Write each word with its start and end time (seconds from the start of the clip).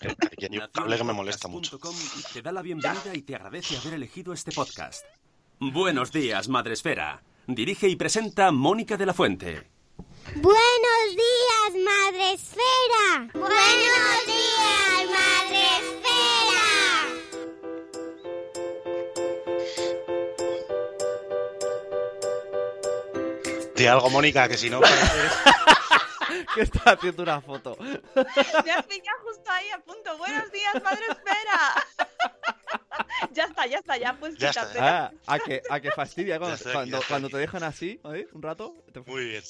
Hay 0.00 0.58
un 0.58 0.66
cable 0.72 0.96
que 0.96 1.04
me 1.04 1.12
molesta 1.12 1.48
mucho. 1.48 1.78
Te 2.32 2.42
da 2.42 2.52
la 2.52 2.62
bienvenida 2.62 3.14
y 3.14 3.22
te 3.22 3.34
agradece 3.34 3.76
haber 3.78 3.94
elegido 3.94 4.32
este 4.32 4.52
podcast. 4.52 5.04
Buenos 5.58 6.12
días, 6.12 6.48
Madresfera. 6.48 7.22
Dirige 7.46 7.88
y 7.88 7.96
presenta 7.96 8.52
Mónica 8.52 8.96
de 8.96 9.06
la 9.06 9.14
Fuente. 9.14 9.70
Buenos 10.34 11.10
días, 11.10 11.84
Madre 11.84 12.32
Esfera. 12.34 13.30
Buenos 13.32 14.26
días, 14.26 15.06
Madre 15.10 15.64
Esfera. 15.78 16.64
Di 23.76 23.86
algo, 23.86 24.10
Mónica, 24.10 24.48
que 24.48 24.56
si 24.58 24.68
no. 24.68 24.80
que 26.54 26.62
está 26.62 26.92
haciendo 26.92 27.22
una 27.22 27.40
foto. 27.40 27.76
Me 27.80 28.72
has 28.72 28.86
pillado 28.86 29.18
justo 29.24 29.50
ahí 29.50 29.70
a 29.70 29.78
punto. 29.78 30.16
Buenos 30.18 30.50
días, 30.52 30.74
madre 30.82 31.04
espera. 31.08 31.86
ya 33.32 33.44
está, 33.44 33.66
ya 33.66 33.78
está, 33.78 33.96
ya 33.96 34.16
pues 34.18 34.36
Ya 34.36 34.50
está, 34.50 34.62
quítate. 34.62 34.78
Ah, 34.80 35.12
a 35.26 35.38
que, 35.38 35.62
a 35.68 35.80
que 35.80 35.90
fastidia 35.90 36.38
cuando, 36.38 36.54
aquí, 36.56 36.90
cuando, 37.08 37.28
te 37.28 37.38
dejan 37.38 37.62
así, 37.62 38.00
¿eh? 38.12 38.26
Un 38.32 38.42
rato. 38.42 38.74
te- 38.92 39.00
Muy 39.00 39.24
bien. 39.26 39.42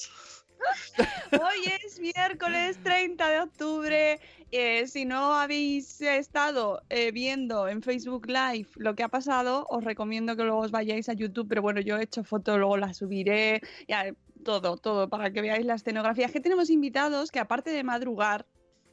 Hoy 1.31 1.71
es 1.83 1.99
miércoles 1.99 2.81
30 2.83 3.29
de 3.29 3.39
octubre. 3.41 4.19
Eh, 4.51 4.87
si 4.87 5.05
no 5.05 5.33
habéis 5.35 6.01
estado 6.01 6.81
eh, 6.89 7.11
viendo 7.11 7.67
en 7.67 7.81
Facebook 7.83 8.27
Live 8.27 8.69
lo 8.75 8.95
que 8.95 9.03
ha 9.03 9.07
pasado, 9.09 9.65
os 9.69 9.83
recomiendo 9.83 10.35
que 10.35 10.43
luego 10.43 10.59
os 10.59 10.71
vayáis 10.71 11.09
a 11.09 11.13
YouTube. 11.13 11.47
Pero 11.47 11.61
bueno, 11.61 11.79
yo 11.81 11.97
he 11.97 12.03
hecho 12.03 12.23
foto, 12.23 12.57
luego 12.57 12.77
la 12.77 12.93
subiré. 12.93 13.61
Ya, 13.87 14.05
todo, 14.47 14.77
todo, 14.77 15.09
para 15.09 15.29
que 15.29 15.41
veáis 15.41 15.65
la 15.65 15.75
escenografía. 15.75 16.29
Que 16.29 16.39
tenemos 16.39 16.69
invitados 16.69 17.31
que 17.31 17.39
aparte 17.39 17.69
de 17.69 17.83
madrugar 17.83 18.45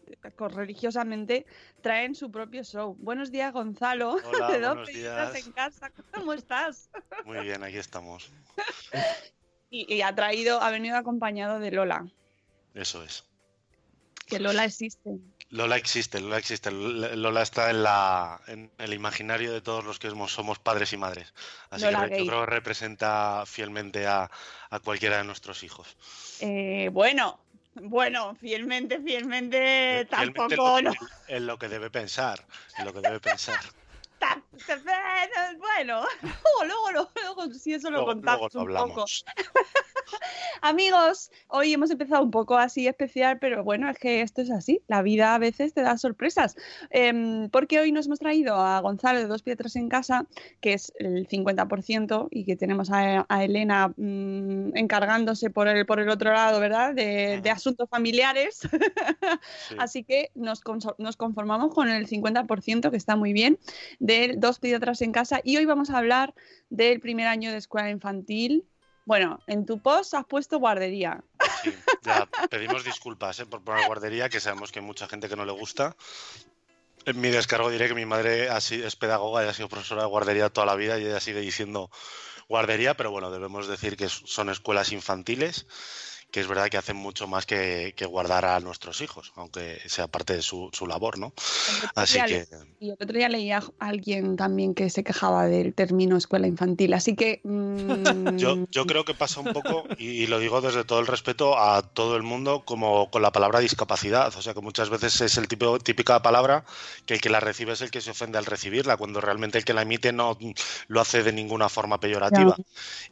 eh, 0.09 0.49
religiosamente, 0.49 1.47
traen 1.81 2.17
su 2.17 2.29
propio 2.29 2.65
show. 2.65 2.97
Buenos 2.99 3.31
días, 3.31 3.53
Gonzalo. 3.53 4.15
Hola, 4.15 4.49
de 4.51 4.59
buenos 4.59 4.89
días. 4.89 5.47
en 5.47 5.53
casa. 5.53 5.93
¿Cómo 6.13 6.33
estás? 6.33 6.91
Muy 7.25 7.39
bien, 7.39 7.63
aquí 7.63 7.77
estamos. 7.77 8.33
Y, 9.71 9.95
y 9.95 10.03
ha 10.03 10.13
traído, 10.13 10.61
ha 10.61 10.71
venido 10.71 10.97
acompañado 10.97 11.61
de 11.61 11.71
Lola. 11.71 12.05
Eso 12.75 13.05
es. 13.05 13.25
Que 14.27 14.41
Lola 14.41 14.65
existe. 14.65 15.21
Lola 15.55 15.77
existe, 15.77 16.21
Lola 16.21 16.39
existe. 16.39 16.71
Lola 16.73 17.43
está 17.43 17.71
en, 17.71 17.83
la, 17.85 18.41
en 18.49 18.71
el 18.79 18.93
imaginario 18.93 19.53
de 19.53 19.61
todos 19.61 19.85
los 19.85 20.01
que 20.01 20.11
somos, 20.11 20.33
somos 20.33 20.59
padres 20.59 20.93
y 20.93 20.97
madres. 20.97 21.33
Así 21.71 21.85
Lola 21.85 22.09
que 22.09 22.17
gay. 22.17 22.19
yo 22.25 22.27
creo 22.27 22.41
que 22.45 22.51
representa 22.51 23.45
fielmente 23.47 24.07
a, 24.07 24.29
a 24.71 24.81
cualquiera 24.81 25.19
de 25.19 25.25
nuestros 25.25 25.63
hijos. 25.63 25.97
Eh, 26.41 26.91
bueno, 26.93 27.39
bueno, 27.75 28.35
fielmente, 28.35 29.01
fielmente, 29.01 30.07
Fielmente 30.11 30.57
tampoco, 30.57 30.79
en 30.79 30.85
lo, 30.87 30.91
no. 30.91 30.99
que- 31.27 31.37
en 31.37 31.47
lo 31.47 31.59
que 31.59 31.69
debe 31.69 31.91
pensar. 31.91 32.45
En 32.77 32.85
lo 32.87 32.93
que 32.93 33.01
debe 33.01 33.21
pensar. 33.21 33.61
Bueno, 35.59 36.03
luego, 36.67 36.93
luego, 36.93 37.11
luego, 37.23 37.55
si 37.55 37.75
eso 37.75 37.91
lo 37.91 38.05
contamos 38.05 38.55
un 38.55 38.67
poco. 38.67 39.05
Amigos, 40.63 41.31
hoy 41.49 41.73
hemos 41.73 41.91
empezado 41.91 42.23
un 42.23 42.31
poco 42.31 42.57
así 42.57 42.87
especial, 42.87 43.39
pero 43.39 43.65
bueno, 43.65 43.91
es 43.91 43.99
que 43.99 44.23
esto 44.23 44.43
es 44.43 44.51
así. 44.51 44.83
La 44.87 45.03
vida 45.03 45.35
a 45.35 45.39
veces 45.39 45.75
te 45.75 45.83
da 45.83 45.99
sorpresas. 45.99 46.57
Em, 46.91 47.49
porque 47.51 47.81
hoy 47.81 47.93
nos 47.93 48.07
hemos 48.07 48.19
traído 48.19 48.55
a 48.57 48.81
Gonzalo 48.81 49.19
de 49.19 49.27
Dos 49.27 49.43
Piedras 49.43 49.77
en 49.77 49.89
Casa, 49.89 50.27
que 50.61 50.75
es 50.75 50.93
el 50.99 51.29
50%, 51.29 52.29
y 52.31 52.45
que 52.45 52.57
tenemos 52.57 52.91
a, 52.91 53.27
a 53.29 53.45
Elena 53.45 53.89
mm, 53.89 54.77
encargándose 54.77 55.51
por 55.51 55.69
el, 55.69 55.85
por 55.87 56.01
el 56.01 56.09
otro 56.09 56.33
lado, 56.33 56.61
¿verdad? 56.61 56.95
De, 56.95 57.43
asuntos 57.51 57.89
familiares. 57.89 58.61
Sí. 59.69 59.77
Así 59.79 60.05
que 60.05 60.31
nos, 60.35 60.61
nos 60.99 61.17
conformamos 61.17 61.73
con 61.75 61.89
el 61.89 62.07
50%, 62.07 62.91
que 62.91 62.97
está 62.97 63.17
muy 63.17 63.33
bien, 63.33 63.59
de 63.99 64.14
dos 64.37 64.59
pediatras 64.59 65.03
en 65.03 65.13
casa. 65.13 65.41
Y 65.45 65.57
hoy 65.57 65.65
vamos 65.65 65.91
a 65.91 65.99
hablar 65.99 66.35
del 66.71 67.01
primer 67.01 67.27
año 67.27 67.51
de 67.51 67.59
escuela 67.59 67.91
infantil. 67.91 68.65
Bueno, 69.07 69.41
en 69.47 69.67
tu 69.67 69.81
post 69.81 70.15
has 70.15 70.25
puesto 70.25 70.59
guardería. 70.59 71.23
Sí, 71.63 71.75
ya 72.03 72.27
pedimos 72.51 72.85
disculpas 72.85 73.41
¿eh? 73.41 73.47
por 73.47 73.63
poner 73.63 73.87
guardería, 73.87 74.29
que 74.29 74.41
sabemos 74.41 74.73
que 74.73 74.79
hay 74.79 74.85
mucha 74.85 75.07
gente 75.09 75.29
que 75.29 75.37
no 75.37 75.45
le 75.45 75.53
gusta. 75.53 75.97
En 77.07 77.21
mi 77.21 77.29
descargo 77.29 77.71
diré 77.71 77.89
que 77.89 77.95
mi 77.95 78.07
madre 78.07 78.49
es 78.57 78.97
pedagoga 78.97 79.45
y 79.45 79.49
ha 79.49 79.53
sido 79.53 79.69
profesora 79.69 80.03
de 80.03 80.09
guardería 80.09 80.49
toda 80.49 80.67
la 80.67 80.75
vida 80.75 80.99
y 80.99 81.05
ella 81.05 81.21
sigue 81.21 81.41
diciendo 81.41 81.91
guardería, 82.49 82.95
pero 82.95 83.11
bueno, 83.11 83.31
debemos 83.31 83.69
decir 83.69 83.97
que 83.97 84.09
son 84.09 84.49
escuelas 84.49 84.93
infantiles, 84.93 85.67
que 86.35 86.41
es 86.41 86.49
verdad 86.49 86.69
que 86.69 86.77
hacen 86.77 86.97
mucho 86.97 87.29
más 87.29 87.47
que, 87.47 87.95
que 87.95 88.07
guardar 88.07 88.45
a 88.45 88.59
nuestros 88.59 89.01
hijos, 89.03 89.33
aunque 89.37 89.81
sea 89.87 90.09
parte 90.09 90.35
de 90.35 90.43
su, 90.43 90.69
su 90.73 90.85
labor, 90.85 91.17
¿no? 91.17 91.33
Así 91.95 92.19
que 92.27 92.49
Y 92.81 92.89
el 92.89 92.95
otro 92.95 93.17
día 93.17 93.29
leía 93.29 93.59
a 93.59 93.87
alguien 93.87 94.35
también 94.35 94.75
que 94.75 94.91
se 94.91 95.05
quejaba 95.05 95.47
del 95.47 95.75
término 95.75 96.17
escuela 96.17 96.49
infantil. 96.49 96.93
Así 96.95 97.15
que. 97.15 97.41
mm, 97.45 98.37
Yo, 98.37 98.67
yo 98.69 98.85
creo 98.85 99.05
que 99.05 99.15
pasa 99.15 99.39
un 99.39 99.53
poco, 99.53 99.85
y, 99.97 100.27
lo 100.27 100.41
digo 100.41 100.61
desde 100.61 100.83
todo 100.83 100.99
el 100.99 101.07
respeto 101.07 101.57
a 101.57 101.83
todo 101.83 102.17
el 102.17 102.25
mundo, 102.25 102.65
como 102.65 103.13
con 103.13 103.23
la 103.23 103.31
palabra 103.31 103.61
discapacidad. 103.61 104.35
O 104.37 104.43
sea, 104.43 104.55
que 104.55 104.61
muchas 104.61 104.91
veces 104.91 105.21
es 105.21 105.37
el 105.37 105.47
tipo, 105.47 105.79
típica 105.79 106.21
palabra 106.21 106.65
que 107.07 107.15
el 107.15 107.21
que 107.21 107.31
la 107.31 107.39
recibe 107.39 107.75
es 107.75 107.81
el 107.81 107.93
que 107.93 108.01
se 108.01 108.11
ofende 108.11 108.39
al 108.39 108.47
recibirla, 108.47 108.97
cuando 108.97 109.21
realmente 109.21 109.59
el 109.59 109.65
que 109.65 109.73
la 109.73 109.83
emite 109.83 110.13
no 110.13 110.37
lo 110.89 111.01
hace 111.01 111.23
de 111.23 111.33
ninguna 111.33 111.69
forma 111.69 112.01
peyorativa. 112.01 112.57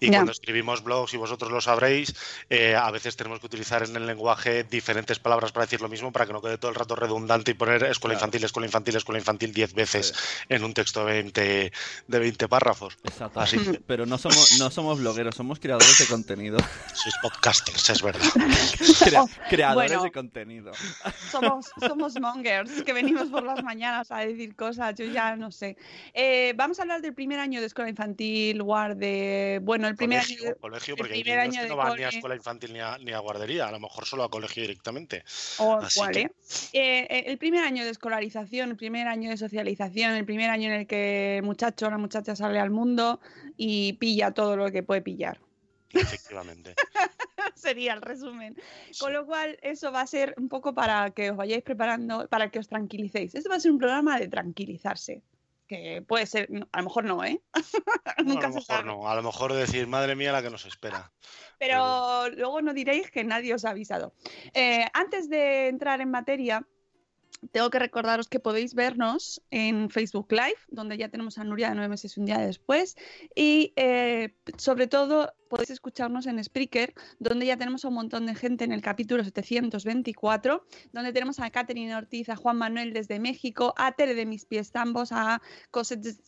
Y 0.00 0.08
cuando 0.08 0.32
escribimos 0.32 0.82
blogs, 0.82 1.14
y 1.14 1.18
vosotros 1.18 1.52
lo 1.52 1.60
sabréis, 1.60 2.16
eh, 2.50 2.74
a 2.74 2.90
veces 2.90 3.11
tenemos 3.16 3.40
que 3.40 3.46
utilizar 3.46 3.82
en 3.82 3.94
el 3.96 4.06
lenguaje 4.06 4.64
diferentes 4.64 5.18
palabras 5.18 5.52
para 5.52 5.66
decir 5.66 5.80
lo 5.80 5.88
mismo, 5.88 6.12
para 6.12 6.26
que 6.26 6.32
no 6.32 6.40
quede 6.42 6.58
todo 6.58 6.70
el 6.70 6.74
rato 6.74 6.94
redundante 6.96 7.50
y 7.50 7.54
poner 7.54 7.82
escuela 7.84 8.12
Claro. 8.14 8.14
infantil, 8.26 8.44
escuela 8.44 8.66
infantil, 8.66 8.96
escuela 8.96 9.18
infantil 9.18 9.52
10 9.52 9.74
veces 9.74 10.14
en 10.48 10.64
un 10.64 10.74
texto 10.74 11.04
de 11.04 11.12
20, 11.14 11.72
de 12.08 12.18
20 12.18 12.48
párrafos. 12.48 12.98
Exacto. 13.04 13.40
Así 13.40 13.56
Pero 13.86 14.06
no 14.06 14.18
somos, 14.18 14.58
no 14.58 14.70
somos 14.70 14.98
blogueros, 14.98 15.34
somos 15.34 15.58
creadores 15.60 15.98
de 15.98 16.06
contenido. 16.06 16.58
sois 16.94 17.14
podcasters, 17.22 17.90
es 17.90 18.02
verdad. 18.02 18.20
Crea- 19.04 19.22
Oh, 19.22 19.28
creadores 19.48 19.90
bueno. 19.92 20.02
de 20.04 20.12
contenido. 20.12 20.72
Somos, 21.30 21.70
somos 21.80 22.18
mongers 22.20 22.82
que 22.82 22.92
venimos 22.92 23.28
por 23.28 23.44
las 23.44 23.62
mañanas 23.62 24.10
a 24.10 24.18
decir 24.18 24.54
cosas, 24.56 24.94
yo 24.96 25.04
ya 25.06 25.36
no 25.36 25.50
sé. 25.52 25.76
Eh, 26.14 26.52
vamos 26.56 26.78
a 26.78 26.82
hablar 26.82 27.00
del 27.02 27.14
primer 27.14 27.38
año 27.38 27.60
de 27.60 27.66
escuela 27.66 27.88
infantil, 27.90 28.62
guarde. 28.62 29.60
Bueno, 29.62 29.88
el 29.88 29.96
primer 29.96 30.20
colegio, 30.22 30.46
año. 30.48 30.56
colegio, 30.60 30.94
el 30.98 31.12
hay 31.12 31.22
primer 31.22 31.38
niños 31.40 31.54
año 31.54 31.56
que 31.58 31.62
de 31.62 31.68
no 31.68 31.76
van 31.76 31.86
ni 31.96 32.02
a 32.02 32.06
cole. 32.06 32.16
escuela 32.16 32.36
infantil 32.36 32.72
ni 32.72 32.80
a, 32.80 32.98
ni 33.02 33.12
a 33.12 33.18
guardería, 33.18 33.68
a 33.68 33.72
lo 33.72 33.80
mejor 33.80 34.06
solo 34.06 34.24
a 34.24 34.30
colegio 34.30 34.62
directamente. 34.62 35.24
O 35.58 35.80
que- 35.80 36.20
¿eh? 36.20 36.30
Eh, 36.72 37.06
eh, 37.10 37.24
el 37.26 37.38
primer 37.38 37.64
año 37.64 37.84
de 37.84 37.90
escolarización, 37.90 38.70
el 38.70 38.76
primer 38.76 39.08
año 39.08 39.30
de 39.30 39.36
socialización, 39.36 40.12
el 40.12 40.24
primer 40.24 40.50
año 40.50 40.68
en 40.68 40.80
el 40.80 40.86
que 40.86 41.38
el 41.38 41.42
muchacho 41.42 41.86
o 41.86 41.90
la 41.90 41.98
muchacha 41.98 42.36
sale 42.36 42.58
al 42.58 42.70
mundo 42.70 43.20
y 43.56 43.94
pilla 43.94 44.30
todo 44.32 44.56
lo 44.56 44.70
que 44.70 44.82
puede 44.82 45.02
pillar. 45.02 45.38
Efectivamente. 45.90 46.74
Sería 47.54 47.92
el 47.94 48.02
resumen. 48.02 48.56
Sí. 48.90 49.00
Con 49.00 49.12
lo 49.12 49.26
cual, 49.26 49.58
eso 49.62 49.92
va 49.92 50.00
a 50.00 50.06
ser 50.06 50.34
un 50.38 50.48
poco 50.48 50.74
para 50.74 51.10
que 51.10 51.30
os 51.30 51.36
vayáis 51.36 51.62
preparando, 51.62 52.26
para 52.28 52.50
que 52.50 52.58
os 52.58 52.68
tranquilicéis. 52.68 53.34
Esto 53.34 53.50
va 53.50 53.56
a 53.56 53.60
ser 53.60 53.70
un 53.72 53.78
programa 53.78 54.18
de 54.18 54.28
tranquilizarse. 54.28 55.22
Que 55.72 56.02
puede 56.02 56.26
ser, 56.26 56.50
a 56.70 56.78
lo 56.80 56.84
mejor 56.84 57.04
no, 57.04 57.24
¿eh? 57.24 57.40
Nunca 58.26 58.48
a 58.48 58.50
lo 58.50 58.52
se 58.52 58.60
mejor 58.60 58.62
sabe. 58.62 58.84
no, 58.84 59.08
a 59.08 59.14
lo 59.14 59.22
mejor 59.22 59.54
decir, 59.54 59.86
madre 59.86 60.14
mía, 60.14 60.30
la 60.30 60.42
que 60.42 60.50
nos 60.50 60.66
espera. 60.66 61.10
Pero 61.58 62.28
luego 62.28 62.60
no 62.60 62.74
diréis 62.74 63.10
que 63.10 63.24
nadie 63.24 63.54
os 63.54 63.64
ha 63.64 63.70
avisado. 63.70 64.12
Eh, 64.52 64.84
antes 64.92 65.30
de 65.30 65.68
entrar 65.68 66.02
en 66.02 66.10
materia, 66.10 66.68
tengo 67.50 67.70
que 67.70 67.78
recordaros 67.78 68.28
que 68.28 68.38
podéis 68.38 68.74
vernos 68.74 69.42
en 69.50 69.90
Facebook 69.90 70.30
Live, 70.30 70.58
donde 70.68 70.96
ya 70.96 71.08
tenemos 71.08 71.38
a 71.38 71.44
Nuria 71.44 71.70
de 71.70 71.74
nueve 71.74 71.88
meses 71.88 72.16
un 72.16 72.26
día 72.26 72.38
después. 72.38 72.96
Y 73.34 73.72
eh, 73.76 74.34
sobre 74.56 74.86
todo 74.86 75.32
podéis 75.48 75.70
escucharnos 75.70 76.26
en 76.26 76.42
Spreaker, 76.42 76.94
donde 77.18 77.46
ya 77.46 77.56
tenemos 77.56 77.84
a 77.84 77.88
un 77.88 77.94
montón 77.94 78.26
de 78.26 78.34
gente 78.34 78.64
en 78.64 78.72
el 78.72 78.80
capítulo 78.80 79.22
724, 79.24 80.64
donde 80.92 81.12
tenemos 81.12 81.40
a 81.40 81.50
Catherine 81.50 81.94
Ortiz, 81.94 82.28
a 82.28 82.36
Juan 82.36 82.56
Manuel 82.56 82.92
desde 82.92 83.18
México, 83.18 83.74
a 83.76 83.92
Tere 83.92 84.14
de 84.14 84.24
Mis 84.24 84.46
Pies 84.46 84.70
Tambos, 84.70 85.10
a 85.12 85.42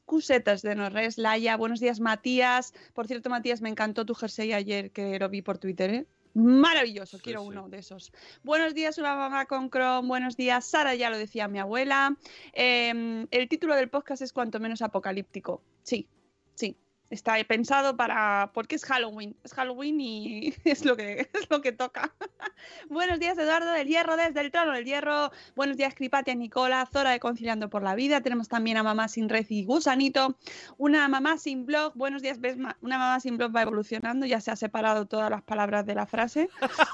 Cusetas 0.04 0.62
de 0.62 0.74
Norres, 0.74 1.16
Laia. 1.16 1.56
Buenos 1.56 1.80
días, 1.80 2.00
Matías. 2.00 2.74
Por 2.92 3.06
cierto, 3.06 3.30
Matías, 3.30 3.62
me 3.62 3.70
encantó 3.70 4.04
tu 4.04 4.14
jersey 4.14 4.52
ayer 4.52 4.90
que 4.90 5.18
lo 5.18 5.28
vi 5.28 5.42
por 5.42 5.58
Twitter. 5.58 5.90
¿eh? 5.90 6.06
Maravilloso, 6.34 7.18
quiero 7.20 7.42
sí. 7.42 7.48
uno 7.48 7.68
de 7.68 7.78
esos. 7.78 8.12
Buenos 8.42 8.74
días, 8.74 8.98
una 8.98 9.14
mamá 9.14 9.46
con 9.46 9.70
Chrome. 9.70 10.08
Buenos 10.08 10.36
días, 10.36 10.64
Sara, 10.64 10.94
ya 10.94 11.08
lo 11.08 11.16
decía 11.16 11.48
mi 11.48 11.60
abuela. 11.60 12.16
Eh, 12.52 13.26
el 13.30 13.48
título 13.48 13.76
del 13.76 13.88
podcast 13.88 14.22
es 14.22 14.32
cuanto 14.32 14.58
menos 14.58 14.82
apocalíptico. 14.82 15.62
Sí, 15.82 16.08
sí. 16.54 16.76
Está 17.10 17.34
pensado 17.44 17.96
para. 17.96 18.50
porque 18.54 18.74
es 18.76 18.84
Halloween. 18.84 19.36
Es 19.44 19.52
Halloween 19.54 20.00
y 20.00 20.54
es 20.64 20.84
lo 20.84 20.96
que, 20.96 21.28
es 21.32 21.50
lo 21.50 21.60
que 21.60 21.70
toca. 21.72 22.12
Buenos 22.88 23.20
días, 23.20 23.36
Eduardo 23.38 23.70
del 23.72 23.86
Hierro, 23.86 24.16
desde 24.16 24.40
el 24.40 24.50
trono 24.50 24.72
del 24.72 24.84
Hierro. 24.84 25.30
Buenos 25.54 25.76
días, 25.76 25.94
Cripatia, 25.94 26.34
Nicola, 26.34 26.88
Zora 26.90 27.10
de 27.10 27.20
Conciliando 27.20 27.68
por 27.70 27.82
la 27.82 27.94
Vida. 27.94 28.20
Tenemos 28.22 28.48
también 28.48 28.78
a 28.78 28.82
Mamá 28.82 29.08
sin 29.08 29.28
Red 29.28 29.46
y 29.50 29.64
Gusanito. 29.64 30.36
Una 30.78 31.06
mamá 31.08 31.36
sin 31.38 31.66
blog. 31.66 31.92
Buenos 31.94 32.22
días, 32.22 32.40
ves, 32.40 32.56
ma- 32.56 32.76
una 32.80 32.98
mamá 32.98 33.20
sin 33.20 33.36
blog 33.36 33.54
va 33.54 33.62
evolucionando. 33.62 34.26
Ya 34.26 34.40
se 34.40 34.50
ha 34.50 34.56
separado 34.56 35.06
todas 35.06 35.30
las 35.30 35.42
palabras 35.42 35.86
de 35.86 35.94
la 35.94 36.06
frase. 36.06 36.48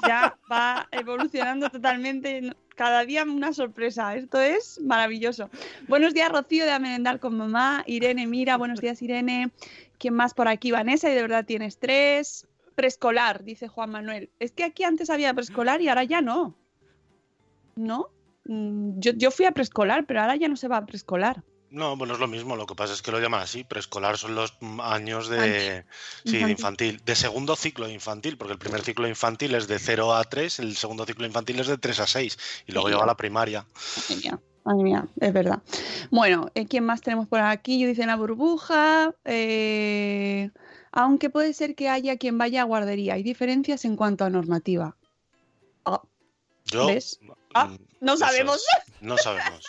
Ya 0.07 0.37
va 0.51 0.87
evolucionando 0.91 1.69
totalmente. 1.69 2.53
Cada 2.75 3.05
día 3.05 3.23
una 3.23 3.53
sorpresa. 3.53 4.15
Esto 4.15 4.39
es 4.41 4.79
maravilloso. 4.81 5.49
Buenos 5.87 6.13
días, 6.13 6.31
Rocío 6.31 6.65
de 6.65 6.71
Amenendar 6.71 7.19
con 7.19 7.37
mamá. 7.37 7.83
Irene, 7.87 8.27
mira. 8.27 8.57
Buenos 8.57 8.81
días, 8.81 9.01
Irene. 9.01 9.51
¿Quién 10.01 10.15
más 10.15 10.33
por 10.33 10.47
aquí? 10.47 10.71
Vanessa, 10.71 11.11
y 11.11 11.13
de 11.13 11.21
verdad 11.21 11.45
tienes 11.45 11.77
tres. 11.77 12.47
Preescolar, 12.73 13.43
dice 13.43 13.67
Juan 13.67 13.91
Manuel. 13.91 14.31
Es 14.39 14.51
que 14.51 14.63
aquí 14.63 14.83
antes 14.83 15.11
había 15.11 15.31
preescolar 15.35 15.79
y 15.79 15.89
ahora 15.89 16.03
ya 16.05 16.21
no. 16.21 16.57
¿No? 17.75 18.09
Mm, 18.45 18.99
Yo, 18.99 19.11
yo 19.13 19.29
fui 19.29 19.45
a 19.45 19.51
preescolar, 19.51 20.07
pero 20.07 20.21
ahora 20.21 20.35
ya 20.37 20.47
no 20.47 20.55
se 20.55 20.67
va 20.67 20.77
a 20.77 20.85
preescolar. 20.87 21.43
No, 21.69 21.95
bueno, 21.95 22.15
es 22.15 22.19
lo 22.19 22.27
mismo. 22.27 22.55
Lo 22.55 22.65
que 22.65 22.73
pasa 22.73 22.93
es 22.93 23.03
que 23.03 23.11
lo 23.11 23.19
llaman 23.19 23.41
así. 23.41 23.63
Preescolar 23.63 24.17
son 24.17 24.33
los 24.33 24.57
años 24.81 25.29
de, 25.29 25.85
sí, 26.25 26.31
de 26.31 26.37
Infantil. 26.39 26.49
infantil. 26.49 27.01
De 27.05 27.15
segundo 27.15 27.55
ciclo 27.55 27.85
de 27.85 27.93
infantil, 27.93 28.37
porque 28.37 28.53
el 28.53 28.59
primer 28.59 28.81
ciclo 28.81 29.07
infantil 29.07 29.53
es 29.53 29.67
de 29.67 29.77
0 29.77 30.15
a 30.15 30.23
3, 30.23 30.59
el 30.59 30.75
segundo 30.75 31.05
ciclo 31.05 31.27
infantil 31.27 31.59
es 31.59 31.67
de 31.67 31.77
3 31.77 31.99
a 31.99 32.07
6. 32.07 32.37
Y 32.65 32.71
luego 32.71 32.87
Sí. 32.89 32.93
llega 32.95 33.05
la 33.05 33.15
primaria. 33.15 33.65
Mía, 34.09 34.39
madre 34.63 34.83
mía, 34.83 35.07
es 35.19 35.33
verdad. 35.33 35.61
Bueno, 36.09 36.49
eh, 36.55 36.65
¿quién 36.65 36.85
más 36.85 37.01
tenemos 37.01 37.27
por 37.27 37.39
aquí? 37.39 37.79
Yo 37.79 37.87
dice 37.87 38.05
la 38.05 38.15
burbuja. 38.15 39.13
eh, 39.25 40.49
aunque 40.93 41.29
puede 41.29 41.53
ser 41.53 41.73
que 41.75 41.87
haya 41.87 42.17
quien 42.17 42.37
vaya 42.37 42.61
a 42.61 42.65
guardería. 42.65 43.13
Hay 43.13 43.23
diferencias 43.23 43.85
en 43.85 43.95
cuanto 43.95 44.25
a 44.25 44.29
normativa. 44.29 44.97
Yo. 46.65 46.87
¿Ves? 46.87 47.19
Ah, 47.53 47.65
mm, 47.67 47.77
no 48.01 48.17
sabemos. 48.17 48.57
es, 48.57 49.01
No 49.01 49.17
sabemos. 49.17 49.65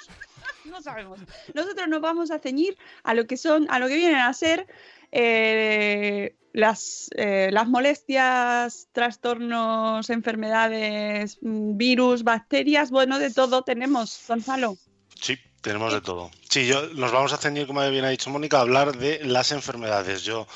no 0.65 0.83
sabemos. 0.83 1.21
Nosotros 1.55 1.89
nos 1.89 2.00
vamos 2.00 2.31
a 2.31 2.39
ceñir 2.39 2.77
a 3.03 3.15
lo 3.15 3.27
que 3.27 3.37
son, 3.37 3.67
a 3.71 3.79
lo 3.79 3.89
que 3.89 3.97
vienen 3.97 4.21
a 4.21 4.33
ser 4.35 4.67
eh, 5.12 6.35
las, 6.53 7.09
eh, 7.17 7.50
las 7.53 7.69
molestias, 7.69 8.88
trastornos, 8.93 10.11
enfermedades, 10.11 11.38
mm, 11.41 11.76
virus, 11.76 12.25
bacterias, 12.25 12.91
bueno, 12.91 13.19
de 13.19 13.31
todo 13.31 13.62
tenemos, 13.62 14.20
Gonzalo. 14.26 14.76
Sí, 15.20 15.38
tenemos 15.61 15.93
de 15.93 16.00
todo. 16.00 16.31
Sí, 16.49 16.67
yo 16.67 16.88
nos 16.94 17.12
vamos 17.12 17.32
a 17.32 17.38
ceñir, 17.38 17.67
como 17.67 17.88
bien 17.88 18.05
ha 18.05 18.11
dicho 18.11 18.31
Mónica, 18.31 18.59
a 18.59 18.62
hablar 18.62 18.97
de 18.97 19.25
las 19.25 19.53
enfermedades. 19.53 20.25
Yo, 20.25 20.47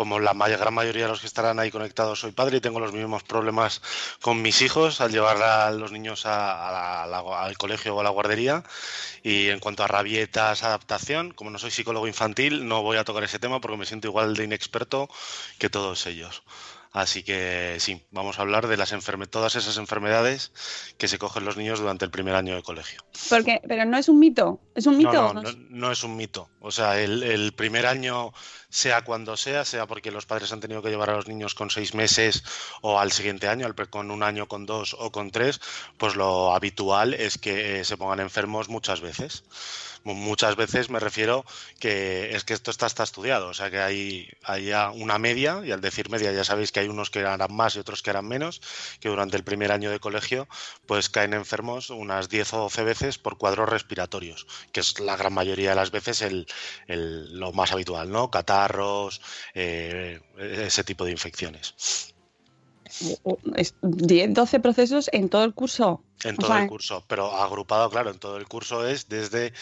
como 0.00 0.18
la 0.18 0.32
may- 0.32 0.56
gran 0.56 0.72
mayoría 0.72 1.02
de 1.04 1.10
los 1.10 1.20
que 1.20 1.26
estarán 1.26 1.58
ahí 1.58 1.70
conectados, 1.70 2.20
soy 2.20 2.32
padre 2.32 2.56
y 2.56 2.60
tengo 2.62 2.80
los 2.80 2.94
mismos 2.94 3.22
problemas 3.22 3.82
con 4.22 4.40
mis 4.40 4.62
hijos 4.62 5.02
al 5.02 5.12
llevar 5.12 5.42
a 5.42 5.70
los 5.72 5.92
niños 5.92 6.24
a 6.24 7.06
la- 7.06 7.42
al 7.44 7.58
colegio 7.58 7.94
o 7.94 8.00
a 8.00 8.02
la 8.04 8.08
guardería. 8.08 8.64
Y 9.22 9.48
en 9.50 9.60
cuanto 9.60 9.84
a 9.84 9.88
rabietas, 9.88 10.62
adaptación, 10.62 11.32
como 11.32 11.50
no 11.50 11.58
soy 11.58 11.70
psicólogo 11.70 12.06
infantil, 12.08 12.66
no 12.66 12.80
voy 12.82 12.96
a 12.96 13.04
tocar 13.04 13.24
ese 13.24 13.38
tema 13.38 13.60
porque 13.60 13.76
me 13.76 13.84
siento 13.84 14.08
igual 14.08 14.34
de 14.36 14.44
inexperto 14.44 15.10
que 15.58 15.68
todos 15.68 16.06
ellos. 16.06 16.42
Así 16.92 17.22
que 17.22 17.76
sí, 17.78 18.04
vamos 18.10 18.38
a 18.38 18.42
hablar 18.42 18.66
de 18.66 18.76
las 18.76 18.92
enferme- 18.92 19.28
todas 19.28 19.54
esas 19.54 19.76
enfermedades 19.76 20.50
que 20.98 21.06
se 21.06 21.18
cogen 21.18 21.44
los 21.44 21.56
niños 21.56 21.78
durante 21.78 22.04
el 22.04 22.10
primer 22.10 22.34
año 22.34 22.56
de 22.56 22.64
colegio. 22.64 23.04
Porque, 23.28 23.60
pero 23.68 23.84
no 23.84 23.96
es 23.96 24.08
un 24.08 24.18
mito, 24.18 24.60
es 24.74 24.86
un 24.86 24.98
mito. 24.98 25.12
No, 25.12 25.28
¿o 25.28 25.34
no, 25.34 25.42
no 25.42 25.52
no, 25.52 25.58
no 25.70 25.92
es 25.92 26.02
un 26.02 26.16
mito. 26.16 26.48
O 26.60 26.72
sea, 26.72 27.00
el, 27.00 27.22
el 27.22 27.52
primer 27.52 27.86
año, 27.86 28.32
sea 28.70 29.02
cuando 29.04 29.36
sea, 29.36 29.64
sea 29.64 29.86
porque 29.86 30.10
los 30.10 30.26
padres 30.26 30.50
han 30.52 30.58
tenido 30.58 30.82
que 30.82 30.90
llevar 30.90 31.10
a 31.10 31.14
los 31.16 31.28
niños 31.28 31.54
con 31.54 31.70
seis 31.70 31.94
meses 31.94 32.42
o 32.82 32.98
al 32.98 33.12
siguiente 33.12 33.46
año, 33.46 33.66
al 33.66 33.74
con 33.88 34.10
un 34.10 34.24
año, 34.24 34.48
con 34.48 34.66
dos 34.66 34.96
o 34.98 35.12
con 35.12 35.30
tres, 35.30 35.60
pues 35.96 36.16
lo 36.16 36.52
habitual 36.52 37.14
es 37.14 37.38
que 37.38 37.80
eh, 37.80 37.84
se 37.84 37.96
pongan 37.96 38.18
enfermos 38.18 38.68
muchas 38.68 39.00
veces. 39.00 39.44
Mu- 40.04 40.14
Muchas 40.14 40.56
veces 40.56 40.90
me 40.90 40.98
refiero 41.00 41.44
que 41.78 42.34
es 42.34 42.44
que 42.44 42.54
esto 42.54 42.70
está, 42.70 42.86
está 42.86 43.02
estudiado, 43.02 43.48
o 43.48 43.54
sea 43.54 43.70
que 43.70 43.80
hay, 43.80 44.28
hay 44.44 44.72
una 44.94 45.18
media, 45.18 45.60
y 45.64 45.72
al 45.72 45.80
decir 45.80 46.10
media 46.10 46.32
ya 46.32 46.44
sabéis 46.44 46.72
que 46.72 46.80
hay 46.80 46.88
unos 46.88 47.10
que 47.10 47.20
harán 47.20 47.52
más 47.54 47.76
y 47.76 47.78
otros 47.80 48.02
que 48.02 48.10
harán 48.10 48.26
menos, 48.28 48.60
que 49.00 49.08
durante 49.08 49.36
el 49.36 49.44
primer 49.44 49.72
año 49.72 49.90
de 49.90 50.00
colegio 50.00 50.48
pues 50.86 51.08
caen 51.10 51.34
enfermos 51.34 51.90
unas 51.90 52.28
10 52.28 52.52
o 52.54 52.58
12 52.58 52.82
veces 52.84 53.18
por 53.18 53.36
cuadros 53.38 53.68
respiratorios, 53.68 54.46
que 54.72 54.80
es 54.80 54.98
la 55.00 55.16
gran 55.16 55.32
mayoría 55.34 55.70
de 55.70 55.76
las 55.76 55.90
veces 55.90 56.22
el, 56.22 56.46
el- 56.86 57.38
lo 57.38 57.52
más 57.52 57.72
habitual, 57.72 58.10
¿no? 58.10 58.30
Catarros, 58.30 59.20
eh, 59.54 60.20
ese 60.38 60.84
tipo 60.84 61.04
de 61.04 61.12
infecciones. 61.12 61.74
O- 63.22 63.38
es 63.56 63.74
10, 63.82 64.34
12 64.34 64.60
procesos 64.60 65.08
en 65.12 65.28
todo 65.28 65.44
el 65.44 65.54
curso. 65.54 66.02
En 66.22 66.34
O 66.34 66.38
todo 66.38 66.48
sea, 66.48 66.62
el 66.64 66.68
curso, 66.68 67.02
pero 67.08 67.34
agrupado, 67.34 67.88
claro, 67.88 68.10
en 68.10 68.18
todo 68.18 68.36
el 68.36 68.46
curso 68.46 68.86
es 68.86 69.08
desde 69.08 69.54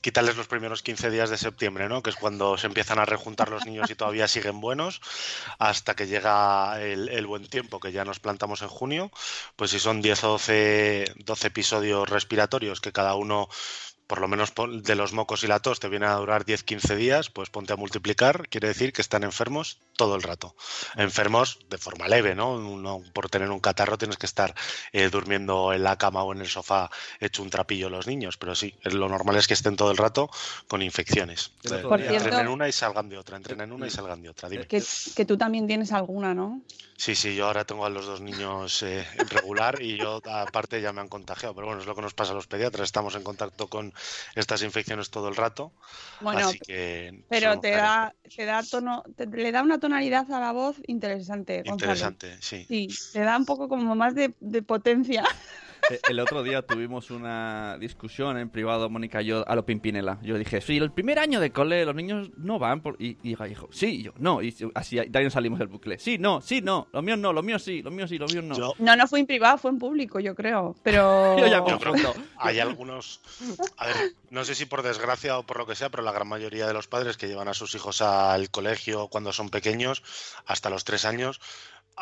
quitarles 0.00 0.36
los 0.36 0.48
primeros 0.48 0.82
15 0.82 1.08
días 1.08 1.30
de 1.30 1.36
septiembre, 1.38 1.88
¿no? 1.88 2.02
Que 2.02 2.10
es 2.10 2.16
cuando 2.16 2.58
se 2.58 2.66
empiezan 2.66 2.98
a 2.98 3.04
rejuntar 3.04 3.48
los 3.48 3.64
niños 3.64 3.88
y 3.90 3.94
todavía 3.94 4.26
siguen 4.26 4.60
buenos, 4.60 5.00
hasta 5.60 5.94
que 5.94 6.08
llega 6.08 6.82
el, 6.82 7.08
el 7.10 7.26
buen 7.28 7.46
tiempo, 7.46 7.78
que 7.78 7.92
ya 7.92 8.04
nos 8.04 8.18
plantamos 8.18 8.62
en 8.62 8.68
junio. 8.68 9.12
Pues 9.54 9.70
si 9.70 9.78
son 9.78 10.02
10 10.02 10.24
o 10.24 10.28
12, 10.30 11.12
12 11.18 11.46
episodios 11.46 12.08
respiratorios, 12.08 12.80
que 12.80 12.90
cada 12.90 13.14
uno, 13.14 13.48
por 14.10 14.20
lo 14.20 14.26
menos 14.26 14.52
de 14.82 14.94
los 14.96 15.12
mocos 15.12 15.44
y 15.44 15.46
la 15.46 15.60
tos, 15.60 15.78
te 15.78 15.88
viene 15.88 16.04
a 16.06 16.14
durar 16.14 16.44
10-15 16.44 16.96
días, 16.96 17.30
pues 17.30 17.48
ponte 17.48 17.72
a 17.72 17.76
multiplicar, 17.76 18.48
quiere 18.48 18.66
decir 18.66 18.92
que 18.92 19.02
están 19.02 19.22
enfermos 19.22 19.78
todo 19.96 20.16
el 20.16 20.22
rato. 20.24 20.56
Enfermos 20.96 21.60
de 21.70 21.78
forma 21.78 22.08
leve, 22.08 22.34
¿no? 22.34 23.00
Por 23.14 23.30
tener 23.30 23.48
un 23.50 23.60
catarro 23.60 23.96
tienes 23.98 24.16
que 24.16 24.26
estar 24.26 24.52
eh, 24.92 25.08
durmiendo 25.10 25.72
en 25.72 25.84
la 25.84 25.96
cama 25.96 26.24
o 26.24 26.32
en 26.32 26.40
el 26.40 26.48
sofá 26.48 26.90
hecho 27.20 27.44
un 27.44 27.50
trapillo 27.50 27.88
los 27.88 28.08
niños, 28.08 28.36
pero 28.36 28.56
sí, 28.56 28.74
lo 28.82 29.08
normal 29.08 29.36
es 29.36 29.46
que 29.46 29.54
estén 29.54 29.76
todo 29.76 29.92
el 29.92 29.96
rato 29.96 30.28
con 30.66 30.82
infecciones. 30.82 31.52
Eh, 31.62 31.68
día- 31.68 31.76
entren 31.78 32.08
cierto- 32.20 32.40
en 32.40 32.48
una 32.48 32.68
y 32.68 32.72
salgan 32.72 33.08
de 33.08 33.16
otra, 33.16 33.36
entren 33.36 33.60
en 33.60 33.70
una 33.70 33.86
y 33.86 33.90
salgan 33.90 34.22
de 34.22 34.28
otra. 34.30 34.48
Dime. 34.48 34.66
que, 34.66 34.82
que 35.14 35.24
tú 35.24 35.38
también 35.38 35.68
tienes 35.68 35.92
alguna, 35.92 36.34
¿no? 36.34 36.62
Sí, 36.96 37.14
sí, 37.14 37.34
yo 37.34 37.46
ahora 37.46 37.64
tengo 37.64 37.86
a 37.86 37.90
los 37.90 38.04
dos 38.04 38.20
niños 38.20 38.82
eh, 38.82 39.06
en 39.16 39.28
regular 39.30 39.80
y 39.80 39.96
yo 39.96 40.20
aparte 40.26 40.82
ya 40.82 40.92
me 40.92 41.00
han 41.00 41.08
contagiado, 41.08 41.54
pero 41.54 41.66
bueno, 41.68 41.80
es 41.80 41.86
lo 41.86 41.94
que 41.94 42.02
nos 42.02 42.12
pasa 42.12 42.32
a 42.32 42.34
los 42.34 42.46
pediatras, 42.46 42.84
estamos 42.84 43.14
en 43.14 43.22
contacto 43.22 43.68
con 43.68 43.94
estas 44.34 44.62
infecciones 44.62 45.10
todo 45.10 45.28
el 45.28 45.36
rato, 45.36 45.72
Bueno, 46.20 46.40
así 46.40 46.58
que 46.58 47.24
pero 47.28 47.60
te 47.60 47.70
da, 47.72 48.14
te 48.36 48.44
da 48.44 48.62
tono, 48.62 49.02
te- 49.16 49.26
le 49.26 49.52
da 49.52 49.62
una 49.62 49.78
tonalidad 49.78 50.30
a 50.32 50.40
la 50.40 50.52
voz 50.52 50.76
interesante, 50.86 51.62
Gonzalo. 51.62 51.80
interesante, 51.82 52.36
sí. 52.40 52.66
Sí, 52.68 52.88
le 53.14 53.20
da 53.20 53.36
un 53.36 53.44
poco 53.46 53.68
como 53.68 53.94
más 53.94 54.14
de, 54.14 54.34
de 54.40 54.62
potencia. 54.62 55.26
Eh, 55.90 56.00
El 56.08 56.20
otro 56.20 56.42
día 56.42 56.62
tuvimos 56.62 57.10
una 57.10 57.78
discusión 57.78 58.36
en 58.38 58.50
privado, 58.50 58.90
Mónica 58.90 59.22
y 59.22 59.26
yo, 59.26 59.48
a 59.48 59.54
lo 59.54 59.64
Pimpinela. 59.64 60.18
Yo 60.22 60.36
dije, 60.36 60.60
sí, 60.60 60.76
el 60.76 60.92
primer 60.92 61.18
año 61.18 61.40
de 61.40 61.50
cole 61.52 61.84
los 61.84 61.94
niños 61.94 62.30
no 62.36 62.58
van. 62.58 62.80
Por... 62.80 62.96
Y, 63.00 63.16
y 63.22 63.36
dijo, 63.36 63.68
sí, 63.72 64.00
y 64.00 64.02
yo, 64.02 64.12
no. 64.18 64.42
Y 64.42 64.54
así 64.74 64.96
también 64.96 65.30
salimos 65.30 65.58
del 65.58 65.68
bucle. 65.68 65.98
Sí, 65.98 66.18
no, 66.18 66.40
sí, 66.40 66.60
no. 66.60 66.88
Los 66.92 67.02
míos 67.02 67.18
no, 67.18 67.32
los 67.32 67.44
míos 67.44 67.62
sí, 67.62 67.82
los 67.82 67.92
míos 67.92 68.10
sí, 68.10 68.18
los 68.18 68.32
míos 68.32 68.44
no. 68.44 68.56
Yo, 68.56 68.74
No, 68.78 68.96
no 68.96 69.06
fue 69.06 69.20
en 69.20 69.26
privado, 69.26 69.58
fue 69.58 69.70
en 69.70 69.78
público, 69.78 70.20
yo 70.20 70.34
creo. 70.34 70.76
Pero. 70.82 71.38
Yo 71.38 71.46
ya 71.46 71.64
Yo 71.64 72.14
hay 72.38 72.58
algunos, 72.58 73.20
a 73.76 73.86
ver, 73.86 73.96
no 74.30 74.44
sé 74.44 74.54
si 74.54 74.66
por 74.66 74.82
desgracia 74.82 75.38
o 75.38 75.42
por 75.44 75.58
lo 75.58 75.66
que 75.66 75.74
sea, 75.74 75.90
pero 75.90 76.02
la 76.02 76.12
gran 76.12 76.28
mayoría 76.28 76.66
de 76.66 76.72
los 76.72 76.86
padres 76.86 77.16
que 77.16 77.28
llevan 77.28 77.48
a 77.48 77.54
sus 77.54 77.74
hijos 77.74 78.02
al 78.02 78.50
colegio 78.50 79.08
cuando 79.08 79.32
son 79.32 79.50
pequeños, 79.50 80.02
hasta 80.46 80.70
los 80.70 80.84
tres 80.84 81.04
años, 81.04 81.40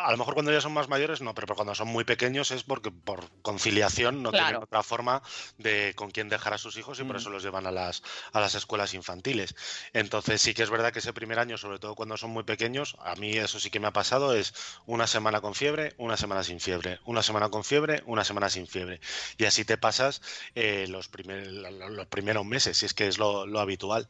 a 0.00 0.12
lo 0.12 0.16
mejor 0.16 0.34
cuando 0.34 0.52
ya 0.52 0.60
son 0.60 0.72
más 0.72 0.88
mayores 0.88 1.20
no, 1.20 1.34
pero 1.34 1.54
cuando 1.56 1.74
son 1.74 1.88
muy 1.88 2.04
pequeños 2.04 2.50
es 2.52 2.62
porque 2.62 2.90
por 2.92 3.28
conciliación 3.42 4.22
no 4.22 4.30
tienen 4.30 4.56
otra 4.62 4.82
forma 4.84 5.22
de 5.58 5.92
con 5.96 6.10
quién 6.12 6.28
dejar 6.28 6.54
a 6.54 6.58
sus 6.58 6.76
hijos 6.76 7.00
y 7.00 7.04
por 7.04 7.16
Mm. 7.16 7.18
eso 7.18 7.30
los 7.30 7.42
llevan 7.42 7.66
a 7.66 7.72
las, 7.72 8.02
a 8.32 8.38
las 8.40 8.54
escuelas 8.54 8.94
infantiles. 8.94 9.56
Entonces 9.92 10.40
sí 10.40 10.54
que 10.54 10.62
es 10.62 10.70
verdad 10.70 10.92
que 10.92 11.00
ese 11.00 11.12
primer 11.12 11.38
año, 11.40 11.58
sobre 11.58 11.78
todo 11.80 11.96
cuando 11.96 12.16
son 12.16 12.30
muy 12.30 12.44
pequeños, 12.44 12.96
a 13.00 13.16
mí 13.16 13.32
eso 13.36 13.58
sí 13.58 13.70
que 13.70 13.80
me 13.80 13.88
ha 13.88 13.92
pasado, 13.92 14.34
es 14.34 14.54
una 14.86 15.06
semana 15.08 15.40
con 15.40 15.54
fiebre, 15.54 15.94
una 15.98 16.16
semana 16.16 16.44
sin 16.44 16.60
fiebre, 16.60 17.00
una 17.04 17.22
semana 17.22 17.48
con 17.48 17.64
fiebre, 17.64 18.02
una 18.06 18.22
semana 18.24 18.48
sin 18.48 18.66
fiebre. 18.68 19.00
Y 19.36 19.46
así 19.46 19.64
te 19.64 19.78
pasas 19.78 20.22
eh, 20.54 20.86
los, 20.88 21.08
primer- 21.08 21.46
lo- 21.50 21.88
los 21.88 22.06
primeros 22.06 22.44
meses, 22.46 22.76
si 22.78 22.86
es 22.86 22.94
que 22.94 23.08
es 23.08 23.18
lo, 23.18 23.46
lo 23.46 23.58
habitual. 23.60 24.08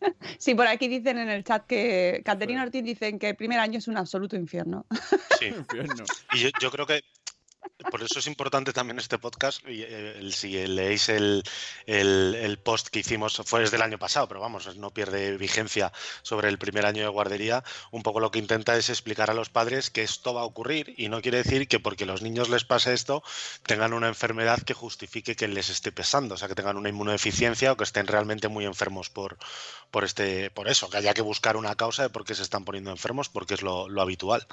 Sí, 0.38 0.54
por 0.54 0.66
aquí 0.66 0.88
dicen 0.88 1.18
en 1.18 1.28
el 1.30 1.44
chat 1.44 1.66
que 1.66 2.20
Caterina 2.24 2.62
Ortiz 2.62 2.82
dicen 2.84 3.18
que 3.18 3.30
el 3.30 3.36
primer 3.36 3.58
año 3.60 3.78
es 3.78 3.88
un 3.88 3.96
absoluto 3.96 4.36
infierno. 4.36 4.84
Sí. 5.38 5.46
Infierno. 5.56 6.04
Y 6.32 6.40
yo, 6.40 6.48
yo 6.60 6.70
creo 6.70 6.86
que 6.86 7.02
por 7.90 8.02
eso 8.02 8.18
es 8.18 8.26
importante 8.26 8.72
también 8.74 8.98
este 8.98 9.18
podcast. 9.18 9.60
Eh, 9.66 10.20
si 10.32 10.66
leéis 10.66 11.08
el, 11.08 11.42
el- 11.86 12.34
el 12.34 12.58
post 12.58 12.88
que 12.88 12.98
hicimos, 13.00 13.40
fue 13.46 13.60
desde 13.60 13.76
el 13.76 13.82
año 13.82 13.98
pasado, 13.98 14.28
pero 14.28 14.40
vamos, 14.40 14.76
no 14.76 14.90
pierde 14.92 15.36
vigencia 15.38 15.90
sobre 16.22 16.48
el 16.50 16.58
primer 16.58 16.84
año 16.86 17.02
de 17.02 17.08
guardería. 17.08 17.64
Un 17.90 18.02
poco 18.02 18.20
lo 18.20 18.30
que 18.30 18.38
intenta 18.38 18.76
es 18.76 18.90
explicar 18.90 19.30
a 19.30 19.34
los 19.34 19.48
padres 19.48 19.90
que 19.90 20.02
esto 20.02 20.34
va 20.34 20.42
a 20.42 20.44
ocurrir 20.44 20.94
y 20.98 21.08
no 21.08 21.22
quiere 21.22 21.38
decir 21.38 21.66
que 21.66 21.80
porque 21.80 22.04
los 22.06 22.20
niños 22.22 22.48
les 22.50 22.64
pase 22.64 22.92
esto 22.92 23.22
tengan 23.66 23.92
una 23.94 24.08
enfermedad 24.08 24.60
que 24.62 24.74
justifique 24.74 25.34
que 25.34 25.48
les 25.48 25.70
esté 25.70 25.90
pesando, 25.90 26.34
o 26.34 26.38
sea, 26.38 26.48
que 26.48 26.54
tengan 26.54 26.76
una 26.76 26.90
inmunodeficiencia 26.90 27.72
o 27.72 27.76
que 27.76 27.84
estén 27.84 28.06
realmente 28.06 28.48
muy 28.48 28.66
enfermos 28.66 29.08
por, 29.10 29.38
por, 29.90 30.04
este, 30.04 30.50
por 30.50 30.68
eso, 30.68 30.90
que 30.90 30.98
haya 30.98 31.14
que 31.14 31.22
buscar 31.22 31.56
una 31.56 31.74
causa 31.76 32.02
de 32.02 32.10
por 32.10 32.24
qué 32.24 32.34
se 32.34 32.42
están 32.42 32.64
poniendo 32.64 32.90
enfermos, 32.90 33.28
porque 33.30 33.54
es 33.54 33.62
lo, 33.62 33.88
lo 33.88 34.02
habitual. 34.02 34.46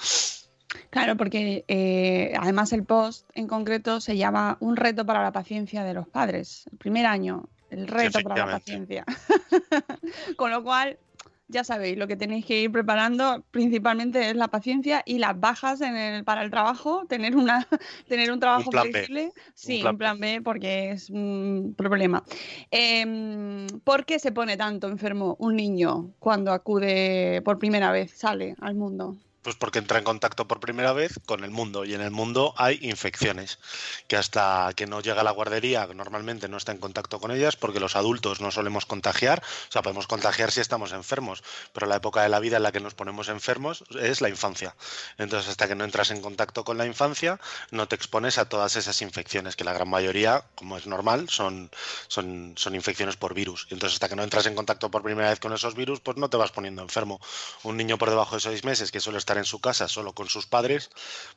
Claro, 0.89 1.17
porque 1.17 1.63
eh, 1.67 2.33
además 2.39 2.73
el 2.73 2.83
post 2.83 3.29
en 3.33 3.47
concreto 3.47 4.01
se 4.01 4.17
llama 4.17 4.57
Un 4.59 4.75
reto 4.75 5.05
para 5.05 5.21
la 5.21 5.31
paciencia 5.31 5.83
de 5.83 5.93
los 5.93 6.07
padres. 6.07 6.65
El 6.71 6.77
primer 6.77 7.05
año, 7.05 7.49
el 7.69 7.87
reto 7.87 8.19
para 8.21 8.45
la 8.45 8.51
paciencia. 8.51 9.05
Con 10.37 10.51
lo 10.51 10.63
cual, 10.63 10.99
ya 11.47 11.63
sabéis, 11.63 11.97
lo 11.97 12.07
que 12.07 12.15
tenéis 12.15 12.45
que 12.45 12.61
ir 12.61 12.71
preparando 12.71 13.43
principalmente 13.51 14.29
es 14.29 14.35
la 14.35 14.49
paciencia 14.49 15.03
y 15.05 15.19
las 15.19 15.39
bajas 15.39 15.81
en 15.81 15.95
el, 15.95 16.23
para 16.23 16.43
el 16.43 16.51
trabajo, 16.51 17.05
tener, 17.07 17.35
una, 17.35 17.67
tener 18.07 18.31
un 18.31 18.39
trabajo 18.39 18.71
B. 18.71 18.81
flexible. 18.81 19.31
Sí, 19.53 19.79
plan 19.81 19.93
un 19.93 19.97
plan 19.97 20.19
B 20.19 20.41
porque 20.43 20.91
es 20.91 21.09
un 21.09 21.73
problema. 21.77 22.23
Em, 22.69 23.67
¿Por 23.83 24.05
qué 24.05 24.19
se 24.19 24.31
pone 24.31 24.57
tanto 24.57 24.87
enfermo 24.87 25.35
un 25.39 25.55
niño 25.55 26.11
cuando 26.19 26.51
acude 26.51 27.41
por 27.43 27.59
primera 27.59 27.91
vez, 27.91 28.11
sale 28.11 28.55
al 28.59 28.75
mundo? 28.75 29.17
Pues 29.41 29.55
porque 29.55 29.79
entra 29.79 29.98
en 29.98 30.03
contacto 30.03 30.48
por 30.48 30.60
primera 30.60 30.93
vez 30.93 31.19
con 31.25 31.43
el 31.43 31.51
mundo 31.51 31.86
y 31.86 31.93
en 31.93 32.01
el 32.01 32.12
mundo 32.12 32.53
hay 32.57 32.79
infecciones 32.81 33.60
que 34.07 34.15
hasta 34.15 34.71
que 34.75 34.88
no 34.88 35.01
llega 35.01 35.21
a 35.21 35.24
la 35.24 35.31
guardería 35.31 35.88
normalmente 35.93 36.48
no 36.48 36.57
está 36.57 36.71
en 36.71 36.77
contacto 36.77 37.19
con 37.19 37.31
ellas 37.31 37.55
porque 37.55 37.79
los 37.79 37.95
adultos 37.95 38.41
no 38.41 38.51
solemos 38.51 38.86
contagiar, 38.86 39.41
o 39.41 39.71
sea, 39.71 39.81
podemos 39.81 40.07
contagiar 40.07 40.51
si 40.51 40.60
estamos 40.60 40.91
enfermos, 40.91 41.43
pero 41.74 41.88
la 41.88 41.98
época 41.98 42.21
de 42.24 42.29
la 42.29 42.39
vida 42.39 42.57
en 42.57 42.63
la 42.63 42.71
que 42.71 42.79
nos 42.79 42.93
ponemos 42.93 43.29
enfermos 43.29 43.83
es 44.00 44.21
la 44.21 44.29
infancia. 44.29 44.75
Entonces, 45.17 45.50
hasta 45.50 45.67
que 45.67 45.75
no 45.75 45.83
entras 45.83 46.12
en 46.12 46.21
contacto 46.21 46.63
con 46.63 46.77
la 46.77 46.86
infancia, 46.86 47.39
no 47.71 47.88
te 47.88 47.95
expones 47.95 48.38
a 48.38 48.48
todas 48.48 48.75
esas 48.75 49.01
infecciones 49.01 49.55
que 49.55 49.63
la 49.63 49.74
gran 49.74 49.89
mayoría, 49.89 50.45
como 50.55 50.77
es 50.77 50.88
normal, 50.88 51.29
son, 51.29 51.71
son, 52.07 52.53
son 52.57 52.75
infecciones 52.75 53.15
por 53.15 53.33
virus. 53.33 53.67
Entonces, 53.69 53.95
hasta 53.95 54.10
que 54.10 54.15
no 54.15 54.24
entras 54.24 54.45
en 54.45 54.55
contacto 54.55 54.91
por 54.91 55.03
primera 55.03 55.29
vez 55.29 55.39
con 55.39 55.53
esos 55.53 55.75
virus, 55.75 56.00
pues 56.00 56.17
no 56.17 56.29
te 56.29 56.38
vas 56.38 56.51
poniendo 56.51 56.81
enfermo. 56.81 57.19
Un 57.63 57.77
niño 57.77 57.98
por 57.98 58.10
debajo 58.10 58.36
de 58.36 58.41
seis 58.41 58.63
meses 58.63 58.91
que 58.91 59.00
suele 59.00 59.17
estar 59.31 59.38
en 59.38 59.45
su 59.45 59.59
casa 59.61 59.88
solo 59.88 60.13
con 60.13 60.27
sus 60.27 60.45
padres, 60.45 60.89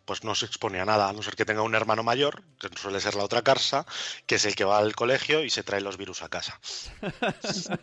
pues 0.04 0.24
no 0.24 0.34
se 0.34 0.46
expone 0.46 0.80
a 0.80 0.84
nada, 0.84 1.08
a 1.08 1.12
no 1.12 1.22
ser 1.22 1.36
que 1.36 1.44
tenga 1.44 1.62
un 1.62 1.74
hermano 1.76 2.02
mayor, 2.02 2.42
que 2.58 2.68
suele 2.80 3.00
ser 3.00 3.14
la 3.14 3.22
otra 3.22 3.42
casa, 3.42 3.86
que 4.26 4.34
es 4.34 4.44
el 4.46 4.56
que 4.56 4.64
va 4.64 4.78
al 4.78 4.96
colegio 4.96 5.44
y 5.44 5.50
se 5.50 5.62
trae 5.62 5.80
los 5.80 5.96
virus 5.96 6.22
a 6.22 6.28
casa. 6.28 6.58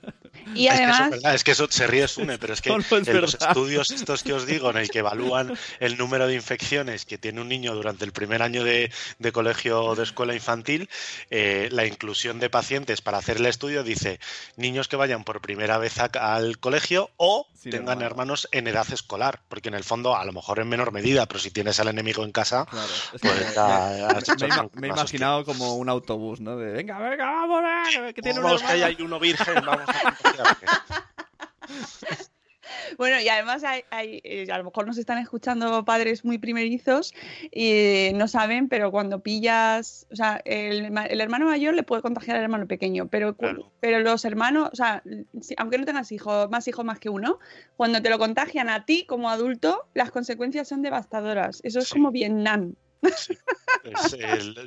Y 0.56 0.68
es, 0.68 0.80
que 0.80 0.84
eso 0.84 0.94
además, 0.94 1.00
es 1.02 1.10
verdad, 1.12 1.36
es 1.36 1.44
que 1.44 1.52
eso 1.52 1.68
se 1.70 1.88
ríe 1.88 2.08
Sune, 2.08 2.38
pero 2.40 2.54
es 2.54 2.62
que 2.62 2.70
No, 2.72 2.78
no 2.78 2.98
es 2.98 3.08
en 3.08 3.22
los 3.22 3.34
estudios 3.36 3.92
estos 3.92 4.24
que 4.24 4.34
os 4.34 4.46
digo, 4.46 4.70
en 4.70 4.78
el 4.78 4.90
que 4.90 5.00
evalúan 5.00 5.58
el 5.80 5.98
número 5.98 6.26
de 6.28 6.34
infecciones 6.36 7.06
que 7.06 7.18
tiene 7.18 7.42
un 7.42 7.50
niño 7.50 7.74
durante 7.76 8.06
el 8.06 8.12
primer 8.12 8.42
año 8.42 8.64
de, 8.64 8.92
de 9.20 9.32
colegio 9.32 9.84
o 9.84 9.96
de 9.96 10.04
escuela 10.04 10.34
infantil, 10.34 10.90
eh, 11.30 11.70
la 11.72 11.86
inclusión 11.86 12.40
de 12.40 12.50
pacientes 12.50 13.02
para 13.02 13.18
hacer 13.18 13.38
el 13.38 13.46
estudio 13.46 13.84
dice 13.84 14.20
niños 14.56 14.88
que 14.88 14.96
vayan 14.96 15.24
por 15.24 15.42
primera 15.42 15.78
vez 15.78 16.00
a- 16.00 16.10
al 16.36 16.58
colegio 16.60 17.12
o 17.18 17.48
tengan 17.64 18.02
hermano. 18.02 18.06
hermanos 18.06 18.48
en 18.52 18.68
edad 18.68 18.88
escolar, 18.92 19.42
porque 19.48 19.70
en 19.70 19.76
el 19.76 19.84
fondo, 19.84 20.01
a 20.16 20.26
lo 20.26 20.34
mejor 20.34 20.60
en 20.60 20.68
menor 20.70 20.92
medida, 20.92 21.26
pero 21.28 21.40
si 21.40 21.52
tienes 21.52 21.80
al 21.80 21.88
enemigo 21.90 22.24
en 22.24 22.32
casa, 22.32 22.66
Claro. 22.66 22.88
Es 23.14 23.22
que 23.22 23.28
pues 23.30 23.48
me- 23.48 23.54
ya 23.54 24.08
has 24.08 24.14
me, 24.14 24.20
hecho 24.20 24.36
me- 24.40 24.48
he 24.48 24.62
hostia. 24.62 24.88
imaginado 24.88 25.46
como 25.46 25.76
un 25.76 25.90
autobús, 25.90 26.40
¿no? 26.42 26.58
De 26.58 26.72
venga, 26.72 26.98
venga, 27.00 27.26
vamos, 27.26 27.64
que 28.16 28.22
tiene 28.22 28.40
un 28.40 28.46
Vamos, 28.46 28.62
que 28.62 28.68
ahí 28.68 28.82
hermano". 28.82 28.98
hay 29.00 29.06
uno 29.06 29.20
virgen, 29.20 29.56
vamos 29.66 29.86
a. 29.88 30.16
Bueno, 32.98 33.20
y 33.22 33.28
además 33.30 33.64
hay, 33.64 33.82
hay, 33.90 34.22
eh, 34.24 34.48
a 34.52 34.58
lo 34.58 34.64
mejor 34.66 34.88
nos 34.88 34.98
están 34.98 35.18
escuchando 35.18 35.84
padres 35.86 36.24
muy 36.26 36.38
primerizos 36.38 37.14
y 37.52 38.12
no 38.16 38.28
saben, 38.28 38.68
pero 38.70 38.92
cuando 38.92 39.20
pillas, 39.22 40.08
o 40.12 40.16
sea, 40.16 40.42
el, 40.46 40.86
el 41.10 41.22
hermano 41.22 41.46
mayor 41.46 41.74
le 41.74 41.84
puede 41.84 42.02
contagiar 42.02 42.38
al 42.38 42.44
hermano 42.44 42.68
pequeño, 42.68 43.08
pero, 43.08 43.36
Claro. 43.36 43.72
pero 43.80 44.00
los 44.00 44.26
hermanos, 44.26 44.70
o 44.72 44.76
sea, 44.76 45.04
aunque 45.58 45.78
no 45.78 45.86
tengas 45.86 46.12
hijos, 46.12 46.50
más 46.50 46.68
hijos 46.68 46.86
más 46.86 47.00
que 47.00 47.10
uno, 47.10 47.40
cuando 47.78 48.02
te 48.02 48.10
lo 48.10 48.20
contagian 48.20 48.70
a 48.70 48.86
ti 48.86 49.06
como 49.06 49.30
adulto, 49.30 49.86
las 49.94 50.12
consecuencias 50.12 50.68
son 50.68 50.82
devastadoras. 50.82 51.62
Eso 51.64 51.80
es 51.80 51.88
Sí. 51.88 51.94
como 51.94 52.12
Vietnam. 52.12 52.74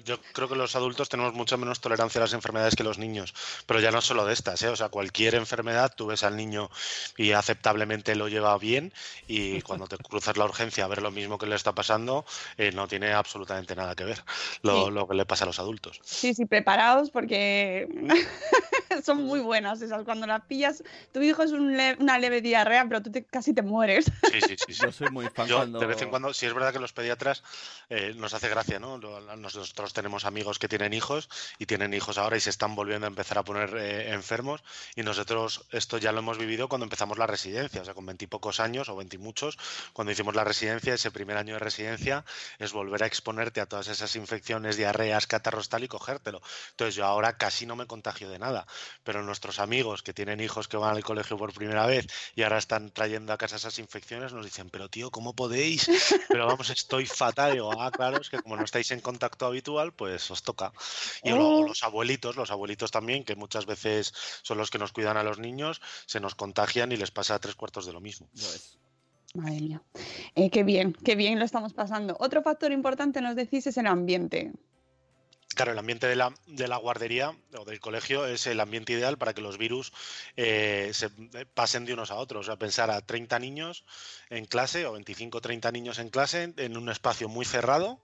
Yo 0.05 0.21
creo 0.33 0.49
que 0.49 0.57
los 0.57 0.75
adultos 0.75 1.09
tenemos 1.09 1.35
mucho 1.35 1.57
menos 1.57 1.81
tolerancia 1.81 2.19
a 2.19 2.25
las 2.25 2.33
enfermedades 2.33 2.75
que 2.75 2.83
los 2.85 2.99
niños, 2.99 3.35
pero 3.67 3.81
ya 3.81 3.91
no 3.91 4.01
solo 4.01 4.25
de 4.27 4.33
estas, 4.33 4.63
¿eh? 4.63 4.69
o 4.69 4.77
sea, 4.77 4.89
cualquier 4.89 5.35
enfermedad, 5.37 5.93
tú 5.97 6.07
ves 6.07 6.25
al 6.25 6.37
niño 6.37 6.71
y 7.17 7.33
aceptablemente 7.33 8.17
lo 8.17 8.29
lleva 8.29 8.57
bien 8.59 8.93
y 9.29 9.63
cuando 9.63 9.87
te 9.87 9.97
cruzas 9.99 10.37
la 10.37 10.45
urgencia 10.45 10.85
a 10.85 10.89
ver 10.89 11.03
lo 11.03 11.11
mismo 11.11 11.39
que 11.39 11.47
le 11.47 11.55
está 11.55 11.73
pasando, 11.75 12.25
eh, 12.59 12.73
no 12.73 12.89
tiene 12.89 13.13
absolutamente 13.13 13.77
nada 13.77 13.95
que 13.95 14.05
ver 14.05 14.25
lo, 14.63 14.87
Sí. 14.87 14.91
lo 14.91 15.07
que 15.07 15.15
le 15.15 15.27
pasa 15.27 15.45
a 15.45 15.47
los 15.47 15.59
adultos. 15.59 16.01
Sí, 16.03 16.35
sí, 16.35 16.45
preparaos 16.47 17.11
porque 17.11 17.89
son 19.05 19.25
muy 19.25 19.41
buenas 19.41 19.81
esas. 19.83 20.05
Cuando 20.05 20.27
las 20.27 20.43
pillas, 20.45 20.83
tu 21.13 21.21
hijo 21.23 21.43
es 21.43 21.53
un 21.53 21.77
le- 21.77 21.97
una 21.99 22.19
leve 22.19 22.41
diarrea, 22.41 22.85
pero 22.89 23.03
tú 23.03 23.11
te- 23.11 23.25
casi 23.25 23.55
te 23.55 23.63
mueres. 23.63 24.05
Sí, 24.31 24.41
sí, 24.41 24.57
sí. 24.67 24.73
sí. 24.75 24.83
Yo 24.83 24.93
soy 24.93 25.11
muy 25.11 25.29
fan 25.29 25.47
Yo, 25.47 25.57
cuando... 25.57 25.79
de 25.81 25.87
vez 25.87 26.01
en 26.03 26.11
cuando, 26.11 26.33
sí 26.35 26.47
es 26.47 26.55
verdad 26.55 26.73
que 26.73 26.79
los 26.79 26.93
pediatras 26.93 27.43
eh, 27.91 28.15
nos 28.17 28.35
hace 28.35 28.49
gracia, 28.49 28.79
¿no? 28.79 28.99
Nosotros 28.99 29.93
tenemos 29.93 30.25
amigos 30.25 30.59
que 30.59 30.69
tienen 30.69 30.93
hijos 30.93 31.29
y 31.59 31.67
tienen 31.67 31.95
hijos 31.95 32.19
ahora 32.19 32.37
y 32.37 32.41
se 32.41 32.51
están 32.51 32.75
volviendo 32.75 33.07
a 33.07 33.09
empezar 33.09 33.39
a 33.39 33.45
poner 33.45 33.75
eh, 33.77 34.13
enfermos 34.13 34.63
y 34.97 35.03
nosotros 35.03 35.65
esto 35.71 35.99
ya 35.99 36.13
lo 36.13 36.19
hemos 36.21 36.39
vivido 36.39 36.69
cuando 36.69 36.85
empezamos 36.85 37.19
la 37.19 37.27
residencia, 37.27 37.83
o 37.83 37.85
sea, 37.85 37.95
con 37.95 38.07
veintipocos 38.07 38.61
años 38.61 38.89
o 38.89 38.97
veintimuchos, 38.97 39.59
cuando 39.93 40.13
hicimos 40.13 40.35
la 40.35 40.45
residencia, 40.45 40.95
ese 40.95 41.11
primer 41.11 41.37
año 41.37 41.55
de 41.55 41.61
residencia 41.61 42.25
es 42.59 42.73
volver 42.73 43.03
a 43.03 43.07
exponerte 43.07 43.61
a 43.61 43.67
todas 43.67 43.89
esas 43.89 44.15
infecciones, 44.17 44.77
diarreas, 44.77 45.27
catarros 45.27 45.69
tal 45.69 45.85
y 45.85 45.89
cogértelo. 45.89 46.43
Entonces 46.71 46.95
yo 46.95 47.05
ahora 47.05 47.37
casi 47.37 47.67
no 47.67 47.77
me 47.77 47.87
contagio 47.87 48.29
de 48.31 48.39
nada, 48.39 48.67
pero 49.03 49.23
nuestros 49.23 49.59
amigos 49.59 50.03
que 50.03 50.13
tienen 50.13 50.41
hijos 50.41 50.69
que 50.69 50.77
van 50.77 50.97
al 50.97 51.05
colegio 51.05 51.37
por 51.37 51.53
primera 51.53 51.87
vez 51.87 52.07
y 52.35 52.43
ahora 52.43 52.59
están 52.59 52.91
trayendo 52.91 53.33
a 53.33 53.39
casa 53.39 53.57
esas 53.57 53.79
infecciones 53.79 54.33
nos 54.33 54.45
dicen, 54.45 54.71
pero 54.71 54.89
tío, 54.89 55.11
¿cómo 55.11 55.35
podéis? 55.35 55.89
Pero 56.29 56.47
vamos, 56.47 56.71
estoy 56.71 57.07
fatal. 57.07 57.51
Y 57.53 57.55
digo, 57.55 57.73
ah, 57.81 57.91
claro, 57.91 58.21
es 58.21 58.31
que 58.31 58.39
como 58.39 58.57
no 58.57 58.65
estáis 58.65 58.91
en 58.91 59.01
contacto 59.01 59.47
habitual, 59.47 59.93
pues 59.93 60.31
os 60.31 60.43
toca. 60.43 60.73
Y 61.23 61.31
luego 61.31 61.61
Oh. 61.61 61.67
los 61.69 61.83
abuelitos, 61.85 62.37
los 62.37 62.51
abuelitos 62.51 62.91
también, 62.91 63.25
que 63.25 63.37
muchas 63.37 63.67
veces 63.67 64.13
son 64.43 64.59
los 64.59 64.71
que 64.71 64.79
nos 64.79 64.93
cuidan 64.93 65.17
a 65.17 65.23
los 65.23 65.39
niños, 65.39 65.81
se 66.07 66.21
nos 66.21 66.35
contagian 66.35 66.91
y 66.93 66.97
les 66.97 67.11
pasa 67.11 67.39
tres 67.39 67.55
cuartos 67.55 67.87
de 67.87 67.93
lo 67.93 68.01
mismo. 68.01 68.29
Madre 69.35 69.61
mía. 69.61 69.83
Eh, 70.35 70.49
qué 70.51 70.63
bien, 70.63 70.93
qué 71.05 71.17
bien 71.17 71.39
lo 71.39 71.45
estamos 71.45 71.73
pasando. 71.73 72.17
Otro 72.21 72.43
factor 72.43 72.71
importante, 72.73 73.21
nos 73.21 73.35
decís, 73.37 73.67
es 73.67 73.77
el 73.77 73.87
ambiente. 73.87 74.53
Claro, 75.55 75.73
el 75.73 75.79
ambiente 75.79 76.07
de 76.07 76.17
la, 76.17 76.35
de 76.47 76.69
la 76.69 76.77
guardería 76.77 77.37
o 77.57 77.65
del 77.65 77.81
colegio 77.81 78.27
es 78.27 78.47
el 78.47 78.61
ambiente 78.61 78.93
ideal 78.93 79.19
para 79.19 79.35
que 79.35 79.41
los 79.41 79.59
virus 79.59 79.93
eh, 80.37 80.91
se 80.93 81.07
eh, 81.35 81.47
pasen 81.53 81.85
de 81.85 81.95
unos 81.95 82.11
a 82.11 82.17
otros. 82.17 82.47
O 82.47 82.47
sea, 82.47 82.57
pensar 82.57 82.91
a 82.91 83.01
30 83.01 83.39
niños 83.39 83.85
en 84.31 84.47
clase 84.47 84.87
o 84.87 84.93
25 84.93 85.39
o 85.39 85.41
30 85.41 85.71
niños 85.73 85.99
en 85.99 86.11
clase 86.11 86.53
en 86.57 86.77
un 86.77 86.89
espacio 86.89 87.29
muy 87.29 87.45
cerrado 87.45 88.01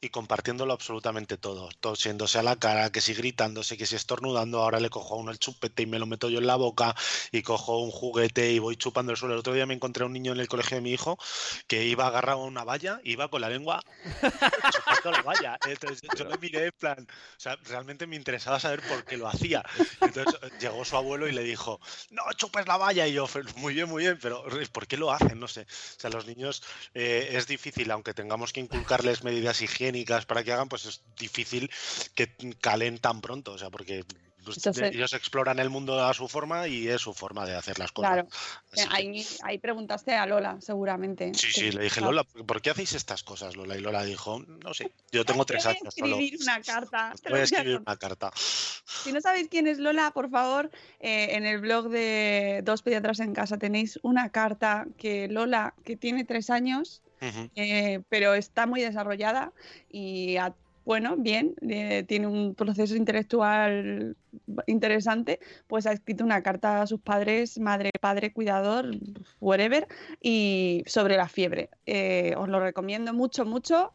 y 0.00 0.10
compartiéndolo 0.10 0.72
absolutamente 0.72 1.36
todo. 1.36 1.68
Tosiéndose 1.80 2.38
a 2.38 2.42
la 2.42 2.56
cara, 2.56 2.90
que 2.90 3.00
si 3.00 3.14
gritándose, 3.14 3.76
que 3.76 3.86
si 3.86 3.96
estornudando, 3.96 4.60
ahora 4.60 4.80
le 4.80 4.90
cojo 4.90 5.14
a 5.14 5.18
uno 5.18 5.30
el 5.30 5.38
chupete 5.38 5.82
y 5.82 5.86
me 5.86 5.98
lo 5.98 6.06
meto 6.06 6.28
yo 6.28 6.38
en 6.38 6.46
la 6.46 6.56
boca 6.56 6.94
y 7.32 7.42
cojo 7.42 7.78
un 7.78 7.90
juguete 7.90 8.52
y 8.52 8.58
voy 8.58 8.76
chupando 8.76 9.12
el 9.12 9.18
suelo. 9.18 9.34
El 9.34 9.40
otro 9.40 9.54
día 9.54 9.66
me 9.66 9.74
encontré 9.74 10.02
a 10.02 10.06
un 10.06 10.12
niño 10.12 10.32
en 10.32 10.40
el 10.40 10.48
colegio 10.48 10.76
de 10.76 10.82
mi 10.82 10.92
hijo 10.92 11.18
que 11.66 11.84
iba 11.84 12.06
agarrado 12.06 12.40
a 12.40 12.44
una 12.44 12.64
valla, 12.64 13.00
iba 13.04 13.28
con 13.28 13.40
la 13.40 13.48
lengua 13.48 13.82
chupando 14.72 15.10
la 15.12 15.22
valla. 15.22 15.58
Yo 16.16 16.24
lo 16.24 16.38
miré 16.38 16.66
en 16.66 16.72
plan 16.72 16.89
o 16.98 17.40
sea, 17.40 17.56
realmente 17.64 18.06
me 18.06 18.16
interesaba 18.16 18.60
saber 18.60 18.80
por 18.88 19.04
qué 19.04 19.16
lo 19.16 19.28
hacía. 19.28 19.62
Entonces 20.00 20.34
eh, 20.42 20.50
llegó 20.60 20.84
su 20.84 20.96
abuelo 20.96 21.28
y 21.28 21.32
le 21.32 21.42
dijo, 21.42 21.80
no 22.10 22.22
chupes 22.36 22.66
la 22.66 22.76
valla. 22.76 23.06
Y 23.06 23.12
yo, 23.12 23.28
muy 23.56 23.74
bien, 23.74 23.88
muy 23.88 24.04
bien, 24.04 24.18
pero 24.20 24.44
¿por 24.72 24.86
qué 24.86 24.96
lo 24.96 25.12
hacen? 25.12 25.38
No 25.38 25.48
sé. 25.48 25.62
O 25.62 26.00
sea, 26.00 26.10
los 26.10 26.26
niños 26.26 26.62
eh, 26.94 27.30
es 27.32 27.46
difícil, 27.46 27.90
aunque 27.90 28.14
tengamos 28.14 28.52
que 28.52 28.60
inculcarles 28.60 29.24
medidas 29.24 29.62
higiénicas 29.62 30.26
para 30.26 30.44
que 30.44 30.52
hagan, 30.52 30.68
pues 30.68 30.86
es 30.86 31.02
difícil 31.16 31.70
que 32.14 32.34
calen 32.60 32.98
tan 32.98 33.20
pronto. 33.20 33.52
O 33.52 33.58
sea, 33.58 33.70
porque 33.70 34.04
pues, 34.44 34.56
Entonces- 34.58 34.94
ellos 34.94 35.12
exploran 35.12 35.58
el 35.58 35.70
mundo 35.70 36.04
a 36.04 36.12
su 36.14 36.28
forma 36.28 36.66
y 36.68 36.88
es 36.88 37.00
su 37.00 37.12
forma 37.14 37.46
de 37.46 37.54
hacer 37.56 37.78
las 37.78 37.92
cosas. 37.92 38.12
Claro. 38.12 38.28
Así 38.72 38.88
que- 38.88 39.24
Ahí, 39.44 39.58
preguntaste 39.58 40.14
a 40.14 40.26
Lola, 40.26 40.58
seguramente. 40.60 41.32
Sí, 41.34 41.48
sí, 41.52 41.70
le 41.72 41.82
dije, 41.84 42.00
ah, 42.00 42.04
Lola, 42.06 42.24
¿por 42.24 42.60
qué 42.62 42.70
hacéis 42.70 42.92
estas 42.94 43.22
cosas, 43.22 43.56
Lola? 43.56 43.76
Y 43.76 43.80
Lola 43.80 44.04
dijo, 44.04 44.40
no 44.64 44.74
sé, 44.74 44.90
yo 45.12 45.24
tengo 45.24 45.44
tres 45.44 45.64
Voy 45.64 45.74
a 45.74 45.76
años 45.80 45.94
solo. 45.94 46.06
escribir 46.18 46.38
una 46.42 46.60
carta. 46.62 47.12
Voy 47.30 47.40
a 47.40 47.42
escribir 47.42 47.76
una 47.84 47.96
carta. 47.96 48.32
Si 48.34 49.12
no 49.12 49.20
sabéis 49.20 49.48
quién 49.48 49.66
es 49.66 49.78
Lola, 49.78 50.10
por 50.12 50.30
favor, 50.30 50.70
eh, 51.00 51.28
en 51.36 51.46
el 51.46 51.60
blog 51.60 51.88
de 51.88 52.60
Dos 52.64 52.82
Pediatras 52.82 53.20
en 53.20 53.32
Casa 53.34 53.58
tenéis 53.58 53.98
una 54.02 54.30
carta 54.30 54.86
que 54.98 55.28
Lola, 55.28 55.74
que 55.84 55.96
tiene 55.96 56.24
tres 56.24 56.50
años, 56.50 57.02
eh, 57.54 58.00
pero 58.08 58.34
está 58.34 58.66
muy 58.66 58.80
desarrollada 58.80 59.52
y, 59.90 60.36
a- 60.38 60.54
bueno, 60.84 61.16
bien, 61.16 61.54
eh, 61.68 62.04
tiene 62.06 62.26
un 62.26 62.54
proceso 62.54 62.96
intelectual 62.96 64.16
interesante, 64.66 65.40
pues 65.66 65.86
ha 65.86 65.92
escrito 65.92 66.24
una 66.24 66.42
carta 66.42 66.82
a 66.82 66.86
sus 66.86 67.00
padres, 67.00 67.58
madre, 67.58 67.90
padre, 68.00 68.32
cuidador, 68.32 68.90
whatever, 69.40 69.86
y 70.20 70.82
sobre 70.86 71.16
la 71.16 71.28
fiebre. 71.28 71.70
Eh, 71.86 72.34
os 72.36 72.48
lo 72.48 72.60
recomiendo 72.60 73.12
mucho, 73.12 73.44
mucho. 73.44 73.92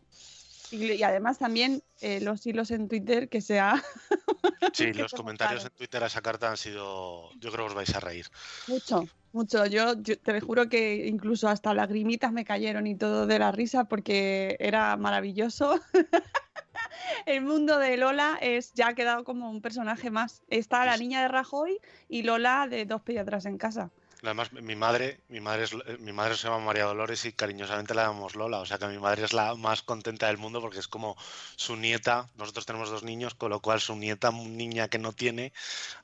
Y, 0.71 0.93
y 0.93 1.03
además 1.03 1.37
también 1.37 1.83
eh, 2.01 2.19
los 2.21 2.45
hilos 2.45 2.71
en 2.71 2.87
Twitter 2.87 3.29
que 3.29 3.39
sea 3.39 3.83
Sí, 4.73 4.91
que 4.91 4.99
los 4.99 5.13
comentarios 5.13 5.63
en 5.63 5.71
Twitter 5.71 6.03
a 6.03 6.07
esa 6.07 6.21
carta 6.21 6.49
han 6.49 6.57
sido, 6.57 7.29
yo 7.39 7.51
creo 7.51 7.65
que 7.65 7.69
os 7.69 7.75
vais 7.75 7.95
a 7.95 7.99
reír. 7.99 8.25
Mucho, 8.67 9.05
mucho. 9.31 9.65
Yo, 9.65 9.93
yo 10.01 10.17
te 10.19 10.39
juro 10.41 10.69
que 10.69 11.07
incluso 11.07 11.47
hasta 11.47 11.73
lagrimitas 11.73 12.31
me 12.31 12.45
cayeron 12.45 12.87
y 12.87 12.95
todo 12.95 13.27
de 13.27 13.39
la 13.39 13.51
risa 13.51 13.85
porque 13.85 14.55
era 14.59 14.95
maravilloso. 14.97 15.79
El 17.25 17.41
mundo 17.41 17.79
de 17.79 17.97
Lola 17.97 18.37
es 18.41 18.73
ya 18.73 18.89
ha 18.89 18.93
quedado 18.93 19.23
como 19.23 19.49
un 19.49 19.61
personaje 19.61 20.09
más. 20.11 20.43
Está 20.49 20.85
la 20.85 20.97
niña 20.97 21.21
de 21.21 21.27
Rajoy 21.27 21.79
y 22.07 22.23
Lola 22.23 22.67
de 22.69 22.85
dos 22.85 23.01
pediatras 23.01 23.45
en 23.45 23.57
casa. 23.57 23.91
Además, 24.25 24.51
mi 24.51 24.75
madre, 24.75 25.21
mi 25.29 25.39
madre, 25.39 25.63
es, 25.63 25.73
eh, 25.73 25.97
mi 25.99 26.11
madre 26.11 26.35
se 26.35 26.47
llama 26.47 26.63
María 26.63 26.85
Dolores 26.85 27.25
y 27.25 27.33
cariñosamente 27.33 27.93
la 27.93 28.03
llamamos 28.03 28.35
Lola. 28.35 28.59
O 28.59 28.65
sea 28.65 28.77
que 28.77 28.87
mi 28.87 28.97
madre 28.97 29.23
es 29.23 29.33
la 29.33 29.55
más 29.55 29.81
contenta 29.81 30.27
del 30.27 30.37
mundo 30.37 30.61
porque 30.61 30.79
es 30.79 30.87
como 30.87 31.15
su 31.55 31.75
nieta. 31.75 32.29
Nosotros 32.35 32.65
tenemos 32.65 32.89
dos 32.89 33.03
niños, 33.03 33.35
con 33.35 33.51
lo 33.51 33.59
cual 33.59 33.79
su 33.79 33.95
nieta, 33.95 34.31
niña 34.31 34.87
que 34.87 34.97
no 34.97 35.13
tiene, 35.13 35.53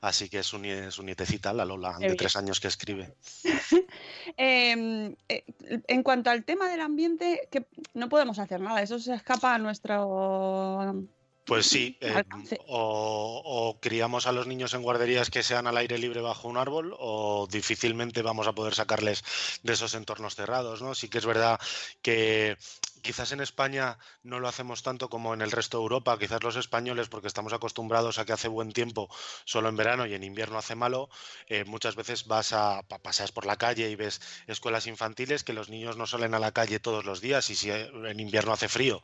así 0.00 0.28
que 0.28 0.40
es 0.40 0.46
su, 0.46 0.60
su 0.90 1.02
nietecita, 1.02 1.52
la 1.52 1.64
Lola, 1.64 1.96
de 1.98 2.14
tres 2.14 2.36
años 2.36 2.60
que 2.60 2.68
escribe. 2.68 3.14
Eh, 4.36 5.14
eh, 5.28 5.44
en 5.88 6.02
cuanto 6.02 6.30
al 6.30 6.44
tema 6.44 6.68
del 6.68 6.80
ambiente, 6.80 7.48
que 7.50 7.66
no 7.92 8.08
podemos 8.08 8.38
hacer 8.38 8.60
nada. 8.60 8.80
Eso 8.80 8.98
se 8.98 9.14
escapa 9.14 9.54
a 9.54 9.58
nuestro 9.58 11.04
Pues 11.44 11.66
sí, 11.66 11.98
eh, 12.00 12.22
o, 12.68 13.42
o 13.44 13.80
criamos 13.80 14.26
a 14.28 14.32
los 14.32 14.46
niños 14.46 14.74
en 14.74 14.82
guarderías 14.82 15.28
que 15.28 15.42
sean 15.42 15.66
al 15.66 15.76
aire 15.76 15.98
libre 15.98 16.20
bajo 16.20 16.46
un 16.48 16.56
árbol, 16.56 16.94
o 16.98 17.48
difícilmente 17.50 18.22
vamos 18.22 18.46
a 18.46 18.52
poder 18.54 18.74
sacarles 18.76 19.24
de 19.62 19.72
esos 19.72 19.94
entornos 19.94 20.36
cerrados, 20.36 20.82
¿no? 20.82 20.94
Sí 20.94 21.08
que 21.08 21.18
es 21.18 21.26
verdad 21.26 21.58
que 22.00 22.56
quizás 23.02 23.32
en 23.32 23.40
España 23.40 23.98
no 24.22 24.38
lo 24.38 24.46
hacemos 24.46 24.84
tanto 24.84 25.08
como 25.10 25.34
en 25.34 25.42
el 25.42 25.50
resto 25.50 25.78
de 25.78 25.82
Europa, 25.82 26.16
quizás 26.16 26.44
los 26.44 26.54
españoles, 26.54 27.08
porque 27.08 27.26
estamos 27.26 27.52
acostumbrados 27.52 28.18
a 28.18 28.24
que 28.24 28.32
hace 28.32 28.46
buen 28.46 28.70
tiempo 28.72 29.08
solo 29.44 29.68
en 29.68 29.76
verano 29.76 30.06
y 30.06 30.14
en 30.14 30.22
invierno 30.22 30.58
hace 30.58 30.76
malo, 30.76 31.08
eh, 31.48 31.64
muchas 31.64 31.96
veces 31.96 32.26
vas 32.28 32.52
a 32.52 32.82
pa- 32.84 33.00
paseas 33.00 33.32
por 33.32 33.46
la 33.46 33.56
calle 33.56 33.90
y 33.90 33.96
ves 33.96 34.20
escuelas 34.46 34.86
infantiles 34.86 35.42
que 35.42 35.52
los 35.52 35.68
niños 35.68 35.96
no 35.96 36.06
salen 36.06 36.34
a 36.34 36.38
la 36.38 36.52
calle 36.52 36.78
todos 36.78 37.04
los 37.04 37.20
días 37.20 37.50
y 37.50 37.56
si 37.56 37.70
eh, 37.70 37.90
en 38.06 38.20
invierno 38.20 38.52
hace 38.52 38.68
frío 38.68 39.02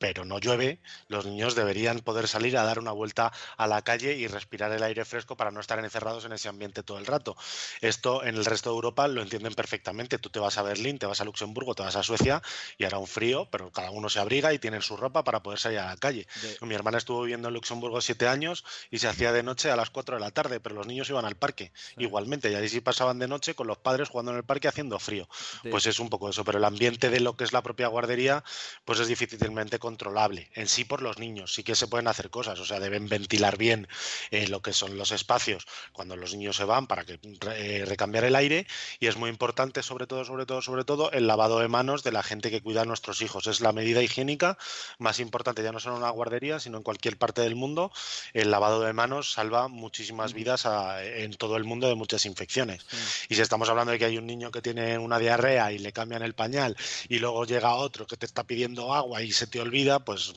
pero 0.00 0.24
no 0.24 0.38
llueve, 0.38 0.80
los 1.08 1.26
niños 1.26 1.54
deberían 1.54 2.00
poder 2.00 2.26
salir 2.26 2.56
a 2.56 2.64
dar 2.64 2.78
una 2.78 2.90
vuelta 2.90 3.32
a 3.58 3.66
la 3.66 3.82
calle 3.82 4.14
y 4.14 4.26
respirar 4.26 4.72
el 4.72 4.82
aire 4.82 5.04
fresco 5.04 5.36
para 5.36 5.50
no 5.50 5.60
estar 5.60 5.78
encerrados 5.78 6.24
en 6.24 6.32
ese 6.32 6.48
ambiente 6.48 6.82
todo 6.82 6.96
el 6.96 7.04
rato. 7.04 7.36
Esto 7.82 8.24
en 8.24 8.34
el 8.34 8.46
resto 8.46 8.70
de 8.70 8.76
Europa 8.76 9.06
lo 9.08 9.20
entienden 9.20 9.54
perfectamente. 9.54 10.18
Tú 10.18 10.30
te 10.30 10.38
vas 10.38 10.56
a 10.56 10.62
Berlín, 10.62 10.98
te 10.98 11.04
vas 11.04 11.20
a 11.20 11.24
Luxemburgo, 11.26 11.74
te 11.74 11.82
vas 11.82 11.96
a 11.96 12.02
Suecia 12.02 12.40
y 12.78 12.84
hará 12.84 12.96
un 12.96 13.06
frío, 13.06 13.50
pero 13.50 13.70
cada 13.72 13.90
uno 13.90 14.08
se 14.08 14.20
abriga 14.20 14.54
y 14.54 14.58
tienen 14.58 14.80
su 14.80 14.96
ropa 14.96 15.22
para 15.22 15.42
poder 15.42 15.58
salir 15.58 15.80
a 15.80 15.86
la 15.88 15.96
calle. 15.98 16.26
Mi 16.62 16.74
hermana 16.74 16.96
estuvo 16.96 17.20
viviendo 17.20 17.48
en 17.48 17.54
Luxemburgo 17.54 18.00
siete 18.00 18.26
años 18.26 18.64
y 18.90 19.00
se 19.00 19.06
hacía 19.06 19.32
de 19.32 19.42
noche 19.42 19.70
a 19.70 19.76
las 19.76 19.90
4 19.90 20.14
de 20.14 20.20
la 20.22 20.30
tarde, 20.30 20.60
pero 20.60 20.76
los 20.76 20.86
niños 20.86 21.10
iban 21.10 21.26
al 21.26 21.36
parque 21.36 21.72
igualmente 21.98 22.50
y 22.50 22.54
ahí 22.54 22.70
sí 22.70 22.80
pasaban 22.80 23.18
de 23.18 23.28
noche 23.28 23.54
con 23.54 23.66
los 23.66 23.76
padres 23.76 24.08
jugando 24.08 24.32
en 24.32 24.38
el 24.38 24.44
parque 24.44 24.66
haciendo 24.66 24.98
frío. 24.98 25.28
Pues 25.70 25.86
es 25.86 26.00
un 26.00 26.08
poco 26.08 26.30
eso, 26.30 26.42
pero 26.42 26.56
el 26.56 26.64
ambiente 26.64 27.10
de 27.10 27.20
lo 27.20 27.36
que 27.36 27.44
es 27.44 27.52
la 27.52 27.62
propia 27.62 27.88
guardería, 27.88 28.42
pues 28.86 28.98
es 28.98 29.08
difícilmente 29.08 29.78
controlable. 29.90 30.48
En 30.54 30.68
sí 30.68 30.84
por 30.84 31.02
los 31.02 31.18
niños, 31.18 31.52
sí 31.52 31.64
que 31.64 31.74
se 31.74 31.88
pueden 31.88 32.06
hacer 32.06 32.30
cosas, 32.30 32.60
o 32.60 32.64
sea, 32.64 32.78
deben 32.78 33.08
ventilar 33.08 33.56
bien 33.58 33.88
eh, 34.30 34.46
lo 34.46 34.62
que 34.62 34.72
son 34.72 34.96
los 34.96 35.10
espacios 35.10 35.66
cuando 35.92 36.14
los 36.16 36.32
niños 36.32 36.56
se 36.56 36.64
van 36.64 36.86
para 36.86 37.04
que 37.04 37.18
eh, 37.56 37.84
recambiar 37.86 38.24
el 38.24 38.36
aire 38.36 38.66
y 39.00 39.08
es 39.08 39.16
muy 39.16 39.28
importante, 39.30 39.82
sobre 39.82 40.06
todo, 40.06 40.24
sobre 40.24 40.46
todo, 40.46 40.62
sobre 40.62 40.84
todo, 40.84 41.10
el 41.10 41.26
lavado 41.26 41.58
de 41.58 41.66
manos 41.66 42.04
de 42.04 42.12
la 42.12 42.22
gente 42.22 42.50
que 42.52 42.62
cuida 42.62 42.82
a 42.82 42.84
nuestros 42.84 43.20
hijos. 43.20 43.48
Es 43.48 43.60
la 43.60 43.72
medida 43.72 44.00
higiénica 44.00 44.56
más 44.98 45.18
importante, 45.18 45.62
ya 45.64 45.72
no 45.72 45.80
solo 45.80 45.96
en 45.96 46.02
una 46.02 46.10
guardería, 46.10 46.60
sino 46.60 46.76
en 46.76 46.84
cualquier 46.84 47.16
parte 47.16 47.40
del 47.42 47.56
mundo. 47.56 47.90
El 48.32 48.52
lavado 48.52 48.82
de 48.82 48.92
manos 48.92 49.32
salva 49.32 49.66
muchísimas 49.66 50.34
vidas 50.34 50.66
a- 50.66 51.02
en 51.04 51.34
todo 51.34 51.56
el 51.56 51.64
mundo 51.64 51.88
de 51.88 51.96
muchas 51.96 52.26
infecciones. 52.26 52.86
Y 53.28 53.34
si 53.34 53.40
estamos 53.42 53.68
hablando 53.68 53.90
de 53.90 53.98
que 53.98 54.04
hay 54.04 54.18
un 54.18 54.26
niño 54.26 54.52
que 54.52 54.62
tiene 54.62 54.98
una 54.98 55.18
diarrea 55.18 55.72
y 55.72 55.78
le 55.80 55.92
cambian 55.92 56.22
el 56.22 56.34
pañal 56.34 56.76
y 57.08 57.18
luego 57.18 57.44
llega 57.44 57.74
otro 57.74 58.06
que 58.06 58.16
te 58.16 58.26
está 58.26 58.44
pidiendo 58.44 58.94
agua 58.94 59.22
y 59.22 59.32
se 59.32 59.46
te 59.48 59.58
olvida, 59.60 59.79
pues, 60.04 60.32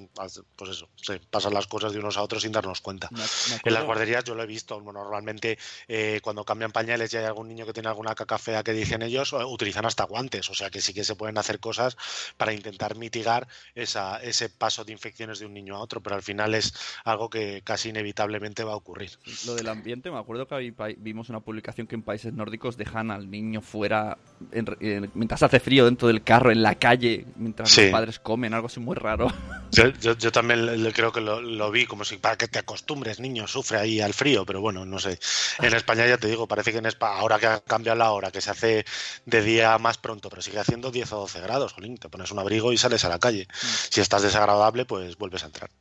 pues 0.56 0.69
eso, 0.71 0.89
se 0.95 1.19
pasan 1.19 1.53
las 1.53 1.67
cosas 1.67 1.93
de 1.93 1.99
unos 1.99 2.17
a 2.17 2.21
otros 2.21 2.43
sin 2.43 2.51
darnos 2.51 2.82
cuenta. 2.82 3.10
me- 3.12 3.17
me 3.19 3.60
En 3.63 3.73
las 3.73 3.84
guarderías 3.86 4.23
yo 4.23 4.36
lo 4.36 4.43
he 4.43 4.47
visto, 4.47 4.79
bueno, 4.79 5.01
normalmente 5.03 5.58
eh, 5.88 6.19
cuando 6.23 6.43
cambian 6.43 6.71
pañales 6.71 7.13
y 7.13 7.17
hay 7.17 7.25
algún 7.25 7.47
niño 7.47 7.65
que 7.65 7.73
tiene 7.73 7.89
alguna 7.89 8.15
caca 8.15 8.38
fea 8.38 8.63
que 8.63 8.73
dicen 8.73 9.01
ellos, 9.01 9.34
eh, 9.34 9.43
utilizan 9.43 9.86
hasta 9.86 10.03
guantes, 10.06 10.49
o 10.49 10.53
sea 10.53 10.69
que 10.69 10.82
sí 10.82 10.93
que 10.93 11.03
se 11.03 11.15
pueden 11.15 11.38
hacer 11.38 11.60
cosas 11.60 11.97
para 12.38 12.53
intentar 12.53 12.95
mitigar 12.95 13.47
esa, 13.75 14.21
ese 14.23 14.49
paso 14.49 14.84
de 14.86 14.91
infecciones 14.91 15.39
de 15.39 15.45
un 15.45 15.53
niño 15.53 15.75
a 15.75 15.79
otro, 15.79 16.01
pero 16.01 16.15
al 16.15 16.23
final 16.23 16.53
es 16.56 16.73
algo 17.03 17.29
que 17.29 17.62
casi 17.63 17.89
inevitablemente 17.89 18.63
va 18.63 18.73
a 18.73 18.75
ocurrir. 18.77 19.12
Lo 19.45 19.56
del 19.56 19.67
ambiente, 19.69 20.12
me 20.12 20.17
acuerdo 20.19 20.47
que 20.47 20.73
vimos 20.97 21.29
una 21.29 21.39
publicación 21.39 21.88
que 21.88 21.95
en 21.95 22.03
países 22.03 22.34
nórdicos 22.34 22.77
dejan 22.77 23.12
al 23.12 23.29
niño 23.29 23.62
fuera 23.62 24.17
en- 24.51 25.12
mientras 25.13 25.43
hace 25.43 25.60
frío 25.60 25.86
dentro 25.86 26.08
del 26.08 26.23
carro, 26.23 26.51
en 26.51 26.62
la 26.63 26.75
calle, 26.75 27.25
mientras 27.36 27.69
Sí. 27.71 27.84
los 27.84 27.91
padres 27.91 28.19
comen, 28.19 28.53
algo 28.53 28.67
así 28.67 28.79
muy 28.79 28.95
raro. 28.95 29.27
Yo, 29.71 29.87
yo- 29.87 30.15
yo 30.15 30.31
también 30.31 30.91
creo 30.93 31.11
que 31.11 31.19
lo, 31.19 31.41
lo 31.41 31.71
vi 31.71 31.87
como 31.87 32.05
si 32.05 32.17
para 32.17 32.37
que 32.37 32.47
te 32.47 32.59
acostumbres, 32.59 33.19
niño, 33.19 33.47
sufre 33.47 33.79
ahí 33.79 34.01
al 34.01 34.13
frío, 34.13 34.45
pero 34.45 34.61
bueno, 34.61 34.85
no 34.85 34.99
sé. 34.99 35.17
En 35.63 35.73
España 35.73 36.05
ya 36.05 36.17
te 36.19 36.27
digo, 36.27 36.47
parece 36.47 36.71
que 36.71 36.77
en 36.77 36.85
España, 36.85 37.15
ahora 37.17 37.39
que 37.39 37.47
ha 37.47 37.59
cambiado 37.59 37.97
la 37.97 38.11
hora, 38.11 38.29
que 38.31 38.39
se 38.39 38.51
hace 38.51 38.85
de 39.25 39.41
día 39.41 39.75
más 39.79 39.97
pronto, 39.97 40.29
pero 40.29 40.43
sigue 40.43 40.59
haciendo 40.59 40.91
10 40.91 41.11
o 41.13 41.21
12 41.21 41.41
grados, 41.41 41.73
jolín, 41.73 41.97
te 41.97 42.07
pones 42.07 42.29
un 42.29 42.37
abrigo 42.37 42.71
y 42.71 42.77
sales 42.77 43.03
a 43.03 43.09
la 43.09 43.17
calle. 43.17 43.47
Si 43.89 43.99
estás 43.99 44.21
desagradable, 44.21 44.85
pues 44.85 45.17
vuelves 45.17 45.41
a 45.41 45.47
entrar. 45.47 45.71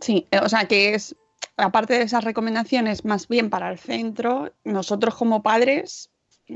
Sí, 0.00 0.28
eh, 0.30 0.38
o 0.40 0.48
sea 0.48 0.68
que 0.68 0.94
es, 0.94 1.16
aparte 1.56 1.94
de 1.98 2.04
esas 2.04 2.22
recomendaciones, 2.22 3.04
más 3.04 3.26
bien 3.26 3.50
para 3.50 3.68
el 3.72 3.80
centro, 3.80 4.52
nosotros 4.62 5.16
como 5.16 5.42
padres. 5.42 6.08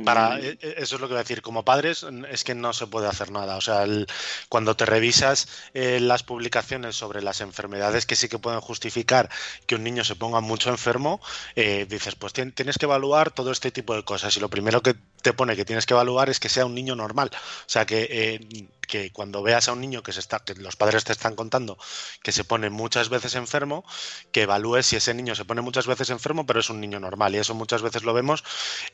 Para, 0.04 0.37
mm, 0.37 0.40
e- 0.40 0.59
e- 0.61 0.74
eso 0.78 0.96
es 0.96 1.00
lo 1.00 1.09
que 1.09 1.14
voy 1.14 1.20
a 1.20 1.22
decir. 1.22 1.42
Como 1.42 1.64
padres, 1.64 2.04
es 2.30 2.44
que 2.44 2.54
no 2.54 2.72
se 2.72 2.87
puede 2.87 3.06
hacer 3.09 3.30
nada. 3.30 3.56
O 3.56 3.61
sea, 3.61 3.82
el- 3.85 4.06
cuando 4.48 4.76
te 4.76 4.85
revisas 4.87 5.48
eh, 5.74 6.00
las 6.00 6.22
publicaciones 6.22 6.96
sobre 6.96 7.22
las 7.22 7.40
enfermedades 7.40 8.06
que 8.06 8.16
sí 8.16 8.28
que 8.28 8.38
pueden 8.38 8.61
justificar 8.61 9.30
que 9.66 9.74
un 9.76 9.85
niño 9.85 10.04
se 10.04 10.16
ponga 10.16 10.40
mucho 10.40 10.70
enfermo, 10.70 11.20
eh, 11.54 11.87
dices, 11.88 12.14
pues 12.16 12.32
tien- 12.35 12.52
tienes 12.54 12.78
que 12.78 12.87
evaluar 12.87 13.30
todo 13.30 13.50
este 13.52 13.70
tipo 13.70 13.94
de 13.94 14.02
cosas. 14.04 14.37
Y 14.37 14.40
lo 14.40 14.48
primero 14.50 14.82
que 14.82 14.94
te 15.22 15.32
pone 15.32 15.56
que 15.56 15.64
tienes 15.64 15.87
que 15.87 15.94
evaluar 15.94 16.28
es 16.30 16.40
que 16.40 16.48
sea 16.48 16.66
un 16.66 16.74
niño 16.74 16.94
normal. 16.96 17.30
O 17.32 17.68
sea, 17.68 17.87
que, 17.87 18.06
eh, 18.11 18.66
que 18.87 19.11
cuando 19.12 19.42
veas 19.42 19.68
a 19.68 19.72
un 19.72 19.81
niño 19.81 20.03
que 20.03 20.12
se 20.12 20.20
está, 20.20 20.40
que 20.40 20.55
los 20.55 20.77
padres 20.77 21.05
te 21.05 21.12
están 21.12 21.35
contando 21.35 21.79
que 22.22 22.33
se 22.33 22.44
pone 22.44 22.70
muchas 22.70 23.09
veces 23.09 23.35
enfermo, 23.35 23.85
que 24.33 24.42
evalúes 24.42 24.87
si 24.87 24.96
ese 24.96 25.14
niño 25.14 25.35
se 25.35 25.44
pone 25.44 25.61
muchas 25.61 25.87
veces 25.87 26.11
enfermo, 26.11 26.46
pero 26.46 26.61
es 26.61 26.70
un 26.70 26.81
niño 26.81 27.01
normal. 27.01 27.35
Y 27.35 27.38
eso 27.38 27.55
muchas 27.55 27.83
veces 27.83 28.03
lo 28.03 28.14
vemos 28.14 28.44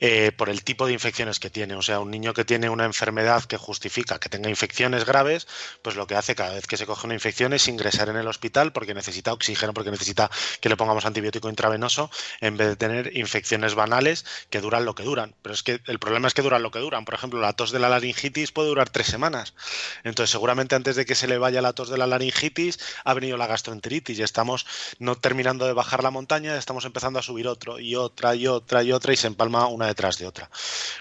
eh, 0.00 0.32
por 0.36 0.48
el 0.48 0.64
tipo 0.64 0.86
de 0.86 0.92
infecciones 0.92 1.40
que 1.40 1.50
tiene. 1.50 1.74
O 1.74 1.82
sea, 1.82 2.00
un 2.00 2.10
niño 2.10 2.34
que 2.34 2.44
tiene 2.44 2.68
una 2.68 2.84
enfermedad 2.84 3.44
que 3.44 3.56
justifica 3.56 4.18
que 4.18 4.28
tenga 4.28 4.48
infecciones 4.48 5.04
graves, 5.04 5.46
pues 5.82 5.96
lo 5.96 6.06
que 6.06 6.14
hace 6.14 6.34
cada 6.34 6.54
vez 6.54 6.66
que 6.66 6.76
se 6.76 6.86
coge 6.86 7.06
una 7.06 7.14
infección 7.14 7.52
es 7.52 7.68
ingresar 7.68 8.08
en 8.08 8.16
el 8.16 8.26
hospital 8.28 8.72
porque 8.72 8.94
necesita 8.94 9.32
oxígeno, 9.32 9.74
porque 9.74 9.90
necesita 9.90 10.30
que 10.60 10.68
le 10.68 10.76
pongamos 10.76 11.04
antibiótico 11.06 11.48
intravenoso, 11.48 12.10
en 12.40 12.56
vez 12.56 12.68
de 12.68 12.76
tener 12.76 13.16
infecciones 13.16 13.74
banales 13.74 14.24
que 14.50 14.60
duran 14.60 14.84
lo 14.84 14.94
que 14.94 15.02
duran. 15.02 15.34
Pero 15.42 15.54
es 15.54 15.62
que 15.62 15.80
el 15.86 15.98
problema 15.98 16.28
es 16.28 16.34
que 16.34 16.42
duran 16.42 16.62
lo 16.62 16.70
que 16.70 16.78
duran. 16.78 17.04
Por 17.04 17.14
ejemplo, 17.14 17.40
la 17.40 17.52
tos 17.54 17.70
de 17.70 17.78
la 17.78 17.88
laringitis 17.88 18.52
puede 18.52 18.68
durar 18.68 18.90
tres 18.90 19.06
semanas. 19.06 19.54
Entonces, 20.04 20.30
seguramente 20.30 20.74
antes 20.74 20.96
de 20.96 21.06
que 21.06 21.14
se 21.14 21.26
le 21.26 21.38
vaya 21.38 21.62
la 21.62 21.72
tos 21.72 21.88
de 21.88 21.98
la 21.98 22.06
laringitis, 22.06 22.78
ha 23.04 23.14
venido 23.14 23.36
la 23.36 23.46
gastroenteritis 23.46 24.18
y 24.18 24.22
estamos 24.22 24.66
no 24.98 25.16
terminando 25.16 25.66
de 25.66 25.72
bajar 25.72 26.02
la 26.02 26.10
montaña, 26.10 26.56
estamos 26.56 26.84
empezando 26.84 27.18
a 27.18 27.22
subir 27.22 27.48
otro 27.48 27.78
y 27.78 27.96
otra 27.96 28.34
y 28.34 28.46
otra 28.46 28.82
y 28.82 28.92
otra 28.92 29.12
y 29.12 29.16
se 29.16 29.26
empalma 29.26 29.66
una 29.66 29.86
detrás 29.86 30.18
de 30.18 30.26
otra. 30.26 30.50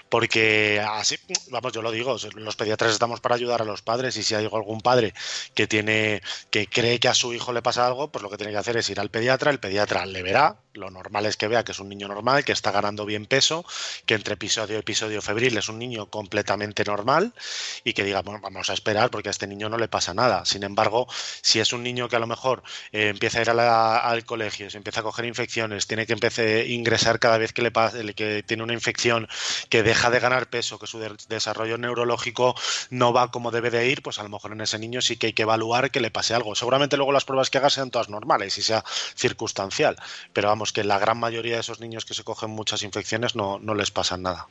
Porque 0.08 0.84
así, 0.86 1.16
vamos, 1.50 1.72
yo 1.72 1.82
lo 1.82 1.90
digo, 1.90 2.16
los 2.34 2.56
pediatras 2.56 2.92
estamos 2.92 3.20
para 3.20 3.34
ayudar 3.34 3.62
a 3.62 3.64
los 3.64 3.82
padres 3.82 4.16
y 4.16 4.22
si 4.22 4.34
hay 4.34 4.44
algún 4.44 4.80
padre 4.80 5.14
que 5.54 5.66
tiene 5.66 6.22
que 6.50 6.66
cree 6.66 7.00
que 7.00 7.08
a 7.08 7.14
su 7.14 7.32
hijo 7.32 7.52
le 7.52 7.62
pasa 7.62 7.86
algo, 7.86 8.10
pues 8.10 8.22
lo 8.22 8.30
que 8.30 8.36
tiene 8.36 8.52
que 8.52 8.58
hacer 8.58 8.76
es 8.76 8.88
ir 8.90 9.00
al 9.00 9.10
pediatra, 9.10 9.50
el 9.50 9.60
pediatra 9.60 10.06
le 10.06 10.22
verá, 10.22 10.56
lo 10.74 10.90
normal 10.90 11.26
es 11.26 11.36
que 11.36 11.48
vea 11.48 11.64
que 11.64 11.72
es 11.72 11.78
un 11.78 11.88
niño 11.88 12.08
normal, 12.08 12.44
que 12.44 12.52
está 12.52 12.70
ganando 12.70 13.04
bien 13.04 13.26
peso, 13.26 13.64
que 14.06 14.14
entre 14.14 14.34
episodio 14.34 14.76
y 14.76 14.80
episodio 14.80 15.22
febril 15.22 15.56
es 15.58 15.68
un 15.68 15.78
niño 15.78 16.06
completamente 16.06 16.84
normal 16.84 17.32
y 17.84 17.92
que 17.92 18.04
diga, 18.04 18.22
bueno, 18.22 18.40
vamos 18.42 18.70
a 18.72 18.74
esperar 18.74 19.10
porque 19.10 19.28
a 19.28 19.30
este 19.30 19.46
niño 19.46 19.68
no 19.68 19.78
le 19.78 19.88
pasa 19.88 20.14
nada. 20.14 20.44
Sin 20.44 20.62
embargo, 20.62 21.06
si 21.42 21.60
es 21.60 21.72
un 21.72 21.82
niño 21.82 22.08
que 22.08 22.16
a 22.16 22.18
lo 22.18 22.26
mejor 22.26 22.62
eh, 22.92 23.08
empieza 23.08 23.38
a 23.38 23.42
ir 23.42 23.50
al 23.50 24.24
colegio, 24.24 24.70
se 24.70 24.76
empieza 24.76 25.00
a 25.00 25.02
coger 25.02 25.24
infecciones, 25.24 25.86
tiene 25.86 26.06
que 26.06 26.12
empezar 26.12 26.44
a 26.44 26.64
ingresar 26.64 27.18
cada 27.18 27.38
vez 27.38 27.52
que 27.52 27.62
le 27.62 27.72
que 28.14 28.42
tiene 28.42 28.62
una 28.62 28.72
infección, 28.72 29.28
que 29.68 29.82
deja 29.82 30.10
de 30.10 30.20
ganar 30.20 30.50
peso, 30.50 30.78
que 30.78 30.86
su 30.86 30.98
desarrollo 31.28 31.78
neurológico 31.78 32.54
no 32.90 33.12
va 33.12 33.30
como 33.30 33.50
debe 33.50 33.70
de 33.70 33.88
ir, 33.88 34.02
pues 34.02 34.18
a 34.18 34.22
lo 34.22 34.28
mejor 34.28 34.52
en 34.52 34.60
ese 34.60 34.78
niño 34.78 35.00
sí 35.00 35.16
que 35.16 35.28
hay 35.28 35.32
que 35.32 35.42
evaluar 35.42 35.90
que 35.90 36.00
le 36.00 36.10
pase 36.10 36.34
algo. 36.34 36.54
Seguramente 36.54 36.96
luego 36.96 37.12
las 37.12 37.24
pruebas 37.24 37.50
que 37.50 37.58
haga 37.58 37.70
sean 37.70 37.90
todas 37.90 38.08
normales 38.08 38.58
y 38.58 38.62
sea 38.62 38.84
circunstancial, 39.14 39.96
pero 40.32 40.48
vamos, 40.48 40.72
que 40.72 40.84
la 40.84 40.98
gran 40.98 41.18
mayoría 41.18 41.54
de 41.54 41.60
esos 41.60 41.80
niños 41.80 42.04
que 42.04 42.14
se 42.14 42.24
cogen 42.24 42.50
muchas 42.50 42.82
infecciones 42.82 43.34
no, 43.36 43.58
no 43.58 43.74
les 43.74 43.90
pasa 43.90 44.16
nada. 44.16 44.48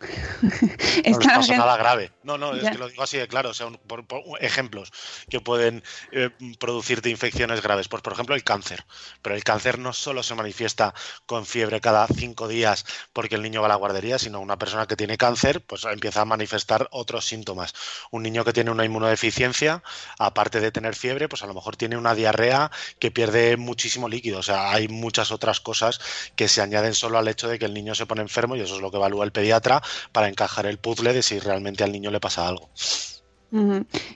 No 0.00 1.18
les 1.18 1.18
pasa 1.18 1.56
nada 1.56 1.76
grave. 1.76 2.12
No, 2.22 2.38
no, 2.38 2.54
es 2.54 2.70
que 2.70 2.78
lo 2.78 2.88
digo 2.88 3.02
así 3.02 3.16
de 3.18 3.28
claro. 3.28 3.50
O 3.50 3.54
sea, 3.54 3.68
por, 3.86 4.04
ejemplos 4.40 4.92
que 5.28 5.40
pueden 5.40 5.82
eh, 6.12 6.30
producirte 6.58 7.10
infecciones 7.10 7.62
graves. 7.62 7.88
Pues, 7.88 8.02
por 8.02 8.12
ejemplo, 8.12 8.34
el 8.34 8.44
cáncer. 8.44 8.84
Pero 9.22 9.34
el 9.34 9.44
cáncer 9.44 9.78
no 9.78 9.92
solo 9.92 10.22
se 10.22 10.34
manifiesta 10.34 10.94
con 11.26 11.46
fiebre 11.46 11.80
cada 11.80 12.06
cinco 12.06 12.48
días 12.48 12.84
porque 13.12 13.34
el 13.34 13.42
niño 13.42 13.60
va 13.60 13.66
a 13.66 13.70
la 13.70 13.74
guardería, 13.76 14.18
sino 14.18 14.40
una 14.40 14.58
persona 14.58 14.86
que 14.86 14.96
tiene 14.96 15.16
cáncer, 15.16 15.60
pues 15.62 15.84
empieza 15.84 16.22
a 16.22 16.24
manifestar 16.24 16.88
otros 16.90 17.24
síntomas. 17.26 17.74
Un 18.10 18.22
niño 18.22 18.44
que 18.44 18.52
tiene 18.52 18.70
una 18.70 18.84
inmunodeficiencia, 18.84 19.82
aparte 20.18 20.60
de 20.60 20.70
tener 20.70 20.94
fiebre, 20.94 21.28
pues 21.28 21.42
a 21.42 21.46
lo 21.46 21.54
mejor 21.54 21.76
tiene 21.76 21.96
una 21.96 22.14
diarrea 22.14 22.70
que 22.98 23.10
pierde 23.10 23.56
muchísimo 23.56 24.08
líquido. 24.08 24.38
O 24.38 24.42
sea, 24.42 24.72
hay 24.72 24.88
muchas 24.88 25.32
otras 25.32 25.60
cosas 25.60 26.00
que 26.36 26.48
se 26.48 26.62
añaden 26.62 26.94
solo 26.94 27.18
al 27.18 27.28
hecho 27.28 27.48
de 27.48 27.58
que 27.58 27.64
el 27.64 27.74
niño 27.74 27.94
se 27.94 28.06
pone 28.06 28.22
enfermo 28.22 28.56
y 28.56 28.60
eso 28.60 28.76
es 28.76 28.80
lo 28.80 28.90
que 28.90 28.96
evalúa 28.96 29.24
el 29.24 29.32
pediatra 29.32 29.82
para 30.12 30.28
encajar 30.28 30.66
el 30.66 30.78
puzzle 30.78 31.12
de 31.12 31.22
si 31.22 31.38
realmente 31.38 31.84
al 31.84 31.92
niño 31.92 32.10
le 32.10 32.20
pasa 32.20 32.48
algo. 32.48 32.70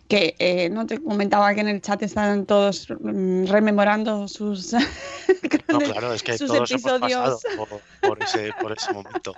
Que 0.09 0.37
eh, 0.39 0.69
no 0.69 0.87
te 0.87 1.03
comentaba 1.03 1.55
que 1.55 1.61
en 1.63 1.69
el 1.69 1.81
chat 1.81 2.03
están 2.03 2.45
todos 2.45 2.87
mm, 2.91 3.47
rememorando 3.47 4.29
sus, 4.29 4.73
no, 5.69 5.79
claro, 5.79 6.13
es 6.13 6.23
que 6.23 6.37
todos 6.37 6.71
episodios 6.71 7.41
por, 8.03 8.23
ese, 8.23 8.93
momento. 8.93 9.35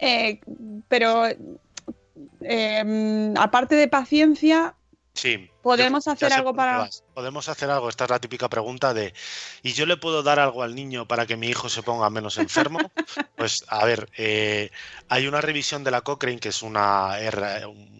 Eh, 0.00 0.40
pero 0.88 1.26
em, 2.40 3.36
aparte 3.36 3.76
de 3.76 3.86
paciencia, 3.86 4.74
sí, 5.14 5.48
podemos 5.62 6.08
hacer 6.08 6.32
algo 6.32 6.52
para 6.52 6.90
podemos 7.16 7.48
hacer 7.48 7.70
algo. 7.70 7.88
Esta 7.88 8.04
es 8.04 8.10
la 8.10 8.18
típica 8.18 8.50
pregunta 8.50 8.92
de 8.92 9.14
¿y 9.62 9.72
yo 9.72 9.86
le 9.86 9.96
puedo 9.96 10.22
dar 10.22 10.38
algo 10.38 10.62
al 10.62 10.74
niño 10.74 11.08
para 11.08 11.24
que 11.24 11.38
mi 11.38 11.48
hijo 11.48 11.70
se 11.70 11.82
ponga 11.82 12.10
menos 12.10 12.36
enfermo? 12.36 12.78
pues 13.36 13.64
a 13.68 13.86
ver, 13.86 14.10
eh, 14.18 14.70
hay 15.08 15.26
una 15.26 15.40
revisión 15.40 15.82
de 15.82 15.90
la 15.90 16.02
Cochrane 16.02 16.38
que 16.38 16.50
es 16.50 16.60
una, 16.60 17.16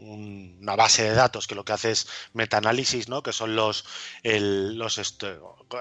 una 0.01 0.77
base 0.77 1.05
de 1.05 1.15
datos 1.15 1.47
que 1.47 1.55
lo 1.55 1.65
que 1.65 1.73
hace 1.73 1.93
es 1.93 2.07
metaanálisis, 2.35 3.09
¿no? 3.09 3.23
Que 3.23 3.33
son 3.33 3.57
los, 3.57 3.87
los 4.23 4.99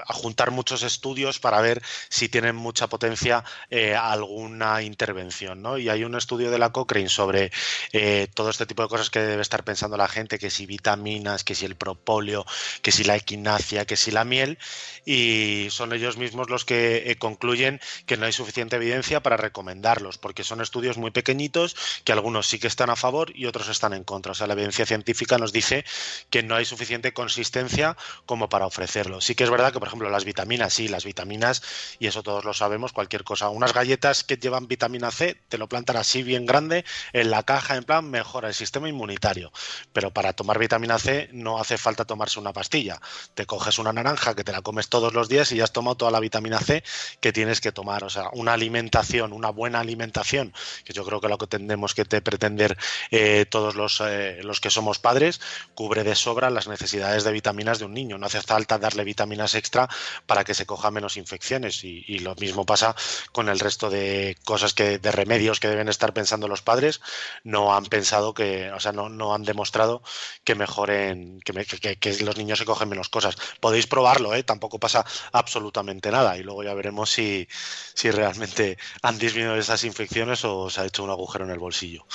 juntar 0.08 0.50
muchos 0.50 0.82
estudios 0.82 1.38
para 1.38 1.60
ver 1.60 1.82
si 2.08 2.30
tienen 2.30 2.56
mucha 2.56 2.86
potencia 2.86 3.44
eh, 3.68 3.94
alguna 3.94 4.80
intervención, 4.80 5.60
¿no? 5.60 5.76
Y 5.76 5.90
hay 5.90 6.04
un 6.04 6.14
estudio 6.14 6.50
de 6.50 6.58
la 6.58 6.72
Cochrane 6.72 7.10
sobre 7.10 7.52
eh, 7.92 8.28
todo 8.32 8.48
este 8.48 8.64
tipo 8.64 8.82
de 8.82 8.88
cosas 8.88 9.10
que 9.10 9.20
debe 9.20 9.42
estar 9.42 9.62
pensando 9.62 9.98
la 9.98 10.08
gente, 10.08 10.38
que 10.38 10.48
si 10.48 10.64
vitaminas, 10.64 11.44
que 11.44 11.54
si 11.54 11.66
el 11.66 11.76
propóleo, 11.76 12.46
que 12.80 12.92
si 12.92 13.04
la 13.04 13.25
equinacia, 13.26 13.84
que 13.86 13.96
si 13.96 14.12
la 14.12 14.24
miel, 14.24 14.56
y 15.04 15.66
son 15.70 15.92
ellos 15.92 16.16
mismos 16.16 16.48
los 16.48 16.64
que 16.64 17.10
eh, 17.10 17.16
concluyen 17.16 17.80
que 18.06 18.16
no 18.16 18.24
hay 18.26 18.32
suficiente 18.32 18.76
evidencia 18.76 19.20
para 19.20 19.36
recomendarlos, 19.36 20.16
porque 20.16 20.44
son 20.44 20.60
estudios 20.60 20.96
muy 20.96 21.10
pequeñitos 21.10 21.74
que 22.04 22.12
algunos 22.12 22.46
sí 22.46 22.60
que 22.60 22.68
están 22.68 22.88
a 22.88 22.94
favor 22.94 23.32
y 23.34 23.46
otros 23.46 23.68
están 23.68 23.92
en 23.94 24.04
contra. 24.04 24.30
O 24.30 24.34
sea, 24.36 24.46
la 24.46 24.52
evidencia 24.52 24.86
científica 24.86 25.38
nos 25.38 25.52
dice 25.52 25.84
que 26.30 26.44
no 26.44 26.54
hay 26.54 26.64
suficiente 26.64 27.12
consistencia 27.12 27.96
como 28.26 28.48
para 28.48 28.66
ofrecerlo. 28.66 29.20
Sí 29.20 29.34
que 29.34 29.42
es 29.42 29.50
verdad 29.50 29.72
que, 29.72 29.80
por 29.80 29.88
ejemplo, 29.88 30.08
las 30.08 30.24
vitaminas, 30.24 30.72
sí, 30.72 30.86
las 30.86 31.04
vitaminas, 31.04 31.62
y 31.98 32.06
eso 32.06 32.22
todos 32.22 32.44
lo 32.44 32.54
sabemos, 32.54 32.92
cualquier 32.92 33.24
cosa. 33.24 33.48
Unas 33.48 33.74
galletas 33.74 34.22
que 34.22 34.36
llevan 34.36 34.68
vitamina 34.68 35.10
C, 35.10 35.36
te 35.48 35.58
lo 35.58 35.68
plantan 35.68 35.96
así 35.96 36.22
bien 36.22 36.46
grande 36.46 36.84
en 37.12 37.30
la 37.30 37.42
caja, 37.42 37.76
en 37.76 37.82
plan, 37.82 38.08
mejora 38.08 38.48
el 38.48 38.54
sistema 38.54 38.88
inmunitario. 38.88 39.52
Pero 39.92 40.12
para 40.12 40.32
tomar 40.32 40.60
vitamina 40.60 40.98
C 40.98 41.28
no 41.32 41.58
hace 41.58 41.76
falta 41.76 42.04
tomarse 42.04 42.38
una 42.38 42.52
pastilla. 42.52 43.00
Te 43.34 43.46
coges 43.46 43.78
una 43.78 43.92
naranja 43.92 44.34
que 44.34 44.44
te 44.44 44.52
la 44.52 44.62
comes 44.62 44.88
todos 44.88 45.14
los 45.14 45.28
días 45.28 45.52
y 45.52 45.56
ya 45.56 45.64
has 45.64 45.72
tomado 45.72 45.96
toda 45.96 46.10
la 46.10 46.20
vitamina 46.20 46.58
C 46.60 46.82
que 47.20 47.32
tienes 47.32 47.60
que 47.60 47.72
tomar. 47.72 48.04
O 48.04 48.10
sea, 48.10 48.30
una 48.32 48.52
alimentación, 48.52 49.32
una 49.32 49.50
buena 49.50 49.80
alimentación, 49.80 50.52
que 50.84 50.92
yo 50.92 51.04
creo 51.04 51.20
que 51.20 51.28
lo 51.28 51.38
que 51.38 51.46
tendemos 51.46 51.94
que 51.94 52.04
pretender 52.04 52.76
eh, 53.10 53.46
todos 53.48 53.74
los, 53.74 54.00
eh, 54.04 54.40
los 54.42 54.60
que 54.60 54.70
somos 54.70 54.98
padres, 54.98 55.40
cubre 55.74 56.04
de 56.04 56.14
sobra 56.14 56.50
las 56.50 56.68
necesidades 56.68 57.24
de 57.24 57.32
vitaminas 57.32 57.78
de 57.78 57.84
un 57.84 57.94
niño. 57.94 58.18
No 58.18 58.26
hace 58.26 58.42
falta 58.42 58.78
darle 58.78 59.04
vitaminas 59.04 59.54
extra 59.54 59.88
para 60.26 60.44
que 60.44 60.54
se 60.54 60.66
coja 60.66 60.90
menos 60.90 61.16
infecciones. 61.16 61.84
Y, 61.84 62.16
lo 62.26 62.34
mismo 62.34 62.64
pasa 62.64 62.96
con 63.30 63.48
el 63.48 63.60
resto 63.60 63.90
de 63.90 64.36
cosas 64.44 64.72
que, 64.74 64.98
de 64.98 65.12
remedios 65.12 65.60
que 65.60 65.68
deben 65.68 65.88
estar 65.88 66.12
pensando 66.12 66.48
los 66.48 66.62
padres. 66.62 67.00
No 67.44 67.76
han 67.76 67.84
pensado 67.84 68.34
que, 68.34 68.70
o 68.72 68.80
sea, 68.80 68.92
no, 68.92 69.08
no 69.08 69.34
han 69.34 69.42
demostrado 69.42 70.02
que 70.44 70.54
mejoren, 70.54 71.40
que, 71.40 71.96
que, 71.98 72.16
los 72.24 72.36
niños 72.36 72.58
se 72.58 72.64
cogen 72.64 72.88
menos 72.88 73.05
cosas. 73.08 73.36
Podéis 73.60 73.86
probarlo, 73.86 74.34
¿eh? 74.34 74.42
tampoco 74.42 74.78
pasa 74.78 75.04
absolutamente 75.32 76.10
nada 76.10 76.36
y 76.36 76.42
luego 76.42 76.62
ya 76.62 76.74
veremos 76.74 77.10
si, 77.10 77.48
si 77.94 78.10
realmente 78.10 78.78
han 79.02 79.18
disminuido 79.18 79.56
esas 79.56 79.84
infecciones 79.84 80.44
o 80.44 80.70
se 80.70 80.80
ha 80.80 80.86
hecho 80.86 81.04
un 81.04 81.10
agujero 81.10 81.44
en 81.44 81.50
el 81.50 81.58
bolsillo. 81.58 82.06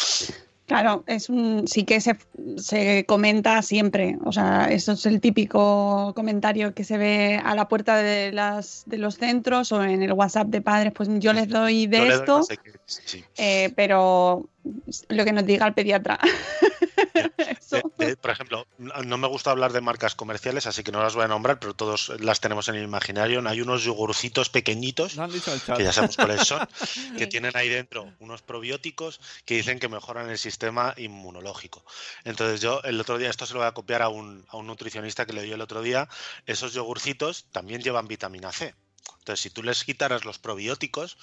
Claro, 0.71 1.04
es 1.06 1.27
un, 1.27 1.67
sí 1.67 1.84
que 1.84 1.99
se, 1.99 2.17
se, 2.56 3.06
comenta 3.06 3.62
siempre. 3.62 4.17
O 4.23 4.32
sea, 4.32 4.67
eso 4.69 4.93
es 4.93 5.06
el 5.06 5.19
típico 5.19 6.13
comentario 6.15 6.73
que 6.73 6.86
se 6.86 6.97
ve 6.97 7.41
a 7.43 7.56
la 7.56 7.67
puerta 7.67 7.97
de, 7.97 8.32
las, 8.32 8.84
de 8.86 8.97
los 8.97 9.15
centros 9.15 9.73
o 9.73 9.84
en 9.84 10.01
el 10.01 10.13
WhatsApp 10.13 10.47
de 10.47 10.62
padres. 10.62 10.93
Pues 10.95 11.10
yo 11.19 11.34
les 11.34 11.49
doy 11.49 11.88
de 11.88 12.08
esto, 12.08 12.39
eh, 13.38 13.73
pero 13.75 14.47
lo 15.10 15.25
que 15.25 15.34
nos 15.34 15.45
diga 15.45 15.67
el 15.67 15.73
pediatra. 15.73 16.17
por 18.21 18.32
ejemplo, 18.32 18.67
no 18.78 19.17
me 19.17 19.28
gusta 19.28 19.52
hablar 19.52 19.71
de 19.74 19.82
marcas 19.82 20.15
comerciales, 20.15 20.67
así 20.67 20.84
que 20.84 20.91
no 20.91 21.02
las 21.02 21.15
voy 21.15 21.26
a 21.26 21.28
nombrar, 21.28 21.60
pero 21.60 21.74
todos 21.74 22.10
las 22.19 22.39
tenemos 22.39 22.67
en 22.67 22.76
el 22.76 22.84
imaginario. 22.84 23.41
Hay 23.47 23.62
unos 23.62 23.84
yogurcitos 23.84 24.50
pequeñitos, 24.50 25.15
que 25.76 25.84
ya 25.84 25.93
sabemos 25.93 26.15
cuáles 26.15 26.47
son, 26.47 26.67
que 27.17 27.28
tienen 27.28 27.56
ahí 27.56 27.69
dentro 27.69 28.13
unos 28.19 28.41
probióticos 28.41 29.19
que 29.45 29.56
dicen 29.56 29.80
que 29.80 29.89
mejoran 29.89 30.30
el 30.30 30.38
sistema 30.38 30.93
inmunológico. 30.97 31.84
Entonces 32.24 32.62
yo 32.62 32.82
el 32.84 33.00
otro 33.00 33.17
día, 33.17 33.30
esto 33.30 33.45
se 33.45 33.54
lo 33.54 33.60
voy 33.60 33.67
a 33.67 33.74
copiar 33.74 34.02
a 34.02 34.10
un, 34.10 34.45
a 34.50 34.58
un 34.58 34.67
nutricionista 34.67 35.26
que 35.26 35.34
le 35.34 35.43
dio 35.43 35.56
el 35.56 35.62
otro 35.62 35.82
día, 35.82 36.08
esos 36.45 36.74
yogurcitos 36.74 37.45
también 37.52 37.82
llevan 37.82 38.08
vitamina 38.08 38.52
C. 38.52 38.74
Entonces, 39.21 39.43
si 39.43 39.49
tú 39.51 39.62
les 39.62 39.84
quitaras 39.84 40.25
los 40.25 40.39
probióticos, 40.39 41.15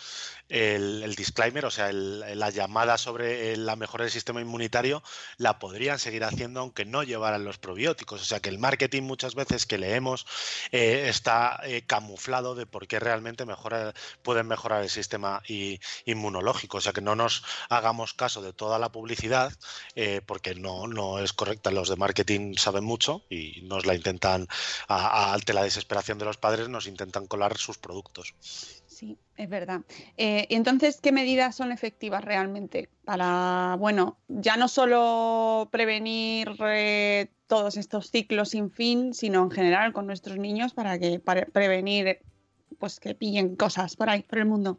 el, 0.49 1.15
disclaimer, 1.17 1.65
o 1.65 1.71
sea, 1.71 1.91
la 1.93 2.51
llamada 2.51 2.97
sobre 2.97 3.57
la 3.57 3.75
mejora 3.75 4.05
del 4.05 4.13
sistema 4.13 4.41
inmunitario, 4.41 5.03
la 5.37 5.59
podrían 5.59 5.99
seguir 5.99 6.23
haciendo 6.23 6.61
aunque 6.61 6.85
no 6.85 7.03
llevaran 7.03 7.45
los 7.45 7.59
probióticos. 7.59 8.23
O 8.23 8.25
sea, 8.25 8.39
que 8.39 8.51
el 8.51 8.61
marketing 8.61 9.03
muchas 9.03 9.35
veces 9.35 9.67
que 9.67 9.79
leemos 9.79 10.27
eh, 10.71 11.07
está 11.09 11.59
eh, 11.65 11.83
camuflado 11.87 12.55
de 12.55 12.67
por 12.67 12.87
qué 12.87 13.01
realmente 13.01 13.45
mejora, 13.45 13.93
pueden 14.23 14.47
mejorar 14.47 14.83
el 14.85 14.91
sistema 14.91 15.43
inmunológico. 16.05 16.79
O 16.79 16.81
sea, 16.81 16.93
que 16.93 17.01
no 17.01 17.17
nos 17.17 17.43
hagamos 17.69 18.15
caso 18.15 18.43
de 18.43 18.53
toda 18.53 18.79
la 18.79 18.93
publicidad 18.93 19.53
eh, 19.97 20.21
porque 20.25 20.55
no, 20.55 20.87
no 20.87 21.19
es 21.19 21.33
correcta. 21.33 21.73
Los 21.73 21.89
de 21.89 21.97
marketing 21.97 22.55
saben 22.57 22.85
mucho 22.85 23.25
y 23.29 23.63
nos 23.63 23.87
la 23.87 23.97
intentan, 23.97 24.47
ante 24.87 25.53
la 25.53 25.65
desesperación 25.65 26.19
de 26.19 26.27
los 26.27 26.37
padres, 26.37 26.69
nos 26.69 26.87
intentan 26.87 27.27
colar 27.27 27.59
sus 27.59 27.77
productos. 27.89 28.35
Sí, 28.87 29.17
es 29.37 29.49
verdad. 29.49 29.81
Eh, 30.19 30.47
entonces, 30.51 31.01
¿qué 31.01 31.11
medidas 31.11 31.57
son 31.57 31.73
efectivas 31.73 32.23
realmente 32.23 32.91
para, 33.07 33.77
bueno, 33.79 34.19
ya 34.29 34.59
no 34.59 34.69
solo 34.69 35.71
prevenir 35.73 36.51
eh, 36.67 37.29
todos 37.47 37.79
estos 37.79 38.11
ciclos 38.11 38.51
sin 38.51 38.71
fin, 38.71 39.15
sino 39.15 39.43
en 39.45 39.51
general 39.51 39.95
con 39.95 40.07
nuestros 40.07 40.37
niños 40.37 40.75
para 40.75 40.99
que 40.99 41.19
para 41.19 41.47
prevenir, 41.47 42.19
pues 42.79 43.01
que 43.01 43.15
pillen 43.15 43.57
cosas 43.57 43.97
por 43.97 44.11
ahí, 44.11 44.23
por 44.23 44.39
el 44.39 44.45
mundo? 44.45 44.79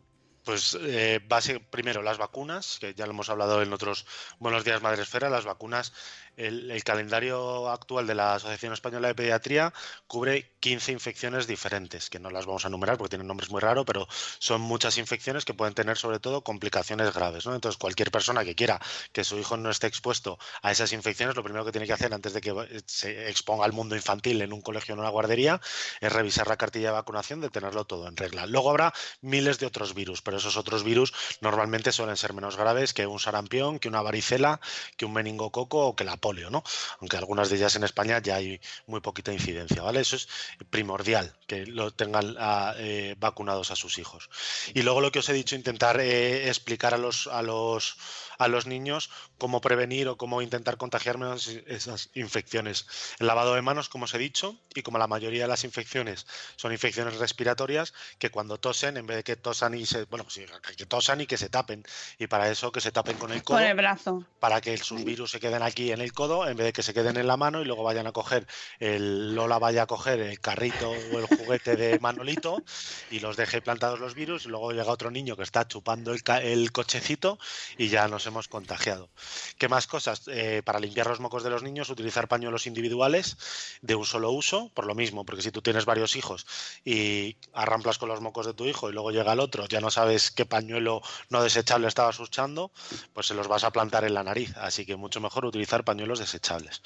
Pues 0.49 0.75
eh, 0.81 1.19
base, 1.27 1.59
primero 1.59 2.01
las 2.01 2.17
vacunas, 2.17 2.79
que 2.79 2.95
ya 2.95 3.05
lo 3.05 3.11
hemos 3.11 3.29
hablado 3.29 3.61
en 3.61 3.71
otros 3.71 4.07
Buenos 4.39 4.63
Días 4.63 4.81
Madre 4.81 5.03
Esfera, 5.03 5.29
las 5.29 5.45
vacunas, 5.45 5.93
el, 6.37 6.71
el 6.71 6.83
calendario 6.83 7.69
actual 7.69 8.07
de 8.07 8.15
la 8.15 8.33
Asociación 8.33 8.73
Española 8.73 9.09
de 9.09 9.13
Pediatría 9.13 9.73
cubre 10.07 10.55
15 10.59 10.91
infecciones 10.91 11.45
diferentes, 11.45 12.09
que 12.09 12.17
no 12.17 12.31
las 12.31 12.47
vamos 12.47 12.65
a 12.65 12.69
enumerar 12.69 12.97
porque 12.97 13.09
tienen 13.09 13.27
nombres 13.27 13.51
muy 13.51 13.61
raros, 13.61 13.85
pero 13.85 14.07
son 14.39 14.61
muchas 14.61 14.97
infecciones 14.97 15.45
que 15.45 15.53
pueden 15.53 15.75
tener 15.75 15.97
sobre 15.97 16.19
todo 16.19 16.43
complicaciones 16.43 17.13
graves. 17.13 17.45
¿no? 17.45 17.53
Entonces, 17.53 17.77
cualquier 17.77 18.09
persona 18.09 18.43
que 18.43 18.55
quiera 18.55 18.79
que 19.11 19.23
su 19.23 19.37
hijo 19.37 19.55
no 19.55 19.69
esté 19.69 19.85
expuesto 19.85 20.39
a 20.63 20.71
esas 20.71 20.93
infecciones, 20.93 21.35
lo 21.35 21.43
primero 21.43 21.63
que 21.63 21.71
tiene 21.71 21.85
que 21.85 21.93
hacer 21.93 22.11
antes 22.11 22.33
de 22.33 22.41
que 22.41 22.81
se 22.87 23.29
exponga 23.29 23.65
al 23.65 23.73
mundo 23.73 23.95
infantil 23.95 24.41
en 24.41 24.51
un 24.53 24.61
colegio 24.63 24.93
o 24.93 24.97
en 24.97 25.01
una 25.01 25.09
guardería 25.09 25.61
es 26.01 26.11
revisar 26.11 26.47
la 26.47 26.57
cartilla 26.57 26.87
de 26.87 26.93
vacunación, 26.93 27.39
de 27.39 27.51
tenerlo 27.51 27.85
todo 27.85 28.07
en 28.07 28.17
regla. 28.17 28.47
Luego 28.47 28.71
habrá 28.71 28.93
miles 29.21 29.59
de 29.59 29.67
otros 29.67 29.93
virus, 29.93 30.21
pero 30.23 30.38
esos 30.39 30.57
otros 30.57 30.83
virus 30.83 31.13
normalmente 31.41 31.91
suelen 31.91 32.17
ser 32.17 32.33
menos 32.33 32.57
graves 32.57 32.93
que 32.93 33.07
un 33.07 33.19
sarampión, 33.19 33.79
que 33.79 33.87
una 33.87 34.01
varicela, 34.01 34.59
que 34.97 35.05
un 35.05 35.13
meningococo 35.13 35.87
o 35.87 35.95
que 35.95 36.03
la 36.03 36.17
polio, 36.17 36.49
¿no? 36.49 36.63
Aunque 36.99 37.17
algunas 37.17 37.49
de 37.49 37.57
ellas 37.57 37.75
en 37.75 37.83
España 37.83 38.19
ya 38.19 38.35
hay 38.35 38.59
muy 38.87 39.01
poquita 39.01 39.31
incidencia, 39.31 39.81
¿vale? 39.81 40.01
Eso 40.01 40.15
es 40.15 40.27
primordial, 40.69 41.35
que 41.47 41.65
lo 41.65 41.91
tengan 41.91 42.35
ah, 42.39 42.73
eh, 42.77 43.15
vacunados 43.19 43.71
a 43.71 43.75
sus 43.75 43.97
hijos. 43.97 44.29
Y 44.73 44.81
luego 44.81 45.01
lo 45.01 45.11
que 45.11 45.19
os 45.19 45.29
he 45.29 45.33
dicho, 45.33 45.55
intentar 45.55 45.99
eh, 45.99 46.47
explicar 46.47 46.93
a 46.93 46.97
los, 46.97 47.27
a 47.27 47.41
los 47.41 47.97
a 48.39 48.47
los 48.47 48.65
niños 48.65 49.11
cómo 49.37 49.61
prevenir 49.61 50.07
o 50.07 50.17
cómo 50.17 50.41
intentar 50.41 50.77
contagiarme 50.77 51.35
esas 51.67 52.09
infecciones. 52.15 52.87
El 53.19 53.27
lavado 53.27 53.53
de 53.53 53.61
manos, 53.61 53.89
como 53.89 54.05
os 54.05 54.13
he 54.13 54.17
dicho, 54.17 54.57
y 54.73 54.81
como 54.81 54.97
la 54.97 55.07
mayoría 55.07 55.43
de 55.43 55.49
las 55.49 55.65
infecciones 55.65 56.25
son 56.55 56.71
infecciones 56.71 57.17
respiratorias, 57.17 57.93
que 58.17 58.31
cuando 58.31 58.57
tosen, 58.57 58.95
en 58.95 59.05
vez 59.05 59.17
de 59.17 59.23
que 59.23 59.35
tosan 59.35 59.75
y 59.75 59.85
se, 59.85 60.05
bueno, 60.05 60.28
pues 60.33 60.77
que 60.77 60.85
tosan 60.85 61.21
y 61.21 61.25
que 61.25 61.37
se 61.37 61.49
tapen. 61.49 61.83
Y 62.17 62.27
para 62.27 62.49
eso 62.49 62.71
que 62.71 62.81
se 62.81 62.91
tapen 62.91 63.17
con 63.17 63.31
el 63.31 63.43
codo. 63.43 63.57
Con 63.57 63.65
el 63.65 63.75
brazo. 63.75 64.23
Para 64.39 64.61
que 64.61 64.77
sus 64.77 65.03
virus 65.03 65.31
se 65.31 65.39
queden 65.39 65.63
aquí 65.63 65.91
en 65.91 66.01
el 66.01 66.13
codo, 66.13 66.47
en 66.47 66.57
vez 66.57 66.67
de 66.67 66.73
que 66.73 66.83
se 66.83 66.93
queden 66.93 67.17
en 67.17 67.27
la 67.27 67.37
mano 67.37 67.61
y 67.61 67.65
luego 67.65 67.83
vayan 67.83 68.07
a 68.07 68.11
coger 68.11 68.45
el 68.79 69.35
Lola 69.35 69.59
vaya 69.59 69.83
a 69.83 69.87
coger 69.87 70.19
el 70.19 70.39
carrito 70.39 70.89
o 70.89 71.19
el 71.19 71.25
juguete 71.25 71.75
de 71.75 71.99
Manolito 71.99 72.63
y 73.11 73.19
los 73.19 73.37
deje 73.37 73.61
plantados 73.61 73.99
los 73.99 74.13
virus. 74.13 74.45
Y 74.45 74.49
luego 74.49 74.71
llega 74.71 74.91
otro 74.91 75.11
niño 75.11 75.35
que 75.35 75.43
está 75.43 75.67
chupando 75.67 76.13
el, 76.13 76.21
el 76.43 76.71
cochecito 76.71 77.39
y 77.77 77.89
ya 77.89 78.07
no 78.07 78.19
se 78.19 78.29
hemos 78.29 78.47
contagiado. 78.47 79.09
¿Qué 79.57 79.67
más 79.67 79.87
cosas? 79.87 80.23
Eh, 80.27 80.61
para 80.63 80.79
limpiar 80.79 81.07
los 81.07 81.19
mocos 81.19 81.43
de 81.43 81.49
los 81.49 81.63
niños, 81.63 81.89
utilizar 81.89 82.27
pañuelos 82.27 82.67
individuales 82.67 83.37
de 83.81 83.95
un 83.95 84.05
solo 84.05 84.31
uso, 84.31 84.71
por 84.73 84.85
lo 84.85 84.95
mismo, 84.95 85.25
porque 85.25 85.41
si 85.41 85.51
tú 85.51 85.61
tienes 85.61 85.85
varios 85.85 86.15
hijos 86.15 86.45
y 86.83 87.37
arramplas 87.53 87.97
con 87.97 88.09
los 88.09 88.21
mocos 88.21 88.45
de 88.45 88.53
tu 88.53 88.65
hijo 88.65 88.89
y 88.89 88.93
luego 88.93 89.11
llega 89.11 89.33
el 89.33 89.39
otro, 89.39 89.67
ya 89.67 89.81
no 89.81 89.91
sabes 89.91 90.08
qué 90.35 90.45
pañuelo 90.45 91.01
no 91.29 91.43
desechable 91.43 91.87
estabas 91.87 92.19
usando, 92.19 92.71
pues 93.13 93.27
se 93.27 93.33
los 93.33 93.47
vas 93.47 93.63
a 93.63 93.71
plantar 93.71 94.03
en 94.03 94.13
la 94.13 94.23
nariz. 94.23 94.55
Así 94.57 94.85
que 94.85 94.95
mucho 94.95 95.21
mejor 95.21 95.45
utilizar 95.45 95.83
pañuelos 95.83 96.19
desechables. 96.19 96.81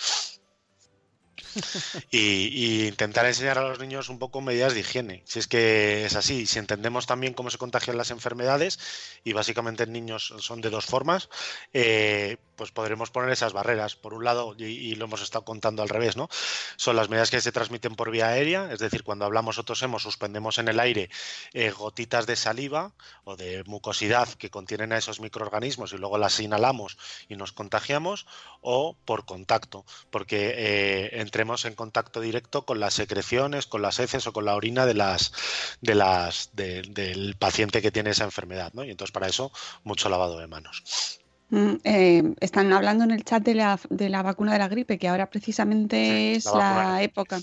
y, 2.12 2.88
intentar 2.88 3.26
enseñar 3.26 3.58
a 3.58 3.68
los 3.68 3.80
niños 3.80 4.10
un 4.10 4.20
poco 4.20 4.42
medidas 4.42 4.74
de 4.74 4.82
higiene. 4.82 5.24
Si 5.26 5.40
es 5.40 5.48
que 5.48 6.06
es 6.06 6.16
así, 6.16 6.46
si 6.46 6.60
entendemos 6.60 7.06
también 7.06 7.34
cómo 7.34 7.50
se 7.50 7.58
contagian 7.58 7.98
las 7.98 8.12
enfermedades, 8.12 8.80
y 9.24 9.34
básicamente 9.34 9.84
en 9.84 9.92
niños 9.92 10.34
son 10.40 10.62
de 10.62 10.70
dos 10.70 10.86
formas, 10.86 11.30
eh, 11.74 12.38
pues 12.56 12.72
podremos 12.72 13.10
poner 13.12 13.32
esas 13.32 13.54
barreras. 13.54 13.96
Por 13.96 14.14
un 14.14 14.24
lado, 14.24 14.56
y, 14.58 14.96
lo 14.96 15.06
hemos 15.06 15.22
estado 15.22 15.46
contando 15.46 15.82
al 15.82 15.90
revés, 15.90 16.16
¿no? 16.16 16.30
Son 16.76 16.96
las 16.96 17.10
medidas 17.10 17.32
que 17.32 17.42
se 17.42 17.52
transmiten 17.52 17.96
por 17.96 18.12
vía 18.12 18.28
aérea, 18.28 18.72
es 18.72 18.80
decir, 18.80 19.04
cuando 19.04 19.26
hablamos 19.26 19.58
o 19.58 19.64
tosemos, 19.64 20.04
suspendemos 20.04 20.58
en 20.58 20.68
el 20.68 20.80
aire 20.80 21.10
eh, 21.54 21.72
gotitas 21.72 22.26
de 22.26 22.36
saliva 22.36 22.94
o 23.24 23.36
de 23.36 23.64
mucosidad 23.66 24.30
que 24.30 24.50
contienen 24.50 24.94
a 24.94 24.98
esos 24.98 25.20
microorganismos 25.20 25.94
y 25.94 25.98
luego 25.98 26.18
las 26.18 26.40
inhalamos 26.40 26.98
y 27.28 27.36
nos 27.36 27.52
contagiamos, 27.52 28.26
o 28.62 28.96
por 29.06 29.26
contacto, 29.26 29.86
porque 30.10 30.54
eh, 30.56 31.22
en 31.66 31.76
contacto 31.76 32.22
directo 32.22 32.66
con 32.66 32.80
las 32.80 32.94
secreciones, 32.94 33.68
con 33.68 33.82
las 33.82 34.00
heces 34.00 34.26
o 34.28 34.34
con 34.34 34.46
la 34.46 34.56
orina 34.56 34.86
de 34.86 34.94
las, 34.94 35.34
de 35.82 35.96
las, 35.96 36.50
del 36.54 37.36
paciente 37.38 37.82
que 37.82 37.92
tiene 37.92 38.12
esa 38.12 38.24
enfermedad, 38.24 38.72
¿no? 38.74 38.84
Y 38.84 38.92
entonces 38.92 39.12
para 39.12 39.28
eso 39.28 39.52
mucho 39.84 40.10
lavado 40.10 40.40
de 40.40 40.48
manos. 40.48 41.23
Mm, 41.54 41.76
eh, 41.84 42.24
están 42.40 42.74
hablando 42.74 43.04
en 43.04 43.12
el 43.12 43.24
chat 43.24 43.44
de 43.44 43.54
la, 43.54 43.80
de 43.92 44.10
la 44.10 44.24
vacuna 44.24 44.54
de 44.54 44.58
la 44.58 44.68
gripe, 44.68 44.98
que 44.98 45.08
ahora 45.08 45.30
precisamente 45.30 46.34
es 46.34 46.46
la, 46.46 47.04
época. 47.04 47.40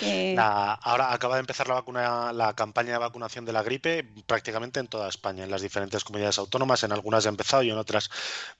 ahora 0.00 1.12
acaba 1.12 1.34
de 1.34 1.40
empezar 1.40 1.68
la 1.68 1.74
vacuna, 1.74 2.32
la 2.32 2.54
campaña 2.54 2.92
de 2.92 2.98
vacunación 3.00 3.44
de 3.44 3.52
la 3.52 3.62
gripe 3.62 4.08
prácticamente 4.26 4.80
en 4.80 4.86
toda 4.86 5.10
España, 5.10 5.44
en 5.44 5.50
las 5.50 5.60
diferentes 5.60 6.04
comunidades 6.04 6.38
autónomas, 6.38 6.84
en 6.84 6.92
algunas 6.92 7.26
ha 7.26 7.28
empezado 7.28 7.62
y 7.62 7.70
en 7.70 7.76
otras 7.76 8.08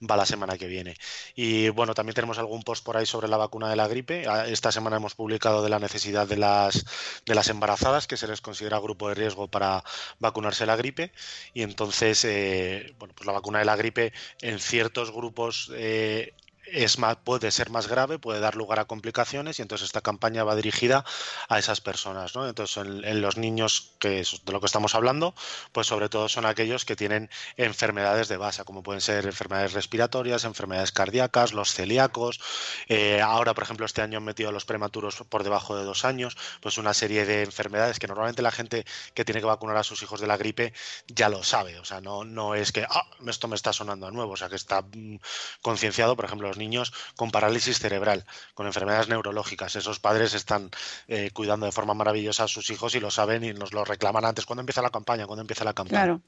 va 0.07 0.17
la 0.17 0.27
semana 0.27 0.55
que 0.55 0.67
viene. 0.67 0.95
Y 1.35 1.69
bueno, 1.69 1.95
también 1.95 2.13
tenemos 2.13 2.37
algún 2.37 2.61
post 2.61 2.85
por 2.85 2.95
ahí 2.95 3.07
sobre 3.07 3.27
la 3.27 3.37
vacuna 3.37 3.67
de 3.71 3.77
la 3.77 3.87
gripe. 3.87 4.27
Ah, 4.27 4.45
esta 4.45 4.71
semana 4.71 4.97
hemos 4.97 5.15
publicado 5.15 5.63
de 5.63 5.69
la 5.69 5.79
necesidad 5.79 6.27
de 6.27 6.37
las, 6.37 6.85
de 7.25 7.33
las 7.33 7.49
embarazadas, 7.49 8.05
que 8.05 8.17
se 8.17 8.27
les 8.27 8.39
considera 8.39 8.77
grupo 8.77 9.09
de 9.09 9.15
riesgo 9.15 9.47
para 9.47 9.83
vacunarse 10.19 10.67
la 10.67 10.75
gripe. 10.75 11.11
Y 11.55 11.63
entonces, 11.63 12.23
eh, 12.23 12.93
bueno, 12.99 13.15
pues 13.15 13.25
la 13.25 13.33
vacuna 13.33 13.57
de 13.57 13.65
la 13.65 13.75
gripe 13.75 14.13
en 14.41 14.59
ciertos 14.75 15.09
grupos 15.09 15.71
eh, 15.73 16.33
es 16.71 16.97
más, 16.99 17.17
puede 17.17 17.51
ser 17.51 17.69
más 17.69 17.87
grave, 17.87 18.19
puede 18.19 18.39
dar 18.39 18.55
lugar 18.55 18.79
a 18.79 18.85
complicaciones 18.85 19.59
y 19.59 19.61
entonces 19.61 19.85
esta 19.85 20.01
campaña 20.01 20.43
va 20.43 20.55
dirigida 20.55 21.05
a 21.47 21.59
esas 21.59 21.81
personas. 21.81 22.35
¿no? 22.35 22.47
Entonces, 22.47 22.77
en, 22.77 23.21
los 23.21 23.37
niños, 23.37 23.93
que 23.99 24.19
es 24.19 24.41
de 24.43 24.51
lo 24.51 24.59
que 24.59 24.65
estamos 24.65 24.95
hablando, 24.95 25.35
pues 25.71 25.87
sobre 25.87 26.09
todo 26.09 26.29
son 26.29 26.45
aquellos 26.45 26.85
que 26.85 26.95
tienen 26.95 27.29
enfermedades 27.57 28.27
de 28.27 28.37
base, 28.37 28.63
como 28.63 28.83
pueden 28.83 29.01
ser 29.01 29.25
enfermedades 29.25 29.73
respiratorias, 29.73 30.43
enfermedades 30.43 30.91
cardíacas, 30.91 31.53
los 31.53 31.73
celíacos. 31.73 32.39
Eh, 32.87 33.21
ahora, 33.21 33.53
por 33.53 33.63
ejemplo, 33.63 33.85
este 33.85 34.01
año 34.01 34.17
han 34.17 34.23
metido 34.23 34.49
a 34.49 34.51
los 34.51 34.65
prematuros 34.65 35.15
por 35.29 35.43
debajo 35.43 35.75
de 35.77 35.83
dos 35.83 36.05
años, 36.05 36.37
pues 36.61 36.77
una 36.77 36.93
serie 36.93 37.25
de 37.25 37.43
enfermedades 37.43 37.99
que 37.99 38.07
normalmente 38.07 38.41
la 38.41 38.51
gente 38.51 38.85
que 39.13 39.25
tiene 39.25 39.39
que 39.41 39.47
vacunar 39.47 39.77
a 39.77 39.83
sus 39.83 40.01
hijos 40.03 40.19
de 40.19 40.27
la 40.27 40.37
gripe 40.37 40.73
ya 41.07 41.29
lo 41.29 41.43
sabe. 41.43 41.79
O 41.79 41.85
sea, 41.85 42.01
no, 42.01 42.23
no 42.23 42.55
es 42.55 42.71
que 42.71 42.85
ah, 42.89 43.07
esto 43.27 43.47
me 43.47 43.55
está 43.55 43.73
sonando 43.73 44.07
a 44.07 44.11
nuevo, 44.11 44.33
o 44.33 44.37
sea, 44.37 44.49
que 44.49 44.55
está 44.55 44.81
mm, 44.81 45.19
concienciado, 45.61 46.15
por 46.15 46.25
ejemplo, 46.25 46.54
niños 46.57 46.93
con 47.15 47.31
parálisis 47.31 47.79
cerebral, 47.79 48.25
con 48.53 48.67
enfermedades 48.67 49.07
neurológicas. 49.07 49.75
Esos 49.75 49.99
padres 49.99 50.33
están 50.33 50.69
eh, 51.07 51.31
cuidando 51.31 51.65
de 51.65 51.71
forma 51.71 51.93
maravillosa 51.93 52.43
a 52.43 52.47
sus 52.47 52.69
hijos 52.69 52.95
y 52.95 52.99
lo 52.99 53.11
saben 53.11 53.43
y 53.43 53.53
nos 53.53 53.73
lo 53.73 53.85
reclaman 53.85 54.25
antes. 54.25 54.45
¿Cuándo 54.45 54.61
empieza 54.61 54.81
la 54.81 54.89
campaña? 54.89 55.25
¿Cuándo 55.25 55.41
empieza 55.41 55.63
la 55.63 55.73
campaña? 55.73 56.19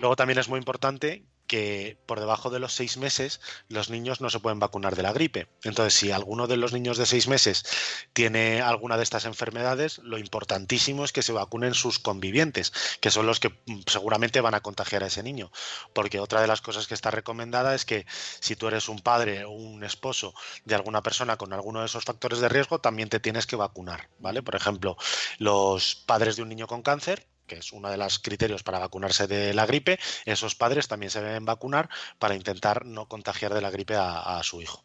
Luego 0.00 0.16
también 0.16 0.38
es 0.38 0.48
muy 0.48 0.58
importante 0.58 1.24
que 1.54 1.96
por 2.06 2.18
debajo 2.18 2.50
de 2.50 2.58
los 2.58 2.74
seis 2.74 2.96
meses 2.96 3.40
los 3.68 3.88
niños 3.88 4.20
no 4.20 4.28
se 4.28 4.40
pueden 4.40 4.58
vacunar 4.58 4.96
de 4.96 5.04
la 5.04 5.12
gripe. 5.12 5.46
Entonces, 5.62 5.94
si 5.94 6.10
alguno 6.10 6.48
de 6.48 6.56
los 6.56 6.72
niños 6.72 6.98
de 6.98 7.06
seis 7.06 7.28
meses 7.28 7.64
tiene 8.12 8.60
alguna 8.60 8.96
de 8.96 9.04
estas 9.04 9.24
enfermedades, 9.24 9.98
lo 9.98 10.18
importantísimo 10.18 11.04
es 11.04 11.12
que 11.12 11.22
se 11.22 11.32
vacunen 11.32 11.74
sus 11.74 12.00
convivientes, 12.00 12.72
que 13.00 13.12
son 13.12 13.26
los 13.26 13.38
que 13.38 13.50
mm, 13.50 13.82
seguramente 13.86 14.40
van 14.40 14.54
a 14.54 14.62
contagiar 14.62 15.04
a 15.04 15.06
ese 15.06 15.22
niño. 15.22 15.52
Porque 15.92 16.18
otra 16.18 16.40
de 16.40 16.48
las 16.48 16.60
cosas 16.60 16.88
que 16.88 16.94
está 16.94 17.12
recomendada 17.12 17.76
es 17.76 17.84
que 17.84 18.04
si 18.40 18.56
tú 18.56 18.66
eres 18.66 18.88
un 18.88 18.98
padre 18.98 19.44
o 19.44 19.50
un 19.52 19.84
esposo 19.84 20.34
de 20.64 20.74
alguna 20.74 21.04
persona 21.04 21.36
con 21.36 21.52
alguno 21.52 21.78
de 21.78 21.86
esos 21.86 22.02
factores 22.02 22.40
de 22.40 22.48
riesgo, 22.48 22.80
también 22.80 23.08
te 23.08 23.20
tienes 23.20 23.46
que 23.46 23.54
vacunar, 23.54 24.08
¿vale? 24.18 24.42
Por 24.42 24.56
ejemplo, 24.56 24.96
los 25.38 25.94
padres 25.94 26.34
de 26.34 26.42
un 26.42 26.48
niño 26.48 26.66
con 26.66 26.82
cáncer 26.82 27.28
que 27.46 27.56
es 27.56 27.72
uno 27.72 27.90
de 27.90 27.96
los 27.96 28.18
criterios 28.18 28.62
para 28.62 28.78
vacunarse 28.78 29.26
de 29.26 29.54
la 29.54 29.66
gripe, 29.66 29.98
esos 30.24 30.54
padres 30.54 30.88
también 30.88 31.10
se 31.10 31.22
deben 31.22 31.44
vacunar 31.44 31.88
para 32.18 32.34
intentar 32.34 32.84
no 32.84 33.06
contagiar 33.06 33.54
de 33.54 33.60
la 33.60 33.70
gripe 33.70 33.94
a, 33.96 34.40
su 34.42 34.60
hijo. 34.60 34.84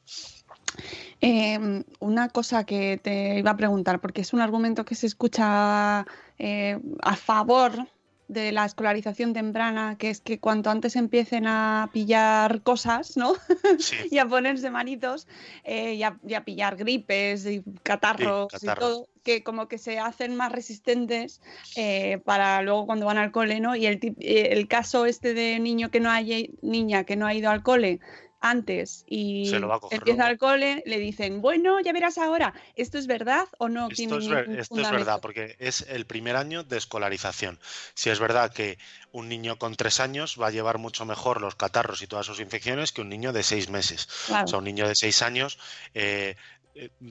Em, 1.22 1.84
una 2.00 2.30
cosa 2.30 2.66
que 2.66 2.98
te 2.98 3.40
iba 3.40 3.52
a 3.52 3.58
preguntar, 3.58 4.00
porque 4.00 4.22
es 4.22 4.34
un 4.34 4.42
argumento 4.42 4.86
que 4.86 4.96
se 4.96 5.08
escucha 5.08 6.06
eh, 6.38 6.80
a 7.02 7.16
favor 7.16 7.88
de 8.30 8.52
la 8.52 8.64
escolarización 8.64 9.34
temprana, 9.34 9.98
que 9.98 10.12
es 10.12 10.22
que 10.22 10.40
cuanto 10.40 10.70
antes 10.70 10.96
empiecen 10.96 11.48
a 11.48 11.90
pillar 11.92 12.62
cosas, 12.62 13.18
¿no? 13.18 13.34
y 14.12 14.20
a 14.20 14.28
ponerse 14.28 14.70
manitos, 14.70 15.28
eh, 15.64 15.96
y, 15.96 16.04
a, 16.04 16.46
pillar 16.46 16.78
gripes 16.78 17.48
y 17.48 17.64
catarros 17.82 18.54
y 18.62 18.68
todo, 18.68 19.10
que 19.24 19.44
como 19.44 19.68
que 19.68 19.80
se 19.80 20.00
hacen 20.00 20.36
más 20.36 20.52
resistentes 20.52 21.42
eh, 21.76 22.20
para 22.24 22.62
luego 22.62 22.86
cuando 22.86 23.08
van 23.08 23.18
al 23.18 23.32
cole, 23.32 23.60
¿no? 23.60 23.76
Y 23.76 23.88
el, 23.88 24.00
el 24.20 24.68
caso 24.68 25.08
este 25.08 25.34
de 25.34 25.60
niño 25.60 25.90
que 25.90 26.00
no 26.00 26.12
haya, 26.12 26.38
niña 26.62 27.06
que 27.06 27.16
no 27.16 27.26
ha 27.26 27.34
ido 27.34 27.50
al 27.50 27.64
cole, 27.64 28.00
antes 28.42 29.04
y 29.08 29.52
empieza 29.92 30.30
el 30.30 30.38
cole, 30.38 30.84
le 30.86 30.98
dicen, 30.98 31.42
bueno, 31.42 31.80
ya 31.82 31.92
verás 31.92 32.18
ahora, 32.18 32.54
¿esto 32.76 32.98
es 32.98 33.08
verdad 33.08 33.48
o 33.58 33.70
no? 33.70 33.90
Esto, 33.90 34.18
es, 34.18 34.28
esto 34.60 34.80
es, 34.80 34.92
verdad, 34.92 35.20
porque 35.22 35.56
es 35.60 35.86
el 35.90 36.06
primer 36.06 36.36
año 36.36 36.64
de 36.64 36.78
escolarización. 36.78 37.60
Si 37.96 38.10
es 38.10 38.20
verdad 38.20 38.54
que 38.54 38.78
un 39.12 39.28
niño 39.28 39.58
con 39.58 39.76
tres 39.76 40.00
años 40.00 40.38
va 40.42 40.48
a 40.48 40.52
llevar 40.52 40.78
mucho 40.78 41.06
mejor 41.06 41.42
los 41.42 41.56
catarros 41.56 42.02
y 42.02 42.08
todas 42.08 42.26
sus 42.26 42.40
infecciones 42.40 42.92
que 42.92 43.02
un 43.02 43.10
niño 43.10 43.34
de 43.34 43.44
seis 43.44 43.70
meses. 43.70 44.08
O 44.30 44.48
sea, 44.48 44.60
un 44.60 44.66
niño 44.66 44.88
de 44.88 44.96
seis 44.96 45.22
años... 45.22 45.58
Eh, 45.94 46.20
eh, 46.20 46.36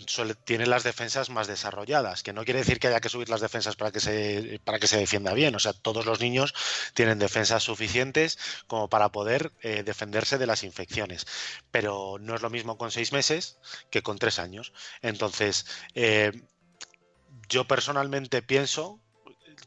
suele- 0.06 0.34
tiene 0.34 0.66
las 0.66 0.82
defensas 0.84 1.30
más 1.30 1.46
desarrolladas, 1.46 2.22
que 2.22 2.32
no 2.32 2.44
quiere 2.44 2.60
decir 2.60 2.78
que 2.78 2.88
haya 2.88 3.00
que 3.00 3.08
subir 3.08 3.28
las 3.28 3.40
defensas 3.40 3.76
para 3.76 3.90
que 3.92 4.00
se, 4.00 4.60
para 4.64 4.78
que 4.78 4.86
se 4.86 4.98
defienda 4.98 5.34
bien. 5.34 5.54
O 5.54 5.58
sea, 5.58 5.72
todos 5.72 6.06
los 6.06 6.20
niños 6.20 6.54
tienen 6.94 7.18
defensas 7.18 7.62
suficientes 7.62 8.38
como 8.66 8.88
para 8.88 9.10
poder 9.10 9.52
eh, 9.62 9.82
defenderse 9.84 10.38
de 10.38 10.46
las 10.46 10.64
infecciones. 10.64 11.26
Pero 11.70 12.18
no 12.20 12.34
es 12.34 12.42
lo 12.42 12.50
mismo 12.50 12.78
con 12.78 12.90
seis 12.90 13.12
meses 13.12 13.58
que 13.90 14.02
con 14.02 14.18
tres 14.18 14.38
años. 14.38 14.72
Entonces, 15.02 15.66
eh, 15.94 16.32
yo 17.48 17.66
personalmente 17.66 18.42
pienso, 18.42 19.00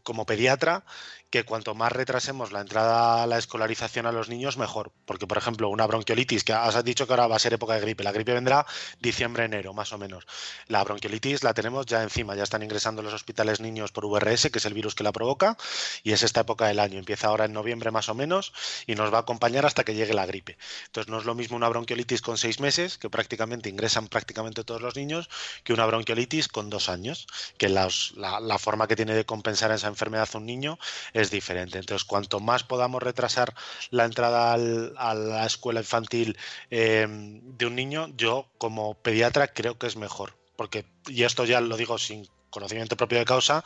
como 0.04 0.26
pediatra, 0.26 0.86
que 1.32 1.46
cuanto 1.46 1.74
más 1.74 1.94
retrasemos 1.94 2.52
la 2.52 2.60
entrada 2.60 3.24
a 3.24 3.28
la 3.28 3.38
escolarización 3.38 4.06
a 4.06 4.12
los 4.12 4.28
niños, 4.28 4.58
mejor. 4.58 4.92
Porque, 5.06 5.26
por 5.26 5.38
ejemplo, 5.38 5.70
una 5.70 5.88
bronquiolitis, 5.88 6.44
que 6.44 6.52
has 6.52 6.84
dicho 6.84 7.08
que 7.08 7.14
ahora 7.14 7.28
va 7.28 7.38
a 7.38 7.40
ser 7.40 7.54
época 7.54 7.74
de 7.74 7.80
gripe, 7.80 8.04
la 8.04 8.12
gripe 8.12 8.34
vendrá 8.34 8.66
diciembre, 9.00 9.46
enero, 9.46 9.74
más 9.74 9.94
o 9.94 9.98
menos. 9.98 10.28
La 10.68 10.84
bronquiolitis 10.84 11.44
la 11.44 11.54
tenemos 11.54 11.86
ya 11.86 12.04
encima, 12.04 12.36
ya 12.36 12.44
están 12.44 12.64
ingresando 12.64 13.02
en 13.02 13.06
los 13.06 13.14
hospitales 13.14 13.62
niños 13.62 13.94
por 13.94 14.06
VRS, 14.08 14.52
que 14.52 14.60
es 14.60 14.66
el 14.66 14.74
virus 14.74 14.94
que 14.94 15.04
la 15.04 15.14
provoca, 15.14 15.58
y 16.04 16.12
es 16.12 16.22
esta 16.22 16.42
época 16.42 16.68
del 16.68 16.80
año. 16.80 17.00
Empieza 17.00 17.28
ahora 17.28 17.46
en 17.46 17.54
noviembre 17.54 17.92
más 17.92 18.10
o 18.10 18.14
menos 18.14 18.52
y 18.86 18.96
nos 18.96 19.14
va 19.14 19.20
a 19.20 19.22
acompañar 19.22 19.66
hasta 19.66 19.86
que 19.86 19.96
llegue 19.96 20.14
la 20.14 20.26
gripe. 20.26 20.58
Entonces 20.88 21.10
no 21.10 21.18
es 21.18 21.24
lo 21.24 21.34
mismo 21.34 21.56
una 21.56 21.70
bronquiolitis 21.70 22.22
con 22.22 22.38
seis 22.38 22.60
meses, 22.60 22.98
que 22.98 23.10
prácticamente 23.10 23.70
ingresan 23.70 24.10
prácticamente 24.10 24.66
todos 24.66 24.82
los 24.82 24.98
niños, 24.98 25.30
que 25.64 25.72
una 25.72 25.86
bronquiolitis 25.86 26.50
con 26.50 26.70
dos 26.70 26.90
años, 26.90 27.26
que 27.58 27.70
la, 27.70 27.88
la 28.18 28.60
forma 28.60 28.90
que 28.90 28.98
tiene 28.98 29.16
de 29.16 29.26
compensar 29.26 29.72
esa 29.72 29.88
enfermedad 29.88 30.28
un 30.34 30.46
niño 30.46 30.78
es 31.14 31.21
diferente. 31.30 31.78
Entonces, 31.78 32.06
cuanto 32.06 32.40
más 32.40 32.64
podamos 32.64 33.04
retrasar 33.04 33.54
la 33.90 34.06
entrada 34.06 34.54
a 34.54 35.14
la 35.14 35.46
escuela 35.46 35.82
infantil 35.82 36.38
eh, 36.70 37.06
de 37.08 37.66
un 37.66 37.76
niño, 37.76 38.08
yo 38.16 38.48
como 38.58 38.96
pediatra 38.96 39.50
creo 39.50 39.78
que 39.78 39.88
es 39.88 39.98
mejor. 39.98 40.38
Porque, 40.56 40.86
y 41.08 41.24
esto 41.24 41.46
ya 41.46 41.62
lo 41.62 41.78
digo 41.78 41.98
sin 41.98 42.28
conocimiento 42.52 42.96
propio 42.96 43.18
de 43.18 43.26
causa, 43.26 43.64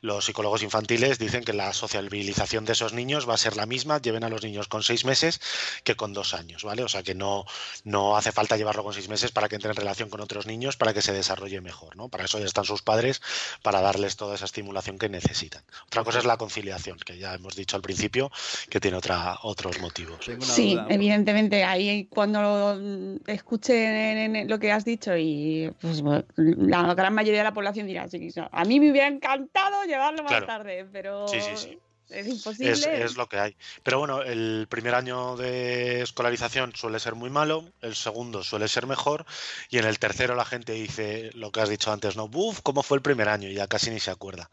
los 0.00 0.24
psicólogos 0.24 0.62
infantiles 0.62 1.18
dicen 1.18 1.42
que 1.42 1.52
la 1.52 1.72
sociabilización 1.72 2.64
de 2.64 2.72
esos 2.72 2.92
niños 2.92 3.28
va 3.28 3.34
a 3.34 3.38
ser 3.38 3.56
la 3.56 3.66
misma, 3.66 4.00
lleven 4.00 4.22
a 4.22 4.28
los 4.28 4.44
niños 4.44 4.68
con 4.68 4.84
seis 4.84 5.04
meses 5.04 5.40
que 5.82 5.96
con 5.96 6.12
dos 6.12 6.34
años, 6.34 6.62
¿vale? 6.62 6.84
O 6.84 6.88
sea 6.88 7.02
que 7.02 7.14
no, 7.14 7.44
no 7.84 8.16
hace 8.16 8.30
falta 8.30 8.56
llevarlo 8.56 8.84
con 8.84 8.94
seis 8.94 9.08
meses 9.08 9.32
para 9.32 9.48
que 9.48 9.56
entre 9.56 9.70
en 9.70 9.76
relación 9.76 10.08
con 10.08 10.20
otros 10.20 10.46
niños, 10.46 10.76
para 10.76 10.94
que 10.94 11.02
se 11.02 11.12
desarrolle 11.12 11.60
mejor, 11.60 11.96
¿no? 11.96 12.08
Para 12.08 12.26
eso 12.26 12.38
ya 12.38 12.46
están 12.46 12.64
sus 12.64 12.82
padres, 12.82 13.20
para 13.62 13.80
darles 13.80 14.16
toda 14.16 14.34
esa 14.34 14.44
estimulación 14.44 14.98
que 14.98 15.08
necesitan. 15.08 15.62
Otra 15.86 16.04
cosa 16.04 16.18
es 16.18 16.24
la 16.24 16.36
conciliación, 16.36 16.98
que 16.98 17.18
ya 17.18 17.34
hemos 17.34 17.56
dicho 17.56 17.76
al 17.76 17.82
principio, 17.82 18.30
que 18.68 18.80
tiene 18.80 18.96
otra, 18.98 19.38
otros 19.42 19.80
motivos. 19.80 20.26
Sí, 20.40 20.78
evidentemente, 20.88 21.64
ahí 21.64 22.06
cuando 22.06 22.78
escuchen 23.26 24.48
lo 24.48 24.58
que 24.58 24.72
has 24.72 24.84
dicho 24.84 25.16
y 25.16 25.72
pues, 25.80 26.02
la 26.36 26.94
gran 26.94 27.14
mayoría 27.14 27.40
de 27.40 27.44
la 27.44 27.54
población 27.54 27.86
dirá, 27.86 28.08
sí, 28.08 28.25
a 28.50 28.64
mí 28.64 28.80
me 28.80 28.90
hubiera 28.90 29.08
encantado 29.08 29.84
llevarlo 29.84 30.22
más 30.22 30.30
Claro. 30.32 30.46
tarde, 30.46 30.86
pero 30.92 31.26
Sí, 31.28 31.40
sí, 31.40 31.56
sí. 31.56 31.78
Es 32.10 32.26
imposible. 32.26 32.70
Es, 32.72 32.86
es 32.86 33.16
lo 33.16 33.28
que 33.28 33.38
hay. 33.38 33.56
Pero 33.82 33.98
bueno, 33.98 34.22
el 34.22 34.66
primer 34.68 34.94
año 34.94 35.36
de 35.36 36.02
escolarización 36.02 36.74
suele 36.74 37.00
ser 37.00 37.14
muy 37.14 37.30
malo, 37.30 37.64
el 37.80 37.94
segundo 37.96 38.44
suele 38.44 38.68
ser 38.68 38.86
mejor 38.86 39.26
y 39.70 39.78
en 39.78 39.84
el 39.84 39.98
tercero 39.98 40.34
la 40.34 40.44
gente 40.44 40.72
dice 40.72 41.30
lo 41.34 41.50
que 41.52 41.60
has 41.60 41.68
dicho 41.68 41.92
antes, 41.92 42.16
¿no? 42.16 42.28
Buf, 42.28 42.60
¿cómo 42.62 42.82
fue 42.82 42.96
el 42.96 43.02
primer 43.02 43.28
año? 43.28 43.48
Y 43.48 43.54
ya 43.54 43.66
casi 43.66 43.90
ni 43.90 44.00
se 44.00 44.10
acuerda. 44.10 44.48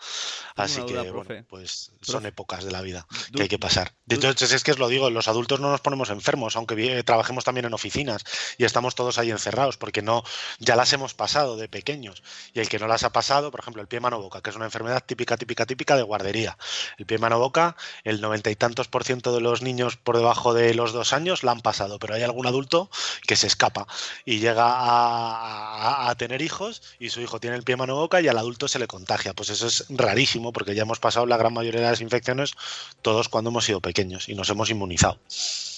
Así 0.55 0.79
una 0.79 0.85
que, 0.87 0.93
duda, 0.93 1.03
bueno, 1.03 1.23
profe. 1.25 1.43
pues 1.43 1.91
Profe. 1.99 2.11
son 2.11 2.25
épocas 2.25 2.63
de 2.63 2.71
la 2.71 2.81
vida 2.81 3.05
Du- 3.31 3.37
que 3.37 3.43
hay 3.43 3.49
que 3.49 3.59
pasar. 3.59 3.93
De 4.05 4.15
hecho, 4.15 4.45
es 4.45 4.63
que 4.63 4.71
os 4.71 4.79
lo 4.79 4.87
digo, 4.87 5.09
los 5.09 5.27
adultos 5.27 5.59
no 5.59 5.71
nos 5.71 5.81
ponemos 5.81 6.09
enfermos, 6.09 6.55
aunque 6.55 7.03
trabajemos 7.03 7.43
también 7.43 7.65
en 7.65 7.73
oficinas 7.73 8.23
y 8.57 8.65
estamos 8.65 8.95
todos 8.95 9.17
ahí 9.17 9.31
encerrados, 9.31 9.77
porque 9.77 10.01
no, 10.01 10.23
ya 10.59 10.75
las 10.75 10.91
hemos 10.93 11.13
pasado 11.13 11.57
de 11.57 11.67
pequeños. 11.69 12.23
Y 12.53 12.59
el 12.59 12.69
que 12.69 12.79
no 12.79 12.87
las 12.87 13.03
ha 13.03 13.11
pasado, 13.11 13.51
por 13.51 13.59
ejemplo, 13.59 13.81
el 13.81 13.87
pie 13.87 13.99
mano 13.99 14.21
boca, 14.21 14.41
que 14.41 14.49
es 14.49 14.55
una 14.55 14.65
enfermedad 14.65 15.03
típica, 15.05 15.37
típica, 15.37 15.65
típica 15.65 15.95
de 15.95 16.03
guardería. 16.03 16.57
El 16.97 17.05
pie 17.05 17.17
mano 17.17 17.39
boca, 17.43 17.75
el 18.05 18.21
noventa 18.21 18.49
y 18.49 18.55
tantos 18.55 18.87
por 18.87 19.03
ciento 19.03 19.35
de 19.35 19.41
los 19.41 19.61
niños 19.61 19.97
por 19.97 20.15
debajo 20.17 20.53
de 20.53 20.73
los 20.73 20.93
dos 20.93 21.11
años 21.11 21.43
la 21.43 21.51
han 21.51 21.59
pasado, 21.59 21.99
pero 21.99 22.15
hay 22.15 22.23
algún 22.23 22.47
adulto 22.47 22.89
que 23.27 23.35
se 23.35 23.47
escapa 23.47 23.85
y 24.23 24.39
llega 24.39 24.63
a, 24.65 26.15
tener 26.17 26.41
hijos 26.41 26.81
y 26.99 27.09
su 27.09 27.21
hijo 27.21 27.39
tiene 27.39 27.55
el 27.55 27.63
pie 27.63 27.75
mano 27.75 27.95
boca 27.95 28.21
y 28.21 28.27
al 28.27 28.37
adulto 28.37 28.67
se 28.67 28.79
le 28.79 28.87
contagia. 28.87 29.33
Pues 29.33 29.49
eso 29.49 29.67
es 29.67 29.85
rarísimo 29.89 30.53
porque 30.53 30.75
ya 30.75 30.83
hemos 30.83 30.99
pasado 30.99 31.25
la 31.25 31.37
gran 31.37 31.53
mayoría 31.53 31.81
de 31.81 31.91
las 31.91 32.01
infecciones 32.01 32.53
todos 33.01 33.29
cuando 33.29 33.49
hemos 33.49 33.65
sido 33.65 33.81
pequeños 33.81 34.29
y 34.29 34.35
nos 34.35 34.49
hemos 34.49 34.69
inmunizado. 34.69 35.19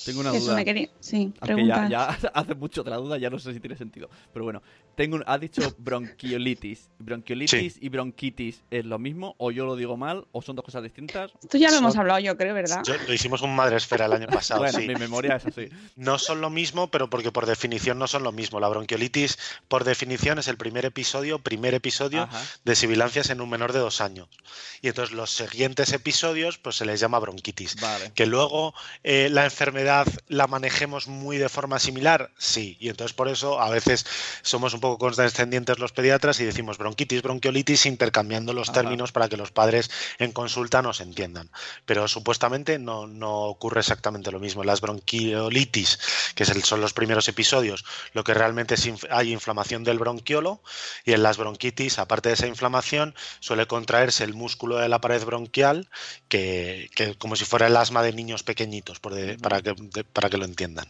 Tengo 0.05 0.19
una 0.21 0.29
Eso 0.31 0.45
duda. 0.45 0.55
me 0.55 0.65
quería. 0.65 0.89
Sí, 0.99 1.33
Aunque 1.39 1.53
pregunta. 1.55 1.89
ya, 1.89 2.17
ya 2.21 2.29
hace 2.33 2.55
mucho 2.55 2.83
de 2.83 2.91
la 2.91 2.97
duda, 2.97 3.17
ya 3.17 3.29
no 3.29 3.39
sé 3.39 3.53
si 3.53 3.59
tiene 3.59 3.75
sentido. 3.75 4.09
Pero 4.31 4.45
bueno, 4.45 4.61
tengo 4.95 5.15
un- 5.17 5.23
ha 5.27 5.37
dicho 5.37 5.61
bronquiolitis. 5.79 6.89
¿Bronquiolitis 6.99 7.77
y 7.81 7.89
bronquitis 7.89 8.63
es 8.71 8.85
lo 8.85 8.99
mismo? 8.99 9.35
¿O 9.37 9.51
yo 9.51 9.65
lo 9.65 9.75
digo 9.75 9.97
mal? 9.97 10.25
¿O 10.31 10.41
son 10.41 10.55
dos 10.55 10.63
cosas 10.65 10.83
distintas? 10.83 11.31
Esto 11.41 11.57
ya 11.57 11.69
lo 11.71 11.77
hemos 11.77 11.95
hablado, 11.97 12.19
yo 12.19 12.37
creo, 12.37 12.53
¿verdad? 12.53 12.81
Yo- 12.85 12.95
lo 13.07 13.13
hicimos 13.13 13.41
un 13.41 13.55
madre 13.55 13.77
esfera 13.77 14.05
el 14.05 14.13
año 14.13 14.27
pasado. 14.27 14.61
bueno, 14.61 14.79
sí. 14.79 14.87
mi 14.87 14.95
memoria 14.95 15.35
es 15.35 15.45
así. 15.45 15.69
No 15.95 16.17
son 16.19 16.41
lo 16.41 16.49
mismo, 16.49 16.89
pero 16.91 17.09
porque 17.09 17.31
por 17.31 17.45
definición 17.45 17.97
no 17.99 18.07
son 18.07 18.23
lo 18.23 18.31
mismo. 18.31 18.59
La 18.59 18.67
bronquiolitis, 18.69 19.37
por 19.67 19.83
definición, 19.83 20.39
es 20.39 20.47
el 20.47 20.57
primer 20.57 20.85
episodio, 20.85 21.39
primer 21.39 21.73
episodio 21.73 22.23
Ajá. 22.23 22.41
de 22.63 22.75
sibilancias 22.75 23.29
en 23.29 23.41
un 23.41 23.49
menor 23.49 23.73
de 23.73 23.79
dos 23.79 24.01
años. 24.01 24.27
Y 24.81 24.87
entonces 24.89 25.15
los 25.15 25.31
siguientes 25.31 25.91
episodios, 25.93 26.57
pues 26.57 26.75
se 26.75 26.85
les 26.85 26.99
llama 26.99 27.19
bronquitis. 27.19 27.75
Vale. 27.81 28.11
Que 28.13 28.25
luego 28.25 28.73
eh, 29.03 29.29
la 29.31 29.45
enfermedad 29.45 29.94
la 30.27 30.47
manejemos 30.47 31.07
muy 31.07 31.37
de 31.37 31.47
forma 31.47 31.79
similar, 31.79 32.31
sí. 32.37 32.75
Y 32.79 32.89
entonces 32.89 33.13
por 33.13 33.27
eso 33.29 33.61
a 33.61 33.69
veces 33.69 34.05
somos 34.41 34.73
un 34.73 34.79
poco 34.79 34.97
condescendientes 34.97 35.79
los 35.79 35.91
pediatras 35.91 36.39
y 36.39 36.45
decimos 36.45 36.77
bronquitis, 36.77 37.21
bronquiolitis, 37.21 37.85
intercambiando 37.85 38.51
los 38.53 38.69
Ajá. 38.69 38.81
términos 38.81 39.11
para 39.11 39.29
que 39.29 39.37
los 39.37 39.51
padres 39.51 39.89
en 40.19 40.31
consulta 40.31 40.81
nos 40.81 40.99
entiendan. 41.01 41.49
Pero 41.85 42.07
supuestamente 42.07 42.79
no, 42.79 43.07
no 43.07 43.43
ocurre 43.43 43.79
exactamente 43.81 44.31
lo 44.31 44.39
mismo. 44.39 44.63
Las 44.63 44.81
bronquiolitis, 44.81 45.99
que 46.35 46.45
son 46.45 46.81
los 46.81 46.93
primeros 46.93 47.27
episodios, 47.27 47.85
lo 48.13 48.23
que 48.23 48.33
realmente 48.33 48.75
es 48.75 48.87
inf- 48.87 49.07
hay 49.11 49.31
inflamación 49.31 49.83
del 49.83 49.99
bronquiolo 49.99 50.61
y 51.05 51.13
en 51.13 51.23
las 51.23 51.37
bronquitis, 51.37 51.99
aparte 51.99 52.29
de 52.29 52.35
esa 52.35 52.47
inflamación, 52.47 53.15
suele 53.39 53.67
contraerse 53.67 54.23
el 54.23 54.33
músculo 54.33 54.77
de 54.77 54.89
la 54.89 54.99
pared 55.01 55.23
bronquial, 55.23 55.89
que, 56.27 56.89
que 56.95 57.15
como 57.15 57.35
si 57.35 57.45
fuera 57.45 57.67
el 57.67 57.77
asma 57.77 58.01
de 58.03 58.13
niños 58.13 58.43
pequeñitos, 58.43 58.99
por 58.99 59.13
de- 59.13 59.37
para, 59.37 59.61
que, 59.61 59.75
de- 59.93 60.03
para 60.03 60.29
que 60.29 60.37
lo 60.37 60.45
entiendan. 60.45 60.85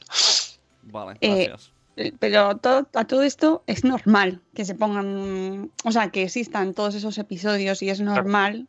Vale, 0.83 1.17
Eh, 1.21 1.45
gracias. 1.47 1.71
Eh, 1.97 2.11
Pero 2.19 2.57
todo, 2.57 2.87
a 2.93 3.05
todo 3.05 3.23
esto 3.23 3.63
es 3.67 3.83
normal 3.85 4.41
que 4.53 4.65
se 4.65 4.75
pongan, 4.75 5.71
o 5.85 5.91
sea, 5.91 6.09
que 6.11 6.23
existan 6.23 6.73
todos 6.73 6.93
esos 6.95 7.17
episodios 7.17 7.81
y 7.81 7.89
es 7.89 8.01
normal. 8.01 8.67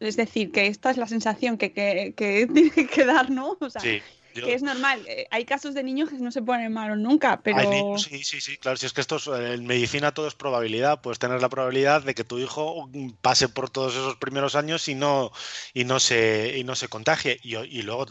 Es 0.00 0.16
decir, 0.16 0.50
que 0.50 0.66
esta 0.66 0.90
es 0.90 0.96
la 0.96 1.06
sensación 1.06 1.58
que, 1.58 1.72
que, 1.72 2.14
que 2.16 2.46
tiene 2.54 2.86
que 2.88 3.04
dar, 3.04 3.30
¿no? 3.30 3.56
O 3.60 3.68
sea, 3.70 3.82
Sí, 3.82 4.00
yo- 4.34 4.46
que 4.46 4.54
es 4.54 4.62
normal. 4.62 5.02
Eh, 5.06 5.26
Hay 5.30 5.44
casos 5.44 5.74
de 5.74 5.82
niños 5.82 6.10
que 6.10 6.16
no 6.16 6.30
se 6.30 6.42
ponen 6.42 6.72
malos 6.72 6.98
nunca, 6.98 7.40
pero... 7.42 7.58
Hay 7.58 7.98
sí, 7.98 8.22
sí, 8.24 8.40
sí, 8.40 8.56
claro. 8.56 8.76
Si 8.76 8.86
es 8.86 8.92
que 8.92 9.00
esto 9.00 9.16
es- 9.16 9.26
en 9.26 9.66
medicina 9.66 10.12
todo 10.12 10.28
es 10.28 10.34
probabilidad. 10.34 11.00
Puedes 11.00 11.18
tener 11.18 11.40
la 11.40 11.48
probabilidad 11.48 12.02
de 12.02 12.14
que 12.14 12.24
tu 12.24 12.38
hijo 12.38 12.88
mm, 12.92 13.10
pase 13.20 13.48
por 13.48 13.70
todos 13.70 13.92
esos 13.94 14.16
primeros 14.16 14.54
años 14.54 14.88
y 14.88 14.94
no, 14.94 15.32
y 15.72 15.84
no 15.84 16.00
se, 16.00 16.58
y 16.58 16.64
no 16.64 16.74
se 16.76 16.88
contagie. 16.88 17.38
Y, 17.42 17.56
y 17.56 17.82
luego 17.82 18.06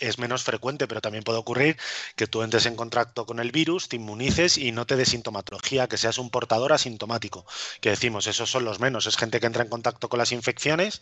es 0.00 0.18
menos 0.18 0.42
frecuente, 0.42 0.86
pero 0.86 1.00
también 1.00 1.24
puede 1.24 1.38
ocurrir 1.38 1.76
que 2.16 2.26
tú 2.26 2.42
entres 2.42 2.66
en 2.66 2.76
contacto 2.76 3.26
con 3.26 3.40
el 3.40 3.50
virus, 3.52 3.88
te 3.88 3.96
inmunices 3.96 4.58
y 4.58 4.72
no 4.72 4.86
te 4.86 4.96
dé 4.96 5.04
sintomatología, 5.04 5.88
que 5.88 5.96
seas 5.96 6.18
un 6.18 6.30
portador 6.30 6.72
asintomático. 6.72 7.46
Que 7.80 7.90
decimos, 7.90 8.26
esos 8.26 8.50
son 8.50 8.64
los 8.64 8.80
menos. 8.80 9.06
Es 9.06 9.16
gente 9.16 9.40
que 9.40 9.46
entra 9.46 9.62
en 9.62 9.68
contacto 9.70 10.08
con 10.08 10.18
las 10.18 10.32
infecciones 10.32 11.00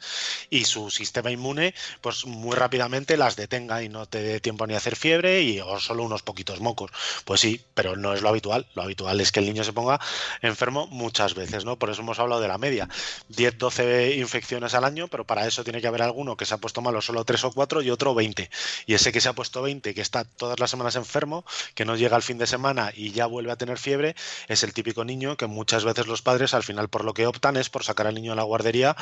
y 0.50 0.64
su 0.64 0.90
sistema 0.90 1.30
inmune, 1.30 1.74
pues 2.00 2.26
muy 2.26 2.54
rápidamente 2.56 3.16
las 3.16 3.36
detenga 3.36 3.82
y 3.82 3.88
no 3.88 4.06
te 4.06 4.22
dé 4.22 4.40
tiempo 4.40 4.51
ni 4.66 4.74
a 4.74 4.76
hacer 4.76 4.96
fiebre 4.96 5.42
y 5.42 5.60
o 5.60 5.80
solo 5.80 6.02
unos 6.04 6.22
poquitos 6.22 6.60
mocos. 6.60 6.90
Pues 7.24 7.40
sí, 7.40 7.60
pero 7.74 7.96
no 7.96 8.14
es 8.14 8.22
lo 8.22 8.28
habitual. 8.28 8.66
Lo 8.74 8.82
habitual 8.82 9.20
es 9.20 9.32
que 9.32 9.40
el 9.40 9.46
niño 9.46 9.64
se 9.64 9.72
ponga 9.72 10.00
enfermo 10.40 10.86
muchas 10.86 11.34
veces, 11.34 11.64
¿no? 11.64 11.78
Por 11.78 11.90
eso 11.90 12.02
hemos 12.02 12.18
hablado 12.18 12.40
de 12.40 12.48
la 12.48 12.58
media. 12.58 12.88
10, 13.28 13.58
12 13.58 14.16
infecciones 14.16 14.74
al 14.74 14.84
año, 14.84 15.08
pero 15.08 15.26
para 15.26 15.46
eso 15.46 15.64
tiene 15.64 15.80
que 15.80 15.86
haber 15.86 16.02
alguno 16.02 16.36
que 16.36 16.44
se 16.44 16.54
ha 16.54 16.58
puesto 16.58 16.80
malo 16.80 17.00
solo 17.00 17.24
3 17.24 17.44
o 17.44 17.52
4 17.52 17.82
y 17.82 17.90
otro 17.90 18.14
20. 18.14 18.50
Y 18.86 18.94
ese 18.94 19.12
que 19.12 19.20
se 19.20 19.28
ha 19.28 19.32
puesto 19.32 19.62
20, 19.62 19.94
que 19.94 20.00
está 20.00 20.24
todas 20.24 20.60
las 20.60 20.70
semanas 20.70 20.96
enfermo, 20.96 21.44
que 21.74 21.84
no 21.84 21.96
llega 21.96 22.16
al 22.16 22.22
fin 22.22 22.38
de 22.38 22.46
semana 22.46 22.92
y 22.94 23.12
ya 23.12 23.26
vuelve 23.26 23.52
a 23.52 23.56
tener 23.56 23.78
fiebre, 23.78 24.14
es 24.48 24.62
el 24.62 24.72
típico 24.72 25.04
niño 25.04 25.36
que 25.36 25.46
muchas 25.46 25.84
veces 25.84 26.06
los 26.06 26.22
padres 26.22 26.54
al 26.54 26.62
final 26.62 26.88
por 26.88 27.04
lo 27.04 27.14
que 27.14 27.26
optan 27.26 27.56
es 27.56 27.70
por 27.70 27.84
sacar 27.84 28.06
al 28.06 28.14
niño 28.14 28.32
a 28.32 28.36
la 28.36 28.42
guardería 28.42 28.96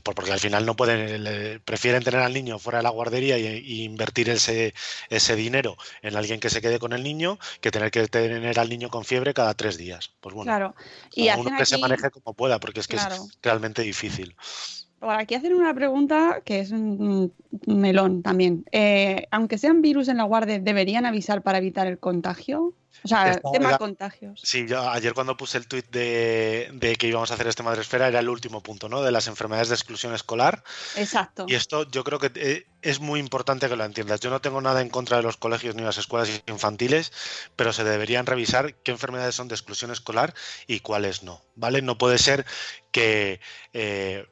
porque 0.00 0.32
al 0.32 0.40
final 0.40 0.64
no 0.66 0.76
pueden, 0.76 1.22
le- 1.24 1.60
prefieren 1.60 2.02
tener 2.02 2.20
al 2.20 2.32
niño 2.32 2.58
fuera 2.58 2.78
de 2.78 2.82
la 2.84 2.90
guardería 2.90 3.38
y, 3.38 3.46
y 3.46 3.84
invertir 3.84 4.28
ese, 4.30 4.74
ese 5.10 5.36
dinero 5.36 5.76
en 6.02 6.16
alguien 6.16 6.40
que 6.40 6.50
se 6.50 6.60
quede 6.60 6.78
con 6.78 6.92
el 6.92 7.02
niño 7.02 7.38
que 7.60 7.70
tener 7.70 7.90
que 7.90 8.06
tener 8.08 8.58
al 8.58 8.68
niño 8.68 8.88
con 8.90 9.04
fiebre 9.04 9.34
cada 9.34 9.54
tres 9.54 9.76
días. 9.76 10.10
Pues 10.20 10.34
bueno, 10.34 10.50
Claro. 10.50 10.74
Y 11.14 11.28
uno 11.30 11.56
que 11.56 11.66
se 11.66 11.78
maneje 11.78 12.10
como 12.10 12.34
pueda, 12.34 12.58
porque 12.60 12.80
es 12.80 12.88
que 12.88 12.96
Claro. 12.96 13.14
es 13.14 13.38
realmente 13.42 13.82
difícil. 13.82 14.34
Aquí 15.10 15.34
hacen 15.34 15.54
una 15.54 15.74
pregunta 15.74 16.40
que 16.44 16.60
es 16.60 16.70
un 16.70 17.32
melón 17.66 18.22
también. 18.22 18.64
Eh, 18.72 19.26
aunque 19.30 19.58
sean 19.58 19.82
virus 19.82 20.08
en 20.08 20.16
la 20.18 20.24
guardia, 20.24 20.58
¿deberían 20.58 21.06
avisar 21.06 21.42
para 21.42 21.58
evitar 21.58 21.86
el 21.86 21.98
contagio? 21.98 22.74
O 23.02 23.08
sea, 23.08 23.38
tema 23.52 23.70
era- 23.70 23.78
contagios. 23.78 24.40
Sí, 24.42 24.66
yo 24.66 24.88
ayer 24.88 25.12
cuando 25.12 25.36
puse 25.36 25.58
el 25.58 25.66
tuit 25.66 25.84
de, 25.90 26.70
de 26.72 26.96
que 26.96 27.08
íbamos 27.08 27.30
a 27.30 27.34
hacer 27.34 27.48
este 27.48 27.62
Madresfera 27.62 28.08
era 28.08 28.20
el 28.20 28.28
último 28.30 28.62
punto, 28.62 28.88
¿no? 28.88 29.02
De 29.02 29.10
las 29.10 29.26
enfermedades 29.26 29.68
de 29.68 29.74
exclusión 29.74 30.14
escolar. 30.14 30.62
Exacto. 30.96 31.44
Y 31.48 31.54
esto 31.54 31.90
yo 31.90 32.02
creo 32.04 32.18
que 32.18 32.30
eh, 32.36 32.66
es 32.82 33.00
muy 33.00 33.20
importante 33.20 33.68
que 33.68 33.76
lo 33.76 33.84
entiendas. 33.84 34.20
Yo 34.20 34.30
no 34.30 34.40
tengo 34.40 34.60
nada 34.62 34.80
en 34.80 34.88
contra 34.88 35.16
de 35.18 35.22
los 35.24 35.36
colegios 35.36 35.74
ni 35.74 35.82
las 35.82 35.98
escuelas 35.98 36.42
infantiles, 36.46 37.12
pero 37.56 37.72
se 37.74 37.84
deberían 37.84 38.26
revisar 38.26 38.74
qué 38.76 38.92
enfermedades 38.92 39.34
son 39.34 39.48
de 39.48 39.56
exclusión 39.56 39.90
escolar 39.90 40.32
y 40.66 40.80
cuáles 40.80 41.24
no, 41.24 41.42
¿vale? 41.56 41.82
No 41.82 41.98
puede 41.98 42.16
ser 42.18 42.46
que 42.90 43.40
eh, 43.74 44.24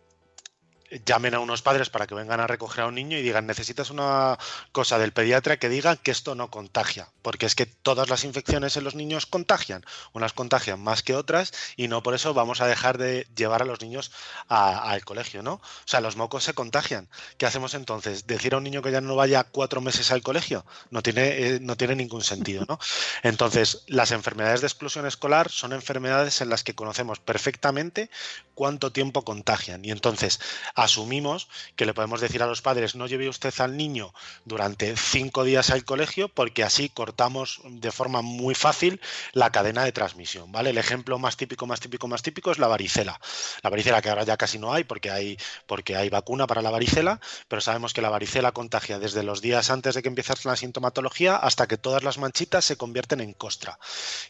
llamen 1.04 1.34
a 1.34 1.40
unos 1.40 1.62
padres 1.62 1.90
para 1.90 2.06
que 2.06 2.14
vengan 2.14 2.40
a 2.40 2.46
recoger 2.46 2.84
a 2.84 2.86
un 2.86 2.94
niño 2.94 3.16
y 3.16 3.22
digan 3.22 3.46
necesitas 3.46 3.90
una 3.90 4.38
cosa 4.72 4.98
del 4.98 5.12
pediatra 5.12 5.58
que 5.58 5.68
diga 5.68 5.96
que 5.96 6.10
esto 6.10 6.34
no 6.34 6.50
contagia, 6.50 7.08
porque 7.22 7.46
es 7.46 7.54
que 7.54 7.66
todas 7.66 8.08
las 8.08 8.24
infecciones 8.24 8.76
en 8.76 8.84
los 8.84 8.94
niños 8.94 9.26
contagian, 9.26 9.84
unas 10.12 10.32
contagian 10.32 10.80
más 10.80 11.02
que 11.02 11.14
otras 11.14 11.52
y 11.76 11.88
no 11.88 12.02
por 12.02 12.14
eso 12.14 12.34
vamos 12.34 12.60
a 12.60 12.66
dejar 12.66 12.98
de 12.98 13.26
llevar 13.36 13.62
a 13.62 13.64
los 13.64 13.80
niños 13.80 14.12
al 14.48 15.04
colegio, 15.04 15.42
¿no? 15.42 15.54
O 15.54 15.60
sea, 15.86 16.00
los 16.00 16.16
mocos 16.16 16.44
se 16.44 16.54
contagian. 16.54 17.08
¿Qué 17.38 17.46
hacemos 17.46 17.74
entonces? 17.74 18.26
¿Decir 18.26 18.54
a 18.54 18.58
un 18.58 18.64
niño 18.64 18.82
que 18.82 18.92
ya 18.92 19.00
no 19.00 19.16
vaya 19.16 19.44
cuatro 19.44 19.80
meses 19.80 20.10
al 20.10 20.22
colegio? 20.22 20.64
No 20.90 21.02
tiene, 21.02 21.28
eh, 21.28 21.58
no 21.60 21.76
tiene 21.76 21.96
ningún 21.96 22.22
sentido, 22.22 22.64
¿no? 22.68 22.78
Entonces, 23.22 23.84
las 23.86 24.10
enfermedades 24.10 24.60
de 24.60 24.66
exclusión 24.66 25.06
escolar 25.06 25.50
son 25.50 25.72
enfermedades 25.72 26.40
en 26.40 26.48
las 26.48 26.64
que 26.64 26.74
conocemos 26.74 27.18
perfectamente 27.20 28.10
cuánto 28.54 28.92
tiempo 28.92 29.24
contagian. 29.24 29.84
Y 29.84 29.90
entonces 29.90 30.40
asumimos 30.82 31.48
que 31.76 31.86
le 31.86 31.94
podemos 31.94 32.20
decir 32.20 32.42
a 32.42 32.46
los 32.46 32.62
padres, 32.62 32.94
no 32.94 33.06
lleve 33.06 33.28
usted 33.28 33.54
al 33.58 33.76
niño 33.76 34.12
durante 34.44 34.96
cinco 34.96 35.44
días 35.44 35.70
al 35.70 35.84
colegio 35.84 36.28
porque 36.28 36.64
así 36.64 36.88
cortamos 36.88 37.60
de 37.64 37.92
forma 37.92 38.22
muy 38.22 38.54
fácil 38.54 39.00
la 39.32 39.50
cadena 39.50 39.84
de 39.84 39.92
transmisión, 39.92 40.50
¿vale? 40.50 40.70
El 40.70 40.78
ejemplo 40.78 41.18
más 41.18 41.36
típico, 41.36 41.66
más 41.66 41.80
típico, 41.80 42.08
más 42.08 42.22
típico 42.22 42.50
es 42.50 42.58
la 42.58 42.68
varicela. 42.68 43.20
La 43.62 43.70
varicela 43.70 44.02
que 44.02 44.10
ahora 44.10 44.24
ya 44.24 44.36
casi 44.36 44.58
no 44.58 44.72
hay 44.72 44.84
porque 44.84 45.10
hay, 45.10 45.38
porque 45.66 45.96
hay 45.96 46.08
vacuna 46.08 46.46
para 46.46 46.62
la 46.62 46.70
varicela, 46.70 47.20
pero 47.48 47.60
sabemos 47.60 47.92
que 47.92 48.02
la 48.02 48.10
varicela 48.10 48.52
contagia 48.52 48.98
desde 48.98 49.22
los 49.22 49.40
días 49.40 49.70
antes 49.70 49.94
de 49.94 50.02
que 50.02 50.08
empiece 50.08 50.32
la 50.44 50.56
sintomatología 50.56 51.36
hasta 51.36 51.66
que 51.66 51.76
todas 51.76 52.02
las 52.02 52.18
manchitas 52.18 52.64
se 52.64 52.76
convierten 52.76 53.20
en 53.20 53.34
costra, 53.34 53.78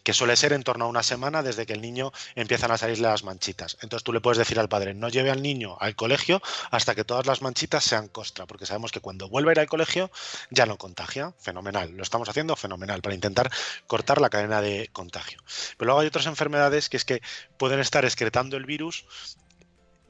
que 0.03 0.13
suele 0.13 0.37
ser 0.37 0.53
en 0.53 0.63
torno 0.63 0.85
a 0.87 0.89
una 0.89 1.03
semana 1.03 1.43
desde 1.43 1.67
que 1.67 1.73
el 1.73 1.81
niño 1.81 2.13
empiezan 2.35 2.71
a 2.71 2.79
salirle 2.79 3.09
las 3.09 3.25
manchitas. 3.25 3.77
Entonces 3.81 4.05
tú 4.05 4.13
le 4.13 4.21
puedes 4.21 4.39
decir 4.39 4.59
al 4.59 4.69
padre, 4.69 4.95
no 4.95 5.09
lleve 5.09 5.31
al 5.31 5.43
niño 5.43 5.77
al 5.81 5.95
colegio 5.95 6.42
hasta 6.71 6.95
que 6.95 7.05
todas 7.05 7.27
las 7.27 7.43
manchitas 7.43 7.85
sean 7.85 8.09
costra, 8.09 8.47
porque 8.47 8.67
sabemos 8.67 8.93
que 8.93 9.01
cuando 9.01 9.29
vuelva 9.29 9.51
a 9.51 9.53
ir 9.53 9.61
al 9.61 9.69
colegio 9.69 10.11
ya 10.51 10.67
no 10.67 10.79
contagia. 10.79 11.35
Fenomenal, 11.39 11.91
lo 11.93 12.03
estamos 12.03 12.29
haciendo 12.29 12.57
fenomenal 12.57 13.03
para 13.03 13.15
intentar 13.15 13.51
cortar 13.87 14.21
la 14.21 14.31
cadena 14.31 14.61
de 14.61 14.91
contagio. 14.93 15.43
Pero 15.77 15.87
luego 15.87 16.01
hay 16.01 16.07
otras 16.07 16.27
enfermedades 16.27 16.89
que 16.89 16.97
es 16.97 17.05
que 17.05 17.23
pueden 17.59 17.81
estar 17.81 18.05
excretando 18.05 18.57
el 18.57 18.65
virus 18.65 19.05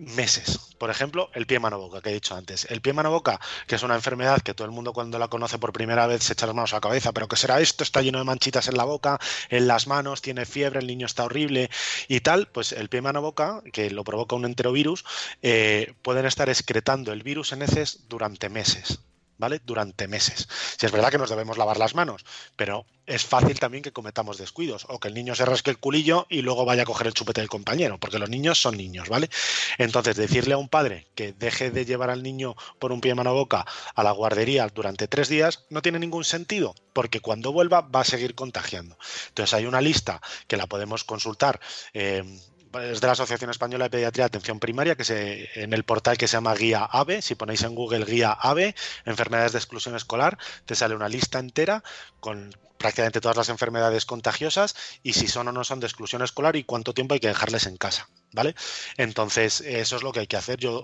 meses. 0.02 0.58
Por 0.78 0.90
ejemplo, 0.90 1.30
el 1.34 1.46
pie 1.46 1.58
mano 1.58 1.78
boca 1.78 2.00
que 2.00 2.10
he 2.10 2.14
dicho 2.14 2.34
antes. 2.34 2.66
El 2.70 2.80
pie 2.80 2.92
mano 2.92 3.10
boca, 3.10 3.40
que 3.66 3.76
es 3.76 3.82
una 3.82 3.94
enfermedad 3.94 4.40
que 4.42 4.54
todo 4.54 4.64
el 4.64 4.72
mundo 4.72 4.92
cuando 4.92 5.18
la 5.18 5.28
conoce 5.28 5.58
por 5.58 5.72
primera 5.72 6.06
vez 6.06 6.24
se 6.24 6.32
echa 6.32 6.46
las 6.46 6.54
manos 6.54 6.72
a 6.72 6.76
la 6.76 6.80
cabeza, 6.80 7.12
pero 7.12 7.28
¿qué 7.28 7.36
será 7.36 7.60
esto? 7.60 7.84
Está 7.84 8.02
lleno 8.02 8.18
de 8.18 8.24
manchitas 8.24 8.68
en 8.68 8.76
la 8.76 8.84
boca, 8.84 9.18
en 9.48 9.68
las 9.68 9.86
manos, 9.86 10.22
tiene 10.22 10.44
fiebre, 10.44 10.80
el 10.80 10.86
niño 10.86 11.06
está 11.06 11.24
horrible 11.24 11.70
y 12.08 12.20
tal. 12.20 12.48
Pues 12.48 12.72
el 12.72 12.88
pie 12.88 13.00
mano 13.00 13.22
boca, 13.22 13.62
que 13.72 13.90
lo 13.90 14.04
provoca 14.04 14.36
un 14.36 14.44
enterovirus, 14.44 15.04
eh, 15.42 15.94
pueden 16.02 16.26
estar 16.26 16.48
excretando 16.48 17.12
el 17.12 17.22
virus 17.22 17.52
en 17.52 17.62
heces 17.62 18.08
durante 18.08 18.48
meses. 18.48 18.98
¿Vale? 19.38 19.60
Durante 19.64 20.06
meses. 20.06 20.48
Si 20.78 20.86
es 20.86 20.92
verdad 20.92 21.10
que 21.10 21.18
nos 21.18 21.30
debemos 21.30 21.58
lavar 21.58 21.76
las 21.76 21.94
manos, 21.94 22.24
pero 22.56 22.86
es 23.06 23.24
fácil 23.24 23.58
también 23.58 23.82
que 23.82 23.92
cometamos 23.92 24.38
descuidos 24.38 24.86
o 24.88 25.00
que 25.00 25.08
el 25.08 25.14
niño 25.14 25.34
se 25.34 25.44
rasque 25.44 25.70
el 25.70 25.78
culillo 25.78 26.26
y 26.30 26.42
luego 26.42 26.64
vaya 26.64 26.82
a 26.82 26.86
coger 26.86 27.08
el 27.08 27.14
chupete 27.14 27.40
del 27.40 27.50
compañero, 27.50 27.98
porque 27.98 28.18
los 28.18 28.30
niños 28.30 28.60
son 28.60 28.76
niños, 28.76 29.08
¿vale? 29.08 29.28
Entonces, 29.78 30.16
decirle 30.16 30.54
a 30.54 30.58
un 30.58 30.68
padre 30.68 31.08
que 31.14 31.32
deje 31.32 31.70
de 31.70 31.84
llevar 31.84 32.10
al 32.10 32.22
niño 32.22 32.54
por 32.78 32.92
un 32.92 33.00
pie 33.00 33.14
mano 33.14 33.34
boca 33.34 33.66
a 33.94 34.02
la 34.02 34.12
guardería 34.12 34.68
durante 34.68 35.08
tres 35.08 35.28
días 35.28 35.64
no 35.70 35.82
tiene 35.82 35.98
ningún 35.98 36.24
sentido, 36.24 36.74
porque 36.92 37.20
cuando 37.20 37.52
vuelva 37.52 37.80
va 37.80 38.00
a 38.00 38.04
seguir 38.04 38.34
contagiando. 38.34 38.96
Entonces, 39.28 39.54
hay 39.54 39.66
una 39.66 39.80
lista 39.80 40.20
que 40.46 40.56
la 40.56 40.66
podemos 40.66 41.04
consultar. 41.04 41.60
eh, 41.94 42.22
es 42.80 43.00
de 43.00 43.06
la 43.06 43.12
Asociación 43.12 43.50
Española 43.50 43.84
de 43.84 43.90
Pediatría 43.90 44.24
de 44.24 44.26
Atención 44.26 44.60
Primaria, 44.60 44.94
que 44.94 45.04
se, 45.04 45.48
en 45.54 45.72
el 45.72 45.84
portal 45.84 46.16
que 46.16 46.28
se 46.28 46.36
llama 46.36 46.54
Guía 46.54 46.84
AVE, 46.84 47.22
si 47.22 47.34
ponéis 47.34 47.62
en 47.62 47.74
Google 47.74 48.04
Guía 48.04 48.32
AVE, 48.32 48.74
enfermedades 49.04 49.52
de 49.52 49.58
exclusión 49.58 49.96
escolar, 49.96 50.38
te 50.64 50.74
sale 50.74 50.94
una 50.94 51.08
lista 51.08 51.38
entera 51.38 51.82
con 52.20 52.54
prácticamente 52.78 53.20
todas 53.20 53.36
las 53.36 53.48
enfermedades 53.48 54.04
contagiosas 54.04 54.74
y 55.02 55.12
si 55.12 55.28
son 55.28 55.48
o 55.48 55.52
no 55.52 55.62
son 55.62 55.80
de 55.80 55.86
exclusión 55.86 56.20
escolar 56.22 56.56
y 56.56 56.64
cuánto 56.64 56.92
tiempo 56.92 57.14
hay 57.14 57.20
que 57.20 57.28
dejarles 57.28 57.66
en 57.66 57.76
casa, 57.76 58.08
¿vale? 58.32 58.54
Entonces, 58.96 59.60
eso 59.60 59.96
es 59.96 60.02
lo 60.02 60.12
que 60.12 60.20
hay 60.20 60.26
que 60.26 60.36
hacer. 60.36 60.58
Yo, 60.58 60.82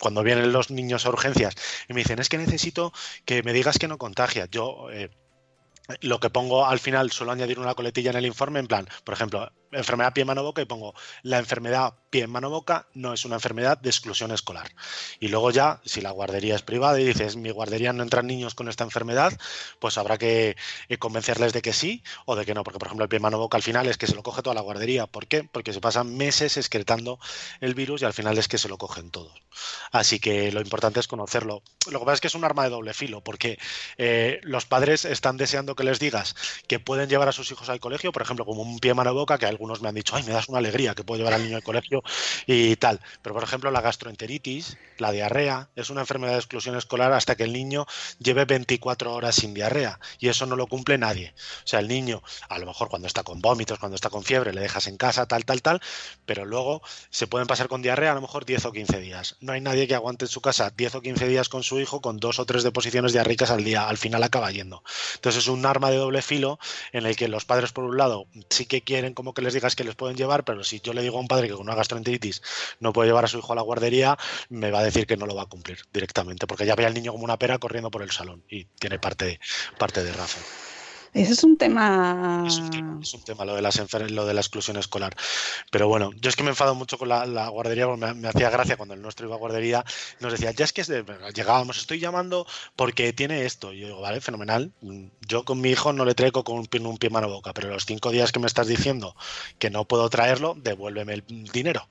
cuando 0.00 0.22
vienen 0.22 0.52
los 0.52 0.70
niños 0.70 1.06
a 1.06 1.08
urgencias 1.08 1.54
y 1.88 1.94
me 1.94 2.00
dicen, 2.00 2.18
es 2.18 2.28
que 2.28 2.36
necesito 2.36 2.92
que 3.24 3.42
me 3.42 3.54
digas 3.54 3.78
que 3.78 3.88
no 3.88 3.98
contagia, 3.98 4.46
yo... 4.50 4.90
eh, 4.90 5.10
lo 6.00 6.18
que 6.18 6.30
pongo 6.30 6.64
al 6.64 6.78
final 6.78 7.12
suelo 7.12 7.32
añadir 7.32 7.58
una 7.58 7.74
coletilla 7.74 8.10
en 8.10 8.16
el 8.16 8.24
informe 8.24 8.58
en 8.58 8.66
plan, 8.66 8.88
por 9.04 9.12
ejemplo, 9.12 9.52
enfermedad 9.74 10.12
pie 10.12 10.24
mano 10.24 10.42
boca 10.42 10.62
y 10.62 10.64
pongo 10.64 10.94
la 11.22 11.38
enfermedad 11.38 11.94
pie 12.10 12.26
mano 12.26 12.50
boca 12.50 12.86
no 12.94 13.12
es 13.12 13.24
una 13.24 13.36
enfermedad 13.36 13.78
de 13.78 13.90
exclusión 13.90 14.30
escolar. 14.30 14.70
Y 15.20 15.28
luego 15.28 15.50
ya, 15.50 15.80
si 15.84 16.00
la 16.00 16.10
guardería 16.10 16.54
es 16.54 16.62
privada 16.62 17.00
y 17.00 17.04
dices 17.04 17.36
mi 17.36 17.50
guardería 17.50 17.92
no 17.92 18.02
entran 18.02 18.26
niños 18.26 18.54
con 18.54 18.68
esta 18.68 18.84
enfermedad, 18.84 19.32
pues 19.80 19.98
habrá 19.98 20.18
que 20.18 20.56
eh, 20.88 20.98
convencerles 20.98 21.52
de 21.52 21.62
que 21.62 21.72
sí 21.72 22.02
o 22.26 22.36
de 22.36 22.44
que 22.44 22.54
no, 22.54 22.62
porque 22.62 22.78
por 22.78 22.88
ejemplo 22.88 23.04
el 23.04 23.08
pie 23.08 23.18
mano 23.18 23.38
boca 23.38 23.56
al 23.56 23.62
final 23.62 23.86
es 23.86 23.98
que 23.98 24.06
se 24.06 24.14
lo 24.14 24.22
coge 24.22 24.42
toda 24.42 24.54
la 24.54 24.60
guardería. 24.60 25.06
¿Por 25.06 25.26
qué? 25.26 25.44
Porque 25.44 25.72
se 25.72 25.80
pasan 25.80 26.16
meses 26.16 26.56
excretando 26.56 27.18
el 27.60 27.74
virus 27.74 28.02
y 28.02 28.04
al 28.04 28.12
final 28.12 28.38
es 28.38 28.48
que 28.48 28.58
se 28.58 28.68
lo 28.68 28.78
cogen 28.78 29.10
todos. 29.10 29.32
Así 29.90 30.20
que 30.20 30.52
lo 30.52 30.60
importante 30.60 31.00
es 31.00 31.08
conocerlo. 31.08 31.62
Lo 31.90 31.98
que 31.98 32.04
pasa 32.04 32.14
es 32.14 32.20
que 32.20 32.28
es 32.28 32.34
un 32.34 32.44
arma 32.44 32.64
de 32.64 32.70
doble 32.70 32.94
filo, 32.94 33.22
porque 33.22 33.58
eh, 33.98 34.40
los 34.42 34.66
padres 34.66 35.04
están 35.04 35.36
deseando 35.36 35.74
que 35.74 35.84
les 35.84 35.98
digas 35.98 36.34
que 36.68 36.78
pueden 36.78 37.08
llevar 37.08 37.28
a 37.28 37.32
sus 37.32 37.50
hijos 37.50 37.68
al 37.68 37.80
colegio, 37.80 38.12
por 38.12 38.22
ejemplo, 38.22 38.44
como 38.44 38.62
un 38.62 38.78
pie 38.78 38.94
mano 38.94 39.14
boca, 39.14 39.38
que 39.38 39.46
algunos 39.64 39.80
me 39.80 39.88
han 39.88 39.94
dicho, 39.94 40.14
ay, 40.14 40.22
me 40.24 40.32
das 40.32 40.48
una 40.50 40.58
alegría 40.58 40.94
que 40.94 41.04
puedo 41.04 41.18
llevar 41.18 41.32
al 41.32 41.42
niño 41.42 41.56
al 41.56 41.62
colegio 41.62 42.02
y 42.46 42.76
tal. 42.76 43.00
Pero, 43.22 43.34
por 43.34 43.42
ejemplo, 43.42 43.70
la 43.70 43.80
gastroenteritis, 43.80 44.76
la 44.98 45.10
diarrea, 45.10 45.70
es 45.74 45.88
una 45.88 46.02
enfermedad 46.02 46.32
de 46.32 46.38
exclusión 46.38 46.76
escolar 46.76 47.12
hasta 47.12 47.34
que 47.34 47.44
el 47.44 47.52
niño 47.54 47.86
lleve 48.18 48.44
24 48.44 49.14
horas 49.14 49.36
sin 49.36 49.54
diarrea. 49.54 49.98
Y 50.18 50.28
eso 50.28 50.44
no 50.44 50.54
lo 50.54 50.66
cumple 50.66 50.98
nadie. 50.98 51.32
O 51.64 51.66
sea, 51.66 51.80
el 51.80 51.88
niño, 51.88 52.22
a 52.50 52.58
lo 52.58 52.66
mejor 52.66 52.90
cuando 52.90 53.08
está 53.08 53.22
con 53.22 53.40
vómitos, 53.40 53.78
cuando 53.78 53.94
está 53.94 54.10
con 54.10 54.22
fiebre, 54.22 54.52
le 54.52 54.60
dejas 54.60 54.86
en 54.86 54.98
casa, 54.98 55.24
tal, 55.24 55.46
tal, 55.46 55.62
tal, 55.62 55.80
pero 56.26 56.44
luego 56.44 56.82
se 57.08 57.26
pueden 57.26 57.46
pasar 57.46 57.68
con 57.68 57.80
diarrea 57.80 58.12
a 58.12 58.14
lo 58.14 58.20
mejor 58.20 58.44
10 58.44 58.66
o 58.66 58.72
15 58.72 59.00
días. 59.00 59.36
No 59.40 59.54
hay 59.54 59.62
nadie 59.62 59.88
que 59.88 59.94
aguante 59.94 60.26
en 60.26 60.30
su 60.30 60.42
casa 60.42 60.70
10 60.76 60.96
o 60.96 61.00
15 61.00 61.26
días 61.26 61.48
con 61.48 61.62
su 61.62 61.80
hijo 61.80 62.02
con 62.02 62.18
dos 62.18 62.38
o 62.38 62.44
tres 62.44 62.64
deposiciones 62.64 63.14
diarreicas 63.14 63.50
al 63.50 63.64
día. 63.64 63.88
Al 63.88 63.96
final 63.96 64.22
acaba 64.22 64.50
yendo. 64.50 64.82
Entonces 65.14 65.44
es 65.44 65.48
un 65.48 65.64
arma 65.64 65.90
de 65.90 65.96
doble 65.96 66.20
filo 66.20 66.58
en 66.92 67.06
el 67.06 67.16
que 67.16 67.28
los 67.28 67.46
padres, 67.46 67.72
por 67.72 67.84
un 67.84 67.96
lado, 67.96 68.26
sí 68.50 68.66
que 68.66 68.82
quieren 68.82 69.14
como 69.14 69.32
que 69.32 69.42
les 69.42 69.53
digas 69.54 69.76
que 69.76 69.84
les 69.84 69.94
pueden 69.94 70.16
llevar, 70.16 70.44
pero 70.44 70.64
si 70.64 70.80
yo 70.80 70.92
le 70.92 71.02
digo 71.02 71.16
a 71.16 71.20
un 71.20 71.28
padre 71.28 71.48
que 71.48 71.54
con 71.54 71.62
una 71.62 71.74
gastroenteritis 71.74 72.42
no 72.80 72.92
puede 72.92 73.08
llevar 73.08 73.24
a 73.24 73.28
su 73.28 73.38
hijo 73.38 73.52
a 73.52 73.56
la 73.56 73.62
guardería, 73.62 74.18
me 74.48 74.70
va 74.70 74.80
a 74.80 74.84
decir 74.84 75.06
que 75.06 75.16
no 75.16 75.26
lo 75.26 75.34
va 75.34 75.42
a 75.42 75.46
cumplir 75.46 75.78
directamente, 75.92 76.46
porque 76.46 76.66
ya 76.66 76.74
ve 76.74 76.86
al 76.86 76.94
niño 76.94 77.12
como 77.12 77.24
una 77.24 77.38
pera 77.38 77.58
corriendo 77.58 77.90
por 77.90 78.02
el 78.02 78.10
salón 78.10 78.44
y 78.48 78.64
tiene 78.64 78.98
parte 78.98 79.40
parte 79.78 80.02
de 80.04 80.12
razón. 80.12 80.42
Ese 81.14 81.32
es 81.32 81.44
un 81.44 81.56
tema. 81.56 82.44
Es 82.44 82.58
un 83.14 83.22
tema, 83.22 83.44
lo, 83.44 83.54
de 83.54 83.62
las 83.62 83.78
lo 84.10 84.26
de 84.26 84.34
la 84.34 84.40
exclusión 84.40 84.76
escolar. 84.76 85.14
Pero 85.70 85.86
bueno, 85.86 86.10
yo 86.20 86.28
es 86.28 86.34
que 86.34 86.42
me 86.42 86.50
enfado 86.50 86.74
mucho 86.74 86.98
con 86.98 87.08
la, 87.08 87.48
guardería, 87.48 87.86
porque 87.86 88.14
me, 88.14 88.28
hacía 88.28 88.50
gracia 88.50 88.76
cuando 88.76 88.94
el 88.94 89.00
nuestro 89.00 89.26
iba 89.26 89.36
a 89.36 89.38
guardería, 89.38 89.84
nos 90.18 90.32
decía, 90.32 90.50
ya 90.50 90.64
es 90.64 90.72
que 90.72 90.82
llegábamos, 91.32 91.78
estoy 91.78 92.00
llamando 92.00 92.48
porque 92.74 93.12
tiene 93.12 93.44
esto. 93.44 93.72
Y 93.72 93.80
yo 93.80 93.86
digo, 93.86 94.00
vale, 94.00 94.20
fenomenal. 94.20 94.72
Yo 95.20 95.44
con 95.44 95.60
mi 95.60 95.70
hijo 95.70 95.92
no 95.92 96.04
le 96.04 96.16
traigo 96.16 96.42
con 96.42 96.58
un 96.58 96.66
pie, 96.66 96.80
un 96.80 96.98
pie 96.98 97.10
mano 97.10 97.28
boca, 97.28 97.54
pero 97.54 97.68
los 97.70 97.86
cinco 97.86 98.10
días 98.10 98.32
que 98.32 98.40
me 98.40 98.48
estás 98.48 98.66
diciendo 98.66 99.14
que 99.60 99.70
no 99.70 99.84
puedo 99.84 100.10
traerlo, 100.10 100.56
devuélveme 100.56 101.14
el 101.14 101.24
dinero 101.52 101.88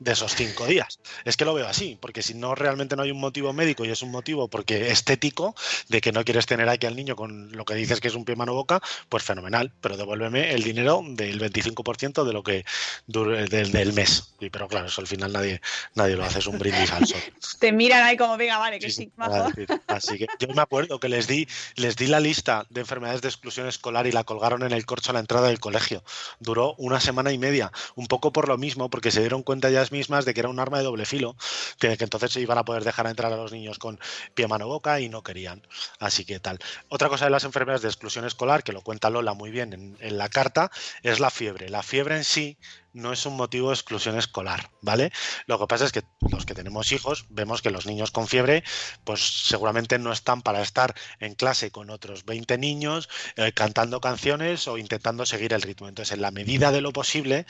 de 0.00 0.12
esos 0.12 0.34
cinco 0.34 0.66
días. 0.66 0.98
Es 1.24 1.36
que 1.36 1.44
lo 1.44 1.54
veo 1.54 1.68
así, 1.68 1.96
porque 2.00 2.22
si 2.22 2.34
no 2.34 2.54
realmente 2.54 2.96
no 2.96 3.02
hay 3.02 3.10
un 3.10 3.20
motivo 3.20 3.52
médico 3.52 3.84
y 3.84 3.90
es 3.90 4.02
un 4.02 4.10
motivo 4.10 4.48
porque 4.48 4.90
estético 4.90 5.54
de 5.88 6.00
que 6.00 6.10
no 6.10 6.24
quieres 6.24 6.46
tener 6.46 6.68
aquí 6.68 6.86
al 6.86 6.96
niño 6.96 7.14
con 7.14 7.52
lo 7.52 7.64
que 7.64 7.74
dices 7.74 8.00
que 8.00 8.08
es 8.08 8.14
un 8.14 8.24
pie 8.24 8.34
mano 8.34 8.54
boca, 8.54 8.80
pues 9.08 9.22
fenomenal, 9.22 9.72
pero 9.80 9.96
devuélveme 9.96 10.52
el 10.52 10.62
dinero 10.62 11.02
del 11.06 11.40
25% 11.40 12.24
de 12.24 12.32
lo 12.32 12.42
que 12.42 12.64
dure 13.06 13.46
del, 13.46 13.70
del 13.70 13.92
mes. 13.92 14.34
Y, 14.40 14.50
pero 14.50 14.68
claro, 14.68 14.86
eso 14.86 15.00
al 15.00 15.06
final 15.06 15.32
nadie 15.32 15.60
nadie 15.94 16.16
lo 16.16 16.24
hace, 16.24 16.38
es 16.38 16.46
un 16.46 16.58
brindis 16.58 16.90
al 16.92 17.06
sol. 17.06 17.20
Te 17.60 17.72
miran 17.72 18.02
ahí 18.02 18.16
como, 18.16 18.36
venga, 18.36 18.58
vale, 18.58 18.78
que 18.78 18.90
Sí, 18.90 19.12
sí. 19.54 19.66
Así 19.86 20.18
que 20.18 20.26
yo 20.38 20.48
me 20.48 20.62
acuerdo 20.62 20.98
que 20.98 21.08
les 21.08 21.26
di, 21.26 21.46
les 21.76 21.96
di 21.96 22.06
la 22.06 22.20
lista 22.20 22.66
de 22.70 22.80
enfermedades 22.80 23.20
de 23.20 23.28
exclusión 23.28 23.68
escolar 23.68 24.06
y 24.06 24.12
la 24.12 24.24
colgaron 24.24 24.62
en 24.62 24.72
el 24.72 24.86
corcho 24.86 25.10
a 25.10 25.14
la 25.14 25.20
entrada 25.20 25.48
del 25.48 25.60
colegio. 25.60 26.02
Duró 26.38 26.74
una 26.78 27.00
semana 27.00 27.32
y 27.32 27.38
media, 27.38 27.70
un 27.94 28.06
poco 28.06 28.32
por 28.32 28.48
lo 28.48 28.58
mismo, 28.58 28.90
porque 28.90 29.10
se 29.10 29.20
dieron 29.20 29.42
cuenta 29.42 29.70
ya 29.70 29.82
mismas 29.92 30.24
de 30.24 30.34
que 30.34 30.40
era 30.40 30.48
un 30.48 30.58
arma 30.60 30.78
de 30.78 30.84
doble 30.84 31.06
filo, 31.06 31.36
que, 31.78 31.96
que 31.96 32.04
entonces 32.04 32.36
iban 32.36 32.58
a 32.58 32.64
poder 32.64 32.84
dejar 32.84 33.06
entrar 33.06 33.32
a 33.32 33.36
los 33.36 33.52
niños 33.52 33.78
con 33.78 33.98
pie, 34.34 34.48
mano, 34.48 34.66
boca 34.68 35.00
y 35.00 35.08
no 35.08 35.22
querían. 35.22 35.66
Así 35.98 36.24
que 36.24 36.40
tal. 36.40 36.58
Otra 36.88 37.08
cosa 37.08 37.26
de 37.26 37.30
las 37.30 37.44
enfermedades 37.44 37.82
de 37.82 37.88
exclusión 37.88 38.24
escolar, 38.24 38.62
que 38.62 38.72
lo 38.72 38.82
cuenta 38.82 39.10
Lola 39.10 39.34
muy 39.34 39.50
bien 39.50 39.72
en, 39.72 39.96
en 40.00 40.18
la 40.18 40.28
carta, 40.28 40.70
es 41.02 41.20
la 41.20 41.30
fiebre. 41.30 41.68
La 41.68 41.82
fiebre 41.82 42.16
en 42.16 42.24
sí 42.24 42.58
no 42.92 43.12
es 43.12 43.26
un 43.26 43.36
motivo 43.36 43.68
de 43.68 43.74
exclusión 43.74 44.18
escolar, 44.18 44.70
¿vale? 44.80 45.12
Lo 45.46 45.58
que 45.58 45.66
pasa 45.66 45.84
es 45.84 45.92
que 45.92 46.02
los 46.30 46.46
que 46.46 46.54
tenemos 46.54 46.92
hijos 46.92 47.26
vemos 47.28 47.62
que 47.62 47.70
los 47.70 47.86
niños 47.86 48.10
con 48.10 48.26
fiebre, 48.26 48.64
pues 49.04 49.20
seguramente 49.46 49.98
no 49.98 50.12
están 50.12 50.42
para 50.42 50.62
estar 50.62 50.94
en 51.18 51.34
clase 51.34 51.70
con 51.70 51.90
otros 51.90 52.24
20 52.24 52.58
niños 52.58 53.08
eh, 53.36 53.52
cantando 53.52 54.00
canciones 54.00 54.68
o 54.68 54.78
intentando 54.78 55.26
seguir 55.26 55.52
el 55.52 55.62
ritmo. 55.62 55.88
Entonces, 55.88 56.14
en 56.14 56.22
la 56.22 56.30
medida 56.30 56.72
de 56.72 56.80
lo 56.80 56.92
posible, 56.92 57.46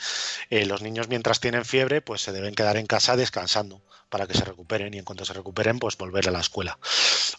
eh, 0.49 0.65
los 0.65 0.81
niños 0.81 1.07
mientras 1.07 1.39
tienen 1.39 1.65
fiebre, 1.65 2.01
pues 2.01 2.21
se 2.21 2.31
deben 2.31 2.55
quedar 2.55 2.77
en 2.77 2.87
casa 2.87 3.15
descansando 3.15 3.81
para 4.11 4.27
que 4.27 4.33
se 4.35 4.43
recuperen 4.43 4.93
y 4.93 4.97
en 4.99 5.05
cuanto 5.05 5.23
se 5.25 5.33
recuperen, 5.33 5.79
pues 5.79 5.97
volver 5.97 6.27
a 6.27 6.31
la 6.31 6.41
escuela. 6.41 6.77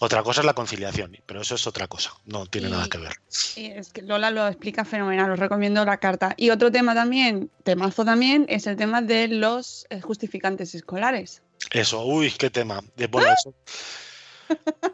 Otra 0.01 0.23
cosa 0.23 0.41
es 0.41 0.47
la 0.47 0.55
conciliación, 0.55 1.17
pero 1.27 1.43
eso 1.43 1.55
es 1.55 1.67
otra 1.67 1.87
cosa, 1.87 2.13
no 2.25 2.47
tiene 2.47 2.69
Y- 2.69 2.71
nada 2.73 2.89
que 2.89 2.97
ver. 2.99 3.13
Es 3.57 3.91
que 3.93 4.01
Lola 4.03 4.31
lo 4.31 4.49
explica 4.49 4.85
fenomenal, 4.87 5.31
os 5.31 5.39
recomiendo 5.39 5.85
la 5.85 5.99
carta. 5.99 6.35
Y 6.37 6.49
otro 6.51 6.73
tema 6.73 6.95
también, 6.95 7.51
temazo 7.63 8.05
también, 8.07 8.47
es 8.49 8.67
el 8.67 8.77
tema 8.77 9.03
de 9.03 9.29
los 9.29 9.87
eh, 9.91 10.01
justificantes 10.01 10.75
escolares. 10.75 11.43
Eso, 11.71 12.05
uy, 12.05 12.31
qué 12.33 12.49
tema. 12.51 12.81
De- 12.97 13.07
Bueno, 13.07 13.29
eso- 13.33 13.55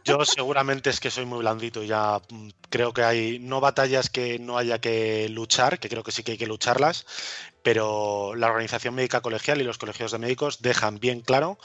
Yo 0.04 0.24
seguramente 0.24 0.90
es 0.90 1.00
que 1.00 1.10
soy 1.10 1.26
muy 1.26 1.40
blandito 1.40 1.82
y 1.82 1.88
ya 1.88 2.20
mm, 2.30 2.48
creo 2.70 2.92
que 2.92 3.02
hay 3.02 3.38
no 3.38 3.60
batallas 3.60 4.10
que 4.10 4.38
no 4.38 4.56
haya 4.56 4.80
que 4.80 5.28
luchar, 5.28 5.78
que 5.78 5.88
creo 5.88 6.02
que 6.02 6.12
sí 6.12 6.22
que 6.22 6.32
hay 6.32 6.38
que 6.38 6.46
lucharlas, 6.46 7.06
pero 7.62 8.34
la 8.34 8.48
Organización 8.48 8.94
Médica 8.94 9.20
Colegial 9.20 9.60
y 9.60 9.64
los 9.64 9.78
colegios 9.78 10.12
de 10.12 10.18
médicos 10.18 10.62
dejan 10.62 10.98
bien 10.98 11.20
claro 11.20 11.58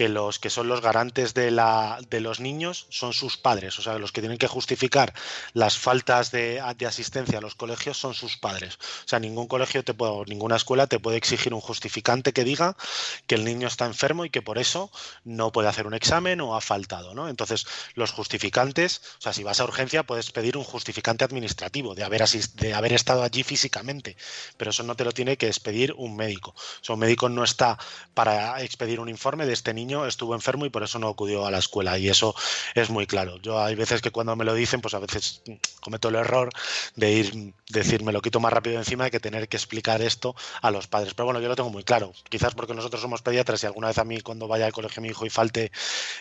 que 0.00 0.08
los 0.08 0.38
que 0.38 0.48
son 0.48 0.66
los 0.66 0.80
garantes 0.80 1.34
de, 1.34 1.50
la, 1.50 1.98
de 2.08 2.20
los 2.20 2.40
niños 2.40 2.86
son 2.88 3.12
sus 3.12 3.36
padres, 3.36 3.78
o 3.78 3.82
sea, 3.82 3.98
los 3.98 4.12
que 4.12 4.22
tienen 4.22 4.38
que 4.38 4.46
justificar 4.46 5.12
las 5.52 5.76
faltas 5.76 6.30
de, 6.30 6.62
de 6.78 6.86
asistencia 6.86 7.36
a 7.36 7.42
los 7.42 7.54
colegios 7.54 7.98
son 7.98 8.14
sus 8.14 8.38
padres. 8.38 8.76
O 9.04 9.08
sea, 9.08 9.18
ningún 9.18 9.46
colegio 9.46 9.84
te 9.84 9.92
puede, 9.92 10.12
o 10.12 10.24
ninguna 10.24 10.56
escuela 10.56 10.86
te 10.86 10.98
puede 10.98 11.18
exigir 11.18 11.52
un 11.52 11.60
justificante 11.60 12.32
que 12.32 12.44
diga 12.44 12.78
que 13.26 13.34
el 13.34 13.44
niño 13.44 13.68
está 13.68 13.84
enfermo 13.84 14.24
y 14.24 14.30
que 14.30 14.40
por 14.40 14.56
eso 14.56 14.90
no 15.24 15.52
puede 15.52 15.68
hacer 15.68 15.86
un 15.86 15.92
examen 15.92 16.40
o 16.40 16.56
ha 16.56 16.62
faltado, 16.62 17.12
¿no? 17.14 17.28
Entonces, 17.28 17.66
los 17.94 18.10
justificantes, 18.12 19.02
o 19.18 19.20
sea, 19.20 19.34
si 19.34 19.42
vas 19.44 19.60
a 19.60 19.64
urgencia 19.64 20.02
puedes 20.04 20.30
pedir 20.32 20.56
un 20.56 20.64
justificante 20.64 21.26
administrativo 21.26 21.94
de 21.94 22.04
haber, 22.04 22.22
asis- 22.22 22.54
de 22.54 22.72
haber 22.72 22.94
estado 22.94 23.22
allí 23.22 23.42
físicamente, 23.42 24.16
pero 24.56 24.70
eso 24.70 24.82
no 24.82 24.96
te 24.96 25.04
lo 25.04 25.12
tiene 25.12 25.36
que 25.36 25.48
expedir 25.48 25.92
un 25.98 26.16
médico. 26.16 26.50
O 26.52 26.84
sea, 26.84 26.94
un 26.94 27.00
médico 27.00 27.28
no 27.28 27.44
está 27.44 27.76
para 28.14 28.62
expedir 28.62 28.98
un 28.98 29.10
informe 29.10 29.44
de 29.44 29.52
este 29.52 29.74
niño 29.74 29.89
estuvo 30.06 30.34
enfermo 30.34 30.66
y 30.66 30.70
por 30.70 30.82
eso 30.82 30.98
no 30.98 31.08
acudió 31.08 31.46
a 31.46 31.50
la 31.50 31.58
escuela 31.58 31.98
y 31.98 32.08
eso 32.08 32.34
es 32.74 32.90
muy 32.90 33.06
claro. 33.06 33.38
Yo 33.38 33.62
hay 33.62 33.74
veces 33.74 34.00
que 34.00 34.10
cuando 34.10 34.36
me 34.36 34.44
lo 34.44 34.54
dicen, 34.54 34.80
pues 34.80 34.94
a 34.94 34.98
veces 34.98 35.42
cometo 35.80 36.08
el 36.08 36.16
error 36.16 36.50
de 36.96 37.12
ir 37.12 37.54
decir 37.68 38.02
me 38.02 38.12
lo 38.12 38.20
quito 38.20 38.40
más 38.40 38.52
rápido 38.52 38.78
encima 38.78 39.04
de 39.04 39.10
que 39.10 39.20
tener 39.20 39.48
que 39.48 39.56
explicar 39.56 40.02
esto 40.02 40.34
a 40.62 40.70
los 40.70 40.86
padres. 40.86 41.14
Pero 41.14 41.26
bueno, 41.26 41.40
yo 41.40 41.48
lo 41.48 41.56
tengo 41.56 41.70
muy 41.70 41.84
claro. 41.84 42.12
Quizás 42.28 42.54
porque 42.54 42.74
nosotros 42.74 43.00
somos 43.00 43.22
pediatras 43.22 43.62
y 43.62 43.66
alguna 43.66 43.88
vez 43.88 43.98
a 43.98 44.04
mí 44.04 44.20
cuando 44.20 44.48
vaya 44.48 44.66
al 44.66 44.72
colegio 44.72 45.02
mi 45.02 45.08
hijo 45.08 45.26
y 45.26 45.30
falte 45.30 45.70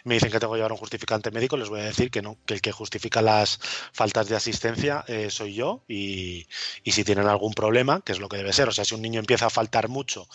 me 0.03 0.15
dicen 0.15 0.31
que 0.31 0.39
tengo 0.39 0.53
que 0.53 0.57
llevar 0.57 0.71
un 0.71 0.77
justificante 0.77 1.31
médico, 1.31 1.57
les 1.57 1.69
voy 1.69 1.81
a 1.81 1.85
decir 1.85 2.11
que 2.11 2.21
no, 2.21 2.37
que 2.45 2.55
el 2.55 2.61
que 2.61 2.71
justifica 2.71 3.21
las 3.21 3.59
faltas 3.93 4.27
de 4.29 4.35
asistencia 4.35 5.03
eh, 5.07 5.29
soy 5.29 5.53
yo 5.53 5.83
y, 5.87 6.47
y 6.83 6.91
si 6.91 7.03
tienen 7.03 7.27
algún 7.27 7.53
problema, 7.53 8.01
que 8.01 8.11
es 8.11 8.19
lo 8.19 8.29
que 8.29 8.37
debe 8.37 8.53
ser, 8.53 8.69
o 8.69 8.71
sea, 8.71 8.85
si 8.85 8.95
un 8.95 9.01
niño 9.01 9.19
empieza 9.19 9.47
a 9.47 9.49
faltar 9.49 9.89
mucho 9.89 10.27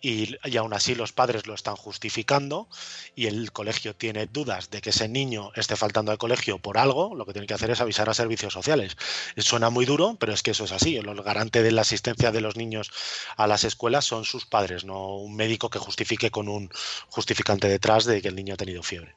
y, 0.00 0.36
y 0.44 0.56
aún 0.56 0.72
así 0.74 0.94
los 0.94 1.12
padres 1.12 1.46
lo 1.46 1.54
están 1.54 1.76
justificando 1.76 2.68
y 3.16 3.26
el 3.26 3.52
colegio 3.52 3.94
tiene 3.96 4.26
dudas 4.26 4.70
de 4.70 4.80
que 4.80 4.90
ese 4.90 5.08
niño 5.08 5.50
esté 5.56 5.74
faltando 5.76 6.12
al 6.12 6.18
colegio 6.18 6.58
por 6.58 6.78
algo, 6.78 7.14
lo 7.14 7.26
que 7.26 7.32
tiene 7.32 7.46
que 7.46 7.54
hacer 7.54 7.70
es 7.70 7.80
avisar 7.80 8.08
a 8.08 8.14
servicios 8.14 8.52
sociales. 8.52 8.96
Suena 9.36 9.70
muy 9.70 9.84
duro, 9.86 10.16
pero 10.20 10.32
es 10.32 10.42
que 10.42 10.52
eso 10.52 10.64
es 10.64 10.72
así. 10.72 10.96
El 10.96 11.22
garante 11.22 11.62
de 11.62 11.72
la 11.72 11.82
asistencia 11.82 12.30
de 12.32 12.40
los 12.40 12.56
niños 12.56 12.90
a 13.36 13.46
las 13.46 13.64
escuelas 13.64 14.04
son 14.04 14.24
sus 14.24 14.46
padres, 14.46 14.84
no 14.84 15.16
un 15.16 15.34
médico 15.34 15.70
que 15.70 15.78
justifique 15.78 16.30
con 16.30 16.48
un 16.48 16.70
justificante 17.08 17.68
detrás 17.68 18.04
de 18.04 18.22
que 18.22 18.28
el 18.28 18.36
niño 18.36 18.54
ha 18.54 18.58
tenido 18.58 18.82
fiebre. 18.82 19.16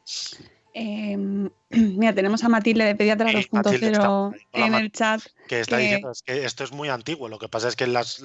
Eh, 0.73 1.17
mira, 1.69 2.15
tenemos 2.15 2.43
a 2.43 2.49
Matilde 2.49 2.85
de 2.85 2.95
Pediatra 2.95 3.29
Sí, 3.29 3.47
Matilde 3.51 3.91
está 3.91 4.07
2.0 4.07 4.29
por 4.29 4.35
ahí. 4.35 4.41
Hola, 4.53 4.65
en 4.67 4.73
el 4.75 4.91
chat. 4.91 5.21
Que 5.47 5.59
está 5.59 5.77
que- 5.77 5.83
diciendo 5.83 6.11
es 6.11 6.21
que 6.23 6.45
esto 6.45 6.63
es 6.63 6.71
muy 6.71 6.89
antiguo. 6.89 7.27
Lo 7.29 7.39
que 7.39 7.49
pasa 7.49 7.67
es 7.67 7.75
que 7.75 7.87
las. 7.87 8.21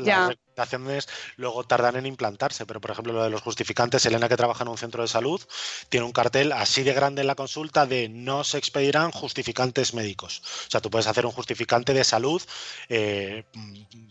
Recomendaciones 0.56 1.08
luego 1.36 1.64
tardan 1.64 1.96
en 1.96 2.06
implantarse. 2.06 2.66
Pero, 2.66 2.80
por 2.80 2.90
ejemplo, 2.90 3.12
lo 3.12 3.22
de 3.22 3.30
los 3.30 3.42
justificantes, 3.42 4.04
Elena, 4.06 4.28
que 4.28 4.36
trabaja 4.36 4.64
en 4.64 4.68
un 4.68 4.78
centro 4.78 5.02
de 5.02 5.08
salud, 5.08 5.40
tiene 5.88 6.06
un 6.06 6.12
cartel 6.12 6.52
así 6.52 6.82
de 6.82 6.94
grande 6.94 7.20
en 7.20 7.26
la 7.26 7.34
consulta 7.34 7.86
de 7.86 8.08
no 8.08 8.44
se 8.44 8.58
expedirán 8.58 9.10
justificantes 9.10 9.94
médicos. 9.94 10.42
O 10.66 10.70
sea, 10.70 10.80
tú 10.80 10.90
puedes 10.90 11.06
hacer 11.06 11.26
un 11.26 11.32
justificante 11.32 11.92
de 11.92 12.04
salud, 12.04 12.42
eh, 12.88 13.44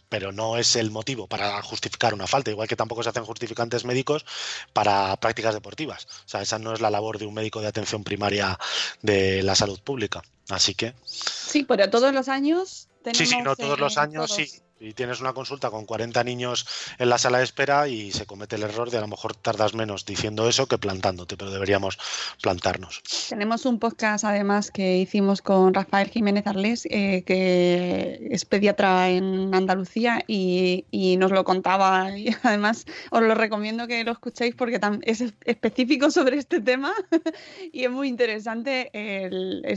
pero 0.10 0.32
no 0.32 0.58
es 0.58 0.76
el 0.76 0.92
motivo 0.92 1.28
para 1.28 1.62
justificar 1.62 2.14
una 2.14 2.28
falta. 2.28 2.52
Igual 2.52 2.68
que 2.68 2.76
tampoco 2.76 3.04
se 3.04 3.10
hacen 3.10 3.26
justificantes 3.26 3.86
médicos 3.86 4.26
para 4.74 5.16
prácticas 5.18 5.54
deportivas. 5.54 6.08
O 6.26 6.30
sea, 6.30 6.42
esa 6.42 6.60
no 6.60 6.74
es 6.74 6.82
la 6.82 6.90
labor 6.90 7.18
de 7.18 7.26
un 7.26 7.34
médico 7.34 7.62
de 7.62 7.68
atención 7.68 8.04
primaria 8.04 8.58
de 9.02 9.42
la 9.44 9.56
salud 9.56 9.80
pública. 9.82 10.22
Así 10.50 10.76
que. 10.76 10.94
Sí, 11.04 11.64
pero 11.64 11.90
todos 11.90 12.14
los 12.14 12.28
años 12.28 12.88
tenemos. 13.02 13.18
Sí, 13.18 13.26
sí, 13.26 13.42
no 13.42 13.56
todos 13.56 13.78
eh, 13.78 13.82
los 13.82 13.98
años, 13.98 14.28
todos. 14.28 14.50
sí. 14.50 14.62
Y 14.78 14.94
tienes 14.94 15.22
una 15.22 15.32
consulta 15.34 15.70
con 15.70 15.86
40 15.86 16.22
niños 16.26 16.68
en 17.00 17.10
la 17.10 17.18
sala 17.18 17.38
de 17.38 17.46
espera 17.46 17.88
y 17.88 18.12
se 18.12 18.26
comete 18.26 18.58
el 18.58 18.64
error 18.64 18.92
de 18.92 18.98
a 18.98 19.02
lo 19.02 19.08
mejor 19.08 19.34
tardas 19.34 19.74
menos 19.74 20.06
diciendo 20.06 20.50
eso 20.50 20.68
que 20.68 20.78
plantándote, 20.78 21.38
pero 21.38 21.50
deberíamos 21.50 21.98
plantarnos. 22.42 23.02
Tenemos 23.30 23.66
un 23.66 23.80
podcast 23.80 24.26
además 24.26 24.72
que 24.72 24.98
hicimos 24.98 25.42
con 25.42 25.74
Rafael 25.74 26.10
Jiménez 26.10 26.46
Arles, 26.46 26.86
eh, 26.92 27.24
que 27.26 28.28
es 28.30 28.44
pediatra 28.44 29.10
en 29.10 29.56
Andalucía 29.56 30.24
y, 30.28 30.84
nos 31.20 31.32
lo 31.32 31.46
contaba. 31.46 32.18
Y 32.18 32.36
además 32.44 32.86
os 33.12 33.22
lo 33.22 33.34
recomiendo 33.34 33.88
que 33.88 34.04
lo 34.04 34.12
escuchéis 34.12 34.56
porque 34.56 34.82
es 35.04 35.22
es- 35.22 35.34
específico 35.46 36.12
sobre 36.12 36.38
este 36.38 36.60
tema 36.60 36.94
y 37.72 37.86
es 37.86 37.92
muy 37.92 38.10
interesante 38.10 38.92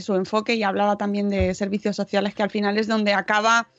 su 0.01 0.15
enfoque 0.15 0.55
y 0.55 0.63
hablaba 0.63 0.97
también 0.97 1.29
de 1.29 1.55
servicios 1.55 1.95
sociales 1.95 2.35
que 2.35 2.43
al 2.43 2.49
final 2.51 2.77
es 2.77 2.87
donde 2.87 3.13
acaba 3.13 3.69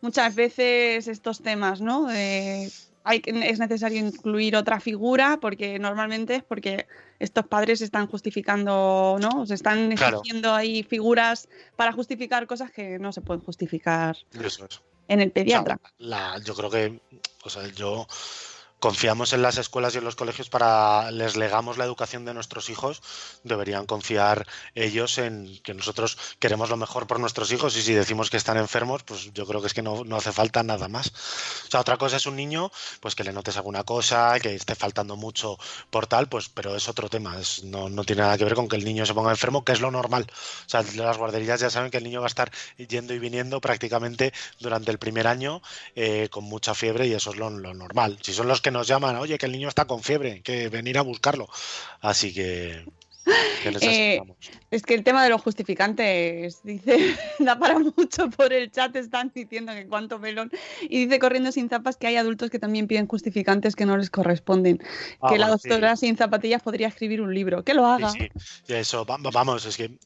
muchas 0.00 0.34
veces 0.34 1.08
estos 1.08 1.40
temas, 1.42 1.80
¿no? 1.80 2.06
De- 2.06 2.70
hay, 3.04 3.22
es 3.24 3.58
necesario 3.58 3.98
incluir 4.00 4.54
otra 4.54 4.80
figura 4.80 5.38
porque 5.40 5.78
normalmente 5.78 6.34
es 6.34 6.42
porque 6.42 6.86
estos 7.18 7.46
padres 7.46 7.80
están 7.80 8.06
justificando, 8.06 9.16
¿no? 9.18 9.46
Se 9.46 9.54
están 9.54 9.96
Claro. 9.96 10.18
exigiendo 10.18 10.52
ahí 10.54 10.82
figuras 10.82 11.48
para 11.76 11.92
justificar 11.92 12.46
cosas 12.46 12.70
que 12.70 12.98
no 12.98 13.12
se 13.12 13.22
pueden 13.22 13.42
justificar 13.42 14.16
Eso 14.38 14.66
es. 14.66 14.82
en 15.08 15.20
el 15.20 15.30
pediatra. 15.30 15.80
La, 15.96 16.38
yo 16.44 16.54
creo 16.54 16.68
que, 16.68 17.00
o 17.44 17.48
sea, 17.48 17.66
yo 17.68 18.06
confiamos 18.80 19.32
en 19.32 19.42
las 19.42 19.58
escuelas 19.58 19.94
y 19.94 19.98
en 19.98 20.04
los 20.04 20.16
colegios 20.16 20.48
para 20.48 21.10
les 21.10 21.36
legamos 21.36 21.78
la 21.78 21.84
educación 21.84 22.24
de 22.24 22.34
nuestros 22.34 22.70
hijos, 22.70 23.02
deberían 23.42 23.86
confiar 23.86 24.46
ellos 24.74 25.18
en 25.18 25.58
que 25.62 25.74
nosotros 25.74 26.18
queremos 26.38 26.70
lo 26.70 26.76
mejor 26.76 27.06
por 27.06 27.20
nuestros 27.20 27.50
hijos 27.52 27.76
y 27.76 27.82
si 27.82 27.94
decimos 27.94 28.30
que 28.30 28.36
están 28.36 28.56
enfermos, 28.56 29.02
pues 29.02 29.32
yo 29.32 29.46
creo 29.46 29.60
que 29.60 29.66
es 29.66 29.74
que 29.74 29.82
no, 29.82 30.04
no 30.04 30.16
hace 30.16 30.32
falta 30.32 30.62
nada 30.62 30.88
más. 30.88 31.08
O 31.66 31.70
sea, 31.70 31.80
otra 31.80 31.96
cosa 31.96 32.16
es 32.16 32.26
un 32.26 32.36
niño, 32.36 32.70
pues 33.00 33.14
que 33.14 33.24
le 33.24 33.32
notes 33.32 33.56
alguna 33.56 33.84
cosa, 33.84 34.38
que 34.40 34.54
esté 34.54 34.74
faltando 34.74 35.16
mucho 35.16 35.58
por 35.90 36.06
tal, 36.06 36.28
pues, 36.28 36.48
pero 36.48 36.76
es 36.76 36.88
otro 36.88 37.08
tema, 37.08 37.36
no, 37.64 37.88
no 37.88 38.04
tiene 38.04 38.22
nada 38.22 38.38
que 38.38 38.44
ver 38.44 38.54
con 38.54 38.68
que 38.68 38.76
el 38.76 38.84
niño 38.84 39.06
se 39.06 39.14
ponga 39.14 39.30
enfermo, 39.30 39.64
que 39.64 39.72
es 39.72 39.80
lo 39.80 39.90
normal. 39.90 40.26
O 40.66 40.68
sea, 40.68 40.82
las 40.94 41.18
guarderías 41.18 41.60
ya 41.60 41.70
saben 41.70 41.90
que 41.90 41.98
el 41.98 42.04
niño 42.04 42.20
va 42.20 42.26
a 42.26 42.28
estar 42.28 42.50
yendo 42.76 43.14
y 43.14 43.18
viniendo 43.18 43.60
prácticamente 43.60 44.32
durante 44.60 44.90
el 44.90 44.98
primer 44.98 45.26
año 45.26 45.62
eh, 45.96 46.28
con 46.30 46.44
mucha 46.44 46.74
fiebre 46.74 47.06
y 47.06 47.12
eso 47.12 47.30
es 47.30 47.36
lo 47.36 47.50
normal. 47.50 48.18
Si 48.22 48.32
son 48.32 48.48
los 48.48 48.60
que 48.60 48.67
nos 48.70 48.86
llaman, 48.86 49.16
oye, 49.16 49.38
que 49.38 49.46
el 49.46 49.52
niño 49.52 49.68
está 49.68 49.86
con 49.86 50.02
fiebre, 50.02 50.42
que 50.42 50.68
venir 50.68 50.98
a 50.98 51.02
buscarlo. 51.02 51.48
Así 52.00 52.32
que... 52.32 52.84
que 53.62 53.70
les 53.72 53.82
Eh, 53.82 54.22
es 54.70 54.82
que 54.82 54.94
el 54.94 55.04
tema 55.04 55.22
de 55.22 55.30
los 55.30 55.40
justificantes, 55.42 56.60
dice, 56.62 57.16
da 57.38 57.58
para 57.58 57.78
mucho 57.78 58.30
por 58.30 58.52
el 58.52 58.70
chat, 58.70 58.94
están 58.96 59.30
diciendo 59.34 59.72
que 59.72 59.86
cuánto 59.86 60.18
melón. 60.18 60.50
Y 60.82 61.06
dice 61.06 61.18
corriendo 61.18 61.52
sin 61.52 61.68
zapas 61.68 61.96
que 61.96 62.06
hay 62.06 62.16
adultos 62.16 62.50
que 62.50 62.58
también 62.58 62.86
piden 62.86 63.06
justificantes 63.06 63.76
que 63.76 63.86
no 63.86 63.96
les 63.96 64.10
corresponden. 64.10 64.80
Ah, 65.20 65.28
que 65.30 65.38
la 65.38 65.46
sí. 65.46 65.68
doctora 65.68 65.96
sin 65.96 66.16
zapatillas 66.16 66.62
podría 66.62 66.88
escribir 66.88 67.20
un 67.20 67.34
libro. 67.34 67.64
Que 67.64 67.74
lo 67.74 67.86
haga. 67.86 68.10
Sí, 68.10 68.28
eso, 68.68 69.04
va- 69.04 69.18
va- 69.18 69.30
vamos, 69.30 69.64
es 69.66 69.76
que. 69.76 69.98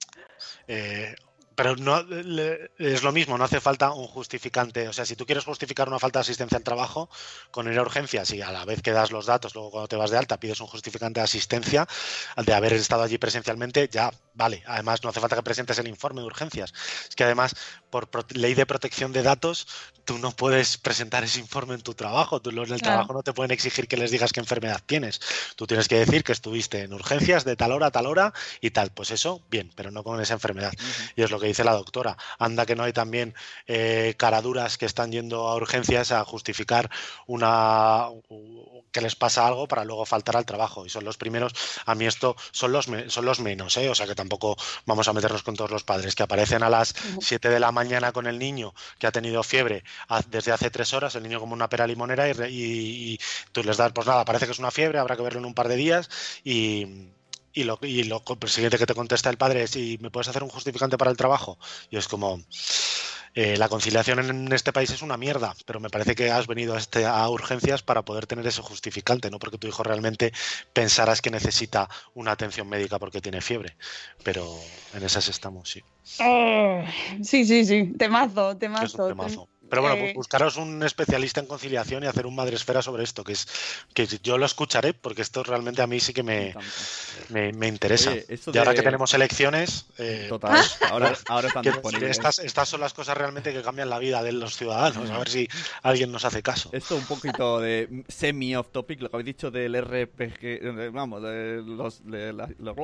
eh, 0.68 1.14
pero 1.62 1.76
no 1.76 2.02
le- 2.02 2.72
es 2.78 3.04
lo 3.04 3.12
mismo, 3.12 3.38
no 3.38 3.44
hace 3.44 3.60
falta 3.60 3.92
un 3.92 4.08
justificante. 4.08 4.88
O 4.88 4.92
sea, 4.92 5.06
si 5.06 5.14
tú 5.14 5.24
quieres 5.26 5.44
justificar 5.44 5.86
una 5.88 6.00
falta 6.00 6.18
de 6.18 6.22
asistencia 6.22 6.58
al 6.58 6.64
trabajo 6.64 7.08
con 7.52 7.72
ir 7.72 7.78
a 7.78 7.82
urgencias 7.82 8.32
y 8.32 8.42
a 8.42 8.50
la 8.50 8.64
vez 8.64 8.82
que 8.82 8.90
das 8.90 9.12
los 9.12 9.26
datos, 9.26 9.54
luego 9.54 9.70
cuando 9.70 9.86
te 9.86 9.94
vas 9.94 10.10
de 10.10 10.18
alta 10.18 10.40
pides 10.40 10.60
un 10.60 10.66
justificante 10.66 11.20
de 11.20 11.24
asistencia 11.24 11.86
al 12.34 12.44
de 12.44 12.54
haber 12.54 12.72
estado 12.72 13.04
allí 13.04 13.16
presencialmente, 13.18 13.88
ya 13.92 14.10
vale. 14.34 14.64
Además, 14.66 15.04
no 15.04 15.10
hace 15.10 15.20
falta 15.20 15.36
que 15.36 15.42
presentes 15.42 15.78
el 15.78 15.86
informe 15.86 16.20
de 16.22 16.26
urgencias. 16.26 16.72
Es 17.08 17.14
que 17.14 17.22
además, 17.22 17.54
por 17.90 18.08
ley 18.34 18.54
de 18.54 18.66
protección 18.66 19.12
de 19.12 19.22
datos, 19.22 19.68
tú 20.04 20.18
no 20.18 20.32
puedes 20.32 20.78
presentar 20.78 21.22
ese 21.22 21.38
informe 21.38 21.74
en 21.74 21.82
tu 21.82 21.94
trabajo. 21.94 22.40
Tú 22.42 22.50
los 22.50 22.68
del 22.70 22.80
Claro. 22.80 22.94
trabajo 22.94 23.12
no 23.12 23.22
te 23.22 23.32
pueden 23.32 23.52
exigir 23.52 23.86
que 23.86 23.96
les 23.96 24.10
digas 24.10 24.32
qué 24.32 24.40
enfermedad 24.40 24.80
tienes. 24.84 25.20
Tú 25.54 25.66
tienes 25.68 25.86
que 25.86 25.96
decir 25.98 26.24
que 26.24 26.32
estuviste 26.32 26.80
en 26.82 26.92
urgencias 26.92 27.44
de 27.44 27.54
tal 27.54 27.70
hora 27.70 27.86
a 27.86 27.90
tal 27.92 28.06
hora 28.06 28.32
y 28.60 28.70
tal. 28.70 28.90
Pues 28.90 29.10
eso, 29.12 29.42
bien, 29.48 29.70
pero 29.76 29.90
no 29.92 30.02
con 30.02 30.20
esa 30.20 30.34
enfermedad. 30.34 30.72
Y 31.14 31.22
es 31.22 31.30
lo 31.30 31.38
que 31.38 31.48
dice 31.52 31.64
la 31.64 31.72
doctora. 31.74 32.16
Anda 32.38 32.66
que 32.66 32.76
no 32.76 32.82
hay 32.84 32.92
también 32.92 33.34
eh, 33.66 34.14
caraduras 34.18 34.78
que 34.78 34.86
están 34.86 35.12
yendo 35.12 35.46
a 35.48 35.56
urgencias 35.56 36.12
a 36.12 36.24
justificar 36.24 36.90
una 37.26 38.08
que 38.90 39.00
les 39.00 39.16
pasa 39.16 39.46
algo 39.46 39.66
para 39.68 39.84
luego 39.84 40.04
faltar 40.04 40.36
al 40.36 40.44
trabajo. 40.46 40.84
Y 40.86 40.90
son 40.90 41.04
los 41.04 41.16
primeros. 41.16 41.52
A 41.86 41.94
mí 41.94 42.06
esto 42.06 42.36
son 42.50 42.72
los, 42.72 42.86
son 43.08 43.24
los 43.24 43.40
menos, 43.40 43.76
¿eh? 43.76 43.88
O 43.88 43.94
sea 43.94 44.06
que 44.06 44.14
tampoco 44.14 44.56
vamos 44.86 45.08
a 45.08 45.12
meternos 45.12 45.42
con 45.42 45.56
todos 45.56 45.70
los 45.70 45.84
padres 45.84 46.14
que 46.14 46.22
aparecen 46.22 46.62
a 46.62 46.70
las 46.70 46.94
7 47.20 47.48
de 47.48 47.60
la 47.60 47.72
mañana 47.72 48.12
con 48.12 48.26
el 48.26 48.38
niño 48.38 48.74
que 48.98 49.06
ha 49.06 49.12
tenido 49.12 49.42
fiebre 49.42 49.84
desde 50.28 50.52
hace 50.52 50.70
tres 50.70 50.92
horas, 50.92 51.14
el 51.14 51.22
niño 51.22 51.40
como 51.40 51.54
una 51.54 51.68
pera 51.68 51.86
limonera 51.86 52.28
y, 52.28 52.32
y- 52.50 53.12
y 53.14 53.18
tú 53.52 53.62
les 53.64 53.76
das, 53.76 53.92
pues 53.92 54.06
nada, 54.06 54.24
parece 54.24 54.46
que 54.46 54.52
es 54.52 54.58
una 54.58 54.70
fiebre, 54.70 54.98
habrá 54.98 55.16
que 55.16 55.22
verlo 55.22 55.38
en 55.40 55.46
un 55.46 55.54
par 55.54 55.68
de 55.68 55.76
días 55.76 56.08
y... 56.44 57.10
Y 57.52 57.64
lo, 57.64 57.78
y 57.82 58.04
lo 58.04 58.22
siguiente 58.46 58.78
que 58.78 58.86
te 58.86 58.94
contesta 58.94 59.28
el 59.30 59.36
padre 59.36 59.64
es, 59.64 59.76
¿y 59.76 59.98
me 60.00 60.10
puedes 60.10 60.28
hacer 60.28 60.42
un 60.42 60.48
justificante 60.48 60.96
para 60.96 61.10
el 61.10 61.16
trabajo? 61.16 61.58
Y 61.90 61.96
es 61.96 62.08
como, 62.08 62.40
eh, 63.34 63.56
la 63.56 63.68
conciliación 63.68 64.18
en 64.18 64.52
este 64.52 64.72
país 64.72 64.90
es 64.90 65.00
una 65.00 65.16
mierda, 65.16 65.54
pero 65.64 65.80
me 65.80 65.88
parece 65.88 66.14
que 66.14 66.30
has 66.30 66.46
venido 66.46 66.74
a, 66.74 66.78
este, 66.78 67.06
a 67.06 67.26
urgencias 67.30 67.82
para 67.82 68.02
poder 68.02 68.26
tener 68.26 68.46
ese 68.46 68.60
justificante, 68.60 69.30
no 69.30 69.38
porque 69.38 69.56
tu 69.56 69.66
hijo 69.66 69.82
realmente 69.82 70.32
pensaras 70.74 71.22
que 71.22 71.30
necesita 71.30 71.88
una 72.14 72.32
atención 72.32 72.68
médica 72.68 72.98
porque 72.98 73.22
tiene 73.22 73.40
fiebre. 73.40 73.76
Pero 74.22 74.54
en 74.92 75.02
esas 75.02 75.28
estamos, 75.28 75.70
sí. 75.70 75.82
Oh, 76.20 76.82
sí, 77.22 77.46
sí, 77.46 77.64
sí. 77.64 77.92
Temazo, 77.98 78.52
Es 78.52 78.58
temazo. 78.58 79.02
un 79.04 79.08
temazo. 79.08 79.48
Pero 79.72 79.80
bueno, 79.80 79.96
Eh, 79.96 80.00
pues 80.02 80.14
buscaros 80.16 80.58
un 80.58 80.82
especialista 80.82 81.40
en 81.40 81.46
conciliación 81.46 82.04
y 82.04 82.06
hacer 82.06 82.26
un 82.26 82.34
madresfera 82.34 82.82
sobre 82.82 83.04
esto, 83.04 83.24
que 83.24 83.32
es 83.32 83.46
que 83.94 84.06
yo 84.22 84.36
lo 84.36 84.44
escucharé 84.44 84.92
porque 84.92 85.22
esto 85.22 85.42
realmente 85.42 85.80
a 85.80 85.86
mí 85.86 85.98
sí 85.98 86.12
que 86.12 86.22
me, 86.22 86.54
me, 87.30 87.54
me 87.54 87.68
interesa. 87.68 88.10
Oye, 88.10 88.26
y 88.28 88.58
ahora 88.58 88.72
de- 88.72 88.76
que 88.76 88.82
tenemos 88.82 89.14
elecciones, 89.14 89.86
eh, 89.96 90.26
Total, 90.28 90.62
ahora, 90.90 91.14
ahora 91.28 91.48
están 91.48 91.62
disponibles. 91.62 92.10
estas, 92.10 92.38
estas 92.40 92.68
son 92.68 92.80
las 92.82 92.92
cosas 92.92 93.16
realmente 93.16 93.50
que 93.54 93.62
cambian 93.62 93.88
la 93.88 93.98
vida 93.98 94.22
de 94.22 94.32
los 94.32 94.58
ciudadanos. 94.58 95.08
A 95.10 95.16
ver 95.18 95.30
si 95.30 95.48
alguien 95.82 96.12
nos 96.12 96.26
hace 96.26 96.42
caso. 96.42 96.68
Esto 96.74 96.94
un 96.96 97.06
poquito 97.06 97.58
de 97.58 98.04
semi-off 98.08 98.68
topic, 98.72 99.00
lo 99.00 99.08
que 99.08 99.16
habéis 99.16 99.26
dicho 99.26 99.50
del 99.50 99.74
RPG, 99.82 100.92
vamos, 100.92 101.22
de 101.22 101.62
los, 101.64 102.04
de 102.04 102.34
la- 102.34 102.50
los, 102.58 102.76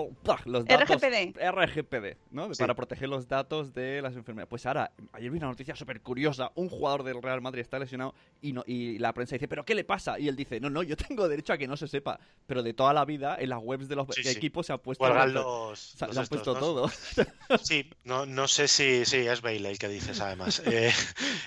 los 0.46 0.64
datos. 0.64 0.88
RGPD. 0.88 1.36
RGPD, 1.38 2.16
¿no? 2.30 2.54
Sí. 2.54 2.60
Para 2.60 2.74
proteger 2.74 3.10
los 3.10 3.28
datos 3.28 3.74
de 3.74 4.00
las 4.00 4.14
enfermedades. 4.16 4.48
Pues 4.48 4.64
ahora, 4.64 4.90
ayer 5.12 5.30
vi 5.30 5.36
una 5.36 5.48
noticia 5.48 5.76
súper 5.76 6.00
curiosa. 6.00 6.50
Un 6.54 6.68
jugador 6.78 7.02
del 7.02 7.20
Real 7.22 7.40
Madrid 7.40 7.60
está 7.62 7.78
lesionado 7.78 8.14
y, 8.40 8.52
no, 8.52 8.62
y 8.66 8.98
la 8.98 9.12
prensa 9.12 9.34
dice, 9.34 9.48
¿pero 9.48 9.64
qué 9.64 9.74
le 9.74 9.84
pasa? 9.84 10.18
Y 10.18 10.28
él 10.28 10.36
dice, 10.36 10.60
no, 10.60 10.70
no, 10.70 10.82
yo 10.82 10.96
tengo 10.96 11.28
derecho 11.28 11.52
a 11.52 11.58
que 11.58 11.66
no 11.66 11.76
se 11.76 11.88
sepa. 11.88 12.18
Pero 12.46 12.62
de 12.62 12.72
toda 12.74 12.92
la 12.92 13.04
vida, 13.04 13.36
en 13.38 13.50
las 13.50 13.58
webs 13.62 13.88
de 13.88 13.96
los 13.96 14.06
Sí, 14.14 14.22
sí. 14.22 14.30
equipos 14.30 14.66
se 14.66 14.72
ha 14.72 14.78
puesto, 14.78 15.06
los- 15.08 15.32
los, 15.32 15.78
se, 15.80 16.06
los 16.06 16.14
se 16.14 16.20
han 16.20 16.24
estos, 16.24 16.28
puesto 16.28 16.54
¿no? 16.54 16.60
todo. 16.60 16.90
Sí, 17.62 17.90
no, 18.04 18.26
no 18.26 18.46
sé 18.48 18.68
si 18.68 19.04
sí, 19.04 19.16
es 19.18 19.40
Bailey 19.40 19.72
el 19.72 19.78
que 19.78 19.88
dices, 19.88 20.20
además. 20.20 20.62
Eh, 20.70 20.92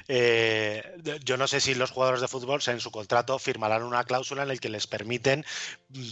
eh, 0.07 1.19
yo 1.23 1.37
no 1.37 1.47
sé 1.47 1.59
si 1.61 1.75
los 1.75 1.91
jugadores 1.91 2.21
de 2.21 2.27
fútbol 2.27 2.59
en 2.67 2.79
su 2.79 2.91
contrato 2.91 3.37
firmarán 3.39 3.83
una 3.83 4.03
cláusula 4.03 4.41
en 4.43 4.47
la 4.49 4.57
que 4.57 4.69
les 4.69 4.87
permiten 4.87 5.45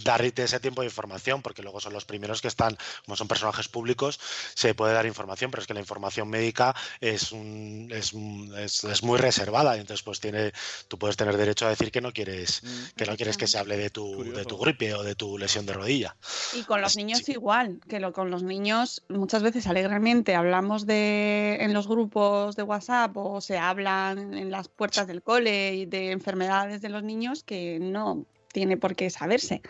dar 0.04 0.20
ese 0.22 0.60
tiempo 0.60 0.82
de 0.82 0.88
información, 0.88 1.42
porque 1.42 1.62
luego 1.62 1.80
son 1.80 1.92
los 1.92 2.04
primeros 2.04 2.40
que 2.40 2.48
están, 2.48 2.76
como 3.04 3.16
son 3.16 3.28
personajes 3.28 3.68
públicos, 3.68 4.20
se 4.54 4.74
puede 4.74 4.94
dar 4.94 5.06
información, 5.06 5.50
pero 5.50 5.62
es 5.62 5.66
que 5.66 5.74
la 5.74 5.80
información 5.80 6.28
médica 6.28 6.74
es, 7.00 7.32
un, 7.32 7.88
es, 7.92 8.12
es- 8.58 8.84
es 8.84 9.02
muy 9.02 9.18
reservada, 9.18 9.76
y 9.76 9.80
entonces 9.80 10.02
pues 10.02 10.20
tiene, 10.20 10.52
tú 10.88 10.98
puedes 10.98 11.16
tener 11.16 11.36
derecho 11.36 11.66
a 11.66 11.70
decir 11.70 11.90
que 11.90 12.00
no 12.00 12.12
quieres, 12.12 12.62
que 12.96 13.06
no 13.06 13.16
quieres 13.16 13.36
que 13.36 13.46
se 13.46 13.58
hable 13.58 13.76
de 13.76 13.90
tu, 13.90 14.24
de 14.24 14.44
tu 14.44 14.58
gripe 14.58 14.94
o 14.94 15.02
de 15.02 15.14
tu 15.14 15.38
lesión 15.38 15.66
de 15.66 15.72
rodilla. 15.72 16.16
Y 16.54 16.62
con 16.64 16.80
los 16.80 16.96
niños 16.96 17.20
sí. 17.24 17.32
igual, 17.32 17.80
que 17.88 18.00
lo, 18.00 18.12
con 18.12 18.30
los 18.30 18.42
niños 18.42 19.02
muchas 19.08 19.42
veces 19.42 19.66
alegremente 19.66 20.34
hablamos 20.34 20.86
de 20.86 21.56
en 21.60 21.72
los 21.72 21.86
grupos 21.88 22.56
de 22.56 22.62
WhatsApp 22.62 23.16
o 23.16 23.40
se 23.40 23.58
hablan 23.58 24.34
en 24.34 24.50
las 24.50 24.68
puertas 24.68 25.06
del 25.06 25.22
cole 25.22 25.74
y 25.74 25.86
de 25.86 26.10
enfermedades 26.12 26.80
de 26.82 26.88
los 26.88 27.02
niños 27.02 27.42
que 27.44 27.78
no 27.80 28.26
tiene 28.52 28.76
por 28.76 28.94
qué 28.96 29.10
saberse. 29.10 29.62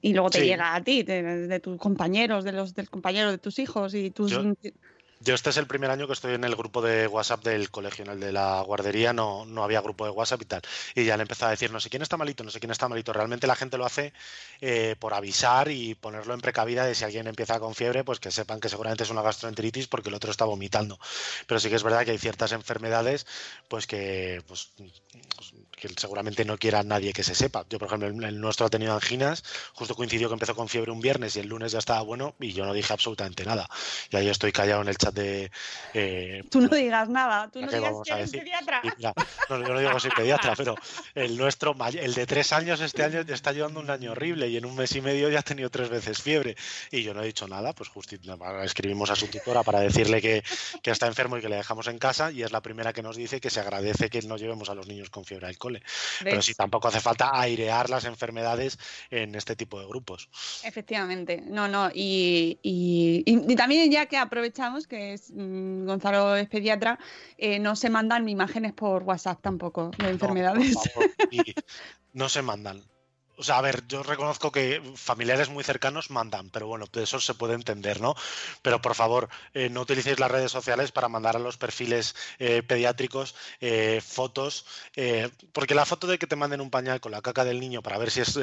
Y 0.00 0.12
luego 0.14 0.30
te 0.30 0.40
Sí. 0.40 0.46
llega 0.46 0.74
a 0.74 0.82
ti, 0.82 1.02
de, 1.02 1.22
de 1.46 1.60
tus 1.60 1.76
compañeros, 1.78 2.44
de 2.44 2.52
los 2.52 2.74
del 2.74 2.88
compañero 2.88 3.30
de 3.30 3.38
tus 3.38 3.58
hijos 3.58 3.94
y 3.94 4.10
tus 4.10 4.30
Yo- 4.32 4.42
Yo 5.24 5.34
este 5.34 5.48
es 5.48 5.56
el 5.56 5.66
primer 5.66 5.90
año 5.90 6.06
que 6.06 6.12
estoy 6.12 6.34
en 6.34 6.44
el 6.44 6.54
grupo 6.54 6.82
de 6.82 7.06
WhatsApp 7.06 7.42
del 7.42 7.70
colegio, 7.70 8.04
en 8.04 8.10
el 8.10 8.20
de 8.20 8.30
la 8.30 8.60
guardería 8.60 9.14
no, 9.14 9.46
no 9.46 9.64
había 9.64 9.80
grupo 9.80 10.04
de 10.04 10.10
WhatsApp 10.10 10.42
y 10.42 10.44
tal. 10.44 10.60
Y 10.94 11.06
ya 11.06 11.16
le 11.16 11.22
empezó 11.22 11.46
a 11.46 11.50
decir, 11.50 11.72
no 11.72 11.80
sé 11.80 11.88
quién 11.88 12.02
está 12.02 12.18
malito, 12.18 12.44
no 12.44 12.50
sé 12.50 12.60
quién 12.60 12.70
está 12.70 12.88
malito. 12.88 13.10
Realmente 13.10 13.46
la 13.46 13.56
gente 13.56 13.78
lo 13.78 13.86
hace 13.86 14.12
eh, 14.60 14.96
por 14.98 15.14
avisar 15.14 15.70
y 15.70 15.94
ponerlo 15.94 16.34
en 16.34 16.42
precavida 16.42 16.84
de 16.84 16.94
si 16.94 17.04
alguien 17.04 17.26
empieza 17.26 17.58
con 17.58 17.74
fiebre, 17.74 18.04
pues 18.04 18.20
que 18.20 18.30
sepan 18.30 18.60
que 18.60 18.68
seguramente 18.68 19.04
es 19.04 19.08
una 19.08 19.22
gastroenteritis 19.22 19.86
porque 19.86 20.10
el 20.10 20.14
otro 20.14 20.30
está 20.30 20.44
vomitando. 20.44 20.98
Pero 21.46 21.58
sí 21.58 21.70
que 21.70 21.76
es 21.76 21.82
verdad 21.82 22.04
que 22.04 22.10
hay 22.10 22.18
ciertas 22.18 22.52
enfermedades 22.52 23.26
pues 23.68 23.86
que, 23.86 24.42
pues, 24.46 24.72
que 25.72 25.88
seguramente 25.96 26.44
no 26.44 26.58
quiera 26.58 26.82
nadie 26.82 27.14
que 27.14 27.22
se 27.22 27.34
sepa. 27.34 27.64
Yo, 27.70 27.78
por 27.78 27.88
ejemplo, 27.88 28.08
el 28.08 28.40
nuestro 28.40 28.66
ha 28.66 28.70
tenido 28.70 28.92
anginas, 28.92 29.42
justo 29.72 29.94
coincidió 29.94 30.28
que 30.28 30.34
empezó 30.34 30.54
con 30.54 30.68
fiebre 30.68 30.90
un 30.90 31.00
viernes 31.00 31.36
y 31.36 31.40
el 31.40 31.46
lunes 31.46 31.72
ya 31.72 31.78
estaba 31.78 32.02
bueno 32.02 32.34
y 32.40 32.52
yo 32.52 32.66
no 32.66 32.74
dije 32.74 32.92
absolutamente 32.92 33.46
nada. 33.46 33.66
Y 34.10 34.16
ahí 34.16 34.28
estoy 34.28 34.52
callado 34.52 34.82
en 34.82 34.88
el 34.88 34.98
chat 34.98 35.13
de... 35.14 35.50
eh, 35.94 36.42
Tú 36.50 36.60
no 36.60 36.68
digas 36.68 37.08
nada, 37.08 37.48
tú 37.50 37.60
¿a 37.60 37.62
no 37.62 37.72
digas 37.72 37.92
que 38.04 38.12
eres 38.12 38.30
pediatra. 38.30 38.80
Y 38.84 38.88
mira, 38.96 39.12
no, 39.48 39.58
yo 39.66 39.72
no 39.72 39.78
digo 39.78 39.92
que 39.94 40.00
soy 40.00 40.10
pediatra, 40.10 40.54
pero 40.56 40.74
el 41.14 41.36
nuestro, 41.36 41.74
el 41.92 42.14
de 42.14 42.26
tres 42.26 42.52
años 42.52 42.80
este 42.80 43.02
año 43.04 43.20
está 43.20 43.52
llevando 43.52 43.80
un 43.80 43.90
año 43.90 44.12
horrible 44.12 44.48
y 44.48 44.56
en 44.56 44.64
un 44.66 44.74
mes 44.74 44.94
y 44.96 45.00
medio 45.00 45.28
ya 45.30 45.38
ha 45.40 45.42
tenido 45.42 45.70
tres 45.70 45.88
veces 45.88 46.20
fiebre 46.20 46.56
y 46.90 47.02
yo 47.02 47.14
no 47.14 47.22
he 47.22 47.26
dicho 47.26 47.46
nada, 47.48 47.72
pues 47.72 47.88
justo 47.88 48.16
escribimos 48.62 49.10
a 49.10 49.16
su 49.16 49.28
tutora 49.28 49.62
para 49.62 49.80
decirle 49.80 50.20
que, 50.20 50.42
que 50.82 50.90
está 50.90 51.06
enfermo 51.06 51.36
y 51.38 51.40
que 51.40 51.48
le 51.48 51.56
dejamos 51.56 51.86
en 51.88 51.98
casa 51.98 52.30
y 52.32 52.42
es 52.42 52.52
la 52.52 52.60
primera 52.60 52.92
que 52.92 53.02
nos 53.02 53.16
dice 53.16 53.40
que 53.40 53.50
se 53.50 53.60
agradece 53.60 54.10
que 54.10 54.20
no 54.22 54.36
llevemos 54.36 54.68
a 54.68 54.74
los 54.74 54.86
niños 54.86 55.10
con 55.10 55.24
fiebre 55.24 55.46
al 55.46 55.58
cole. 55.58 55.82
Pero 56.22 56.42
sí, 56.42 56.54
tampoco 56.54 56.88
hace 56.88 57.00
falta 57.00 57.30
airear 57.38 57.90
las 57.90 58.04
enfermedades 58.04 58.78
en 59.10 59.34
este 59.34 59.54
tipo 59.56 59.78
de 59.80 59.86
grupos. 59.86 60.28
Efectivamente, 60.64 61.42
no, 61.46 61.68
no, 61.68 61.90
y, 61.94 62.58
y- 62.62 63.22
y- 63.26 63.52
y 63.52 63.56
también 63.56 63.90
ya 63.90 64.06
que 64.06 64.16
aprovechamos 64.16 64.86
que 64.86 65.03
es, 65.12 65.30
mm, 65.30 65.86
Gonzalo 65.86 66.36
es 66.36 66.48
pediatra, 66.48 66.98
eh, 67.36 67.58
no 67.58 67.76
se 67.76 67.90
mandan 67.90 68.28
imágenes 68.28 68.72
por 68.72 69.02
WhatsApp 69.02 69.40
tampoco 69.42 69.90
de 69.98 70.08
enfermedades. 70.08 70.74
Por 70.74 70.88
favor, 70.88 71.10
y 71.30 71.54
no 72.12 72.28
se 72.28 72.42
mandan. 72.42 72.82
O 73.36 73.42
sea, 73.42 73.58
a 73.58 73.60
ver, 73.62 73.86
yo 73.88 74.02
reconozco 74.02 74.52
que 74.52 74.80
familiares 74.96 75.48
muy 75.48 75.64
cercanos 75.64 76.10
mandan, 76.10 76.50
pero 76.50 76.66
bueno, 76.66 76.86
de 76.92 77.02
eso 77.02 77.18
se 77.18 77.34
puede 77.34 77.54
entender, 77.54 78.00
¿no? 78.00 78.14
Pero 78.62 78.80
por 78.80 78.94
favor, 78.94 79.28
eh, 79.54 79.68
no 79.68 79.80
utilicéis 79.80 80.20
las 80.20 80.30
redes 80.30 80.52
sociales 80.52 80.92
para 80.92 81.08
mandar 81.08 81.36
a 81.36 81.40
los 81.40 81.56
perfiles 81.56 82.14
eh, 82.38 82.62
pediátricos 82.62 83.34
eh, 83.60 84.00
fotos, 84.04 84.66
eh, 84.96 85.30
porque 85.52 85.74
la 85.74 85.84
foto 85.84 86.06
de 86.06 86.18
que 86.18 86.26
te 86.26 86.36
manden 86.36 86.60
un 86.60 86.70
pañal 86.70 87.00
con 87.00 87.12
la 87.12 87.22
caca 87.22 87.44
del 87.44 87.60
niño 87.60 87.82
para 87.82 87.98
ver 87.98 88.10
si 88.10 88.20
es 88.20 88.38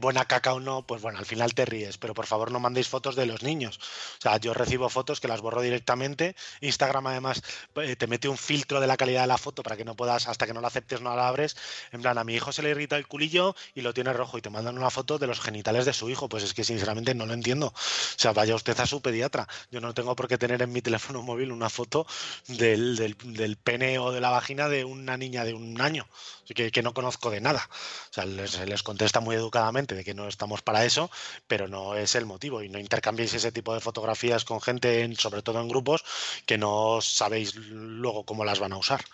buena 0.00 0.24
caca 0.24 0.54
o 0.54 0.60
no, 0.60 0.86
pues 0.86 1.02
bueno, 1.02 1.18
al 1.18 1.26
final 1.26 1.54
te 1.54 1.64
ríes, 1.64 1.98
pero 1.98 2.14
por 2.14 2.26
favor 2.26 2.50
no 2.50 2.60
mandéis 2.60 2.88
fotos 2.88 3.16
de 3.16 3.26
los 3.26 3.42
niños. 3.42 3.78
O 4.18 4.22
sea, 4.22 4.36
yo 4.38 4.54
recibo 4.54 4.88
fotos 4.88 5.20
que 5.20 5.28
las 5.28 5.40
borro 5.40 5.62
directamente. 5.62 6.34
Instagram 6.60 7.06
además 7.06 7.42
te 7.72 8.06
mete 8.06 8.28
un 8.28 8.38
filtro 8.38 8.80
de 8.80 8.86
la 8.86 8.96
calidad 8.96 9.22
de 9.22 9.26
la 9.28 9.38
foto 9.38 9.62
para 9.62 9.76
que 9.76 9.84
no 9.84 9.94
puedas, 9.96 10.28
hasta 10.28 10.46
que 10.46 10.54
no 10.54 10.60
la 10.60 10.68
aceptes, 10.68 11.00
no 11.00 11.14
la 11.14 11.28
abres. 11.28 11.56
En 11.92 12.02
plan, 12.02 12.18
a 12.18 12.24
mi 12.24 12.34
hijo 12.34 12.52
se 12.52 12.62
le 12.62 12.70
irrita 12.70 12.96
el 12.96 13.06
culillo 13.06 13.54
y 13.74 13.80
lo 13.80 13.91
tiene 13.92 14.12
rojo 14.12 14.38
y 14.38 14.42
te 14.42 14.50
mandan 14.50 14.76
una 14.78 14.90
foto 14.90 15.18
de 15.18 15.26
los 15.26 15.40
genitales 15.40 15.84
de 15.86 15.92
su 15.92 16.08
hijo. 16.10 16.28
Pues 16.28 16.44
es 16.44 16.54
que 16.54 16.64
sinceramente 16.64 17.14
no 17.14 17.26
lo 17.26 17.34
entiendo. 17.34 17.66
O 17.68 17.72
sea, 18.16 18.32
vaya 18.32 18.54
usted 18.54 18.78
a 18.80 18.86
su 18.86 19.00
pediatra. 19.00 19.48
Yo 19.70 19.80
no 19.80 19.94
tengo 19.94 20.14
por 20.16 20.28
qué 20.28 20.38
tener 20.38 20.62
en 20.62 20.72
mi 20.72 20.82
teléfono 20.82 21.22
móvil 21.22 21.52
una 21.52 21.70
foto 21.70 22.06
del, 22.48 22.96
del, 22.96 23.56
pene 23.56 23.98
o 23.98 24.12
de 24.12 24.20
la 24.20 24.30
vagina 24.30 24.68
de 24.68 24.84
una 24.84 25.16
niña 25.16 25.44
de 25.44 25.54
un 25.54 25.80
año 25.80 26.06
que, 26.54 26.70
que 26.70 26.82
no 26.82 26.92
conozco 26.92 27.30
de 27.30 27.40
nada. 27.40 27.68
O 28.10 28.12
sea, 28.12 28.24
les, 28.26 28.58
les 28.58 28.82
contesta 28.82 29.20
muy 29.20 29.36
educadamente 29.36 29.94
de 29.94 30.04
que 30.04 30.12
no 30.14 30.28
estamos 30.28 30.60
para 30.62 30.84
eso, 30.84 31.10
pero 31.46 31.68
no 31.68 31.94
es 31.96 32.14
el 32.14 32.26
motivo. 32.26 32.62
Y 32.62 32.68
no 32.68 32.78
intercambiéis 32.78 33.34
ese 33.34 33.52
tipo 33.52 33.72
de 33.74 33.80
fotografías 33.80 34.44
con 34.44 34.60
gente, 34.60 35.02
en- 35.02 35.16
sobre 35.16 35.42
todo 35.42 35.60
en 35.60 35.68
grupos, 35.68 36.04
que 36.46 36.58
no 36.58 37.00
sabéis 37.00 37.54
luego 37.56 38.24
cómo 38.24 38.44
las 38.44 38.58
van 38.58 38.72
a 38.72 38.76
usar. 38.76 39.04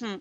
Mm. 0.00 0.14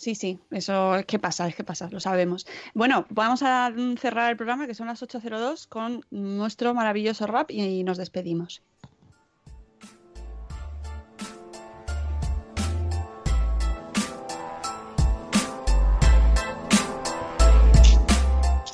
Sí, 0.00 0.14
sí, 0.14 0.40
eso 0.50 0.96
es 0.96 1.04
que 1.04 1.18
pasa, 1.18 1.46
es 1.46 1.54
que 1.54 1.62
pasa, 1.62 1.90
lo 1.90 2.00
sabemos. 2.00 2.46
Bueno, 2.72 3.06
vamos 3.10 3.42
a 3.42 3.70
cerrar 3.98 4.30
el 4.30 4.36
programa, 4.38 4.66
que 4.66 4.74
son 4.74 4.86
las 4.86 5.02
8.02, 5.02 5.68
con 5.68 6.00
nuestro 6.10 6.72
maravilloso 6.72 7.26
rap 7.26 7.50
y 7.50 7.84
nos 7.84 7.98
despedimos. 7.98 8.62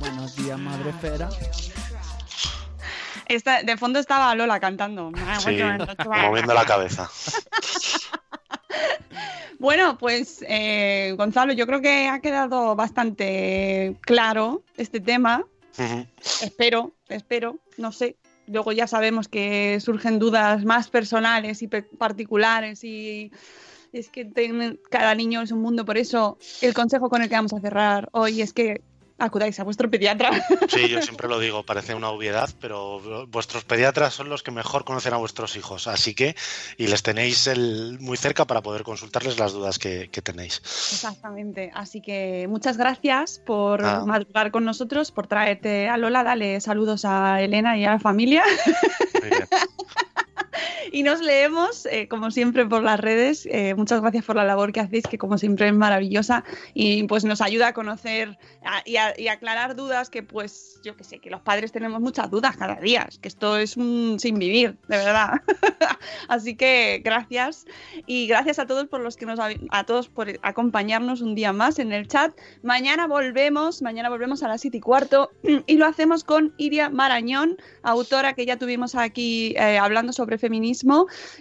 Buenos 0.00 0.36
días, 0.36 0.58
madre. 0.58 0.92
Esta- 3.26 3.62
de 3.62 3.76
fondo 3.76 3.98
estaba 3.98 4.34
Lola 4.34 4.58
cantando. 4.60 5.10
Sí, 5.40 5.58
moviendo 6.28 6.54
la 6.54 6.64
cabeza. 6.64 7.10
Bueno, 9.60 9.98
pues 9.98 10.44
eh, 10.48 11.14
Gonzalo, 11.16 11.52
yo 11.52 11.66
creo 11.66 11.80
que 11.80 12.06
ha 12.06 12.20
quedado 12.20 12.76
bastante 12.76 13.96
claro 14.02 14.62
este 14.76 15.00
tema. 15.00 15.44
Espero, 16.42 16.92
espero, 17.08 17.58
no 17.76 17.90
sé. 17.90 18.16
Luego 18.46 18.70
ya 18.70 18.86
sabemos 18.86 19.26
que 19.26 19.80
surgen 19.80 20.20
dudas 20.20 20.64
más 20.64 20.88
personales 20.90 21.60
y 21.62 21.66
particulares 21.66 22.84
y 22.84 23.32
es 23.92 24.08
que 24.10 24.24
ten- 24.24 24.78
cada 24.90 25.14
niño 25.14 25.42
es 25.42 25.52
un 25.52 25.60
mundo. 25.62 25.84
Por 25.84 25.98
eso 25.98 26.38
el 26.62 26.74
consejo 26.74 27.08
con 27.08 27.22
el 27.22 27.28
que 27.28 27.34
vamos 27.34 27.52
a 27.52 27.60
cerrar 27.60 28.08
hoy 28.12 28.42
es 28.42 28.52
que 28.52 28.80
acudáis 29.20 29.58
a 29.58 29.64
vuestro 29.64 29.90
pediatra. 29.90 30.30
Sí, 30.68 30.86
yo 30.88 31.02
siempre 31.02 31.26
lo 31.28 31.40
digo, 31.40 31.64
parece 31.64 31.94
una 31.94 32.08
obviedad, 32.10 32.48
pero 32.60 33.26
vuestros 33.26 33.64
pediatras 33.64 34.14
son 34.14 34.28
los 34.28 34.42
que 34.44 34.50
mejor 34.52 34.84
conocen 34.84 35.12
a 35.12 35.16
vuestros 35.16 35.56
hijos, 35.56 35.88
así 35.88 36.14
que, 36.14 36.36
y 36.76 36.86
les 36.86 37.02
tenéis 37.02 37.46
el, 37.48 37.98
muy 38.00 38.16
cerca 38.16 38.44
para 38.46 38.60
poder 38.62 38.82
consultarles 38.84 39.38
las 39.40 39.52
dudas 39.52 39.78
que, 39.80 40.08
que 40.12 40.22
tenéis. 40.22 40.60
Exactamente. 40.92 41.72
Así 41.74 42.00
que 42.00 42.46
muchas 42.48 42.76
gracias 42.76 43.40
por 43.44 43.84
Ah. 43.84 44.04
madrugar 44.06 44.52
con 44.52 44.64
nosotros, 44.64 45.10
por 45.10 45.26
traerte 45.26 45.88
a 45.88 45.96
Lola. 45.96 46.22
Dale 46.22 46.60
saludos 46.60 47.04
a 47.04 47.42
Elena 47.42 47.76
y 47.76 47.84
a 47.86 47.92
la 47.92 47.98
familia. 47.98 48.44
Muy 49.20 49.30
bien. 49.30 49.48
Y 50.92 51.02
nos 51.02 51.20
leemos, 51.20 51.86
eh, 51.86 52.08
como 52.08 52.30
siempre, 52.30 52.64
por 52.66 52.82
las 52.82 52.98
redes. 53.00 53.46
Eh, 53.50 53.74
muchas 53.76 54.00
gracias 54.00 54.24
por 54.24 54.36
la 54.36 54.44
labor 54.44 54.72
que 54.72 54.80
hacéis, 54.80 55.04
que 55.06 55.18
como 55.18 55.38
siempre 55.38 55.68
es 55.68 55.74
maravillosa 55.74 56.44
y 56.74 57.02
pues 57.04 57.24
nos 57.24 57.40
ayuda 57.40 57.68
a 57.68 57.72
conocer 57.72 58.38
a- 58.64 58.82
y, 58.84 58.96
a, 58.96 59.18
y 59.18 59.28
aclarar 59.28 59.76
dudas 59.76 60.10
que 60.10 60.22
pues 60.22 60.80
yo 60.84 60.96
que 60.96 61.04
sé, 61.04 61.18
que 61.18 61.30
los 61.30 61.40
padres 61.42 61.72
tenemos 61.72 62.00
muchas 62.00 62.30
dudas 62.30 62.56
cada 62.56 62.76
día. 62.76 63.08
Que 63.20 63.28
esto 63.28 63.56
es 63.58 63.76
un 63.76 64.16
sin 64.20 64.38
vivir, 64.38 64.76
de 64.88 64.96
verdad. 64.96 65.32
Así 66.28 66.56
que 66.56 67.00
gracias 67.04 67.66
y 68.06 68.26
gracias 68.26 68.58
a 68.58 68.66
todos 68.66 68.86
por 68.88 69.00
los 69.00 69.16
que 69.16 69.26
nos 69.26 69.38
a 69.70 69.84
todos 69.84 70.08
por 70.08 70.28
acompañarnos 70.42 71.20
un 71.20 71.34
día 71.34 71.52
más 71.52 71.78
en 71.78 71.92
el 71.92 72.08
chat. 72.08 72.32
Mañana 72.62 73.06
volvemos, 73.06 73.82
mañana 73.82 74.08
volvemos 74.08 74.42
a 74.42 74.48
las 74.48 74.60
7 74.60 74.76
y 74.78 74.80
cuarto 74.80 75.30
y 75.66 75.76
lo 75.76 75.86
hacemos 75.86 76.24
con 76.24 76.54
Iria 76.56 76.88
Marañón, 76.90 77.56
autora 77.82 78.32
que 78.34 78.46
ya 78.46 78.56
tuvimos 78.56 78.94
aquí 78.94 79.54
eh, 79.56 79.78
hablando 79.78 80.12
sobre 80.12 80.38
feminismo 80.38 80.77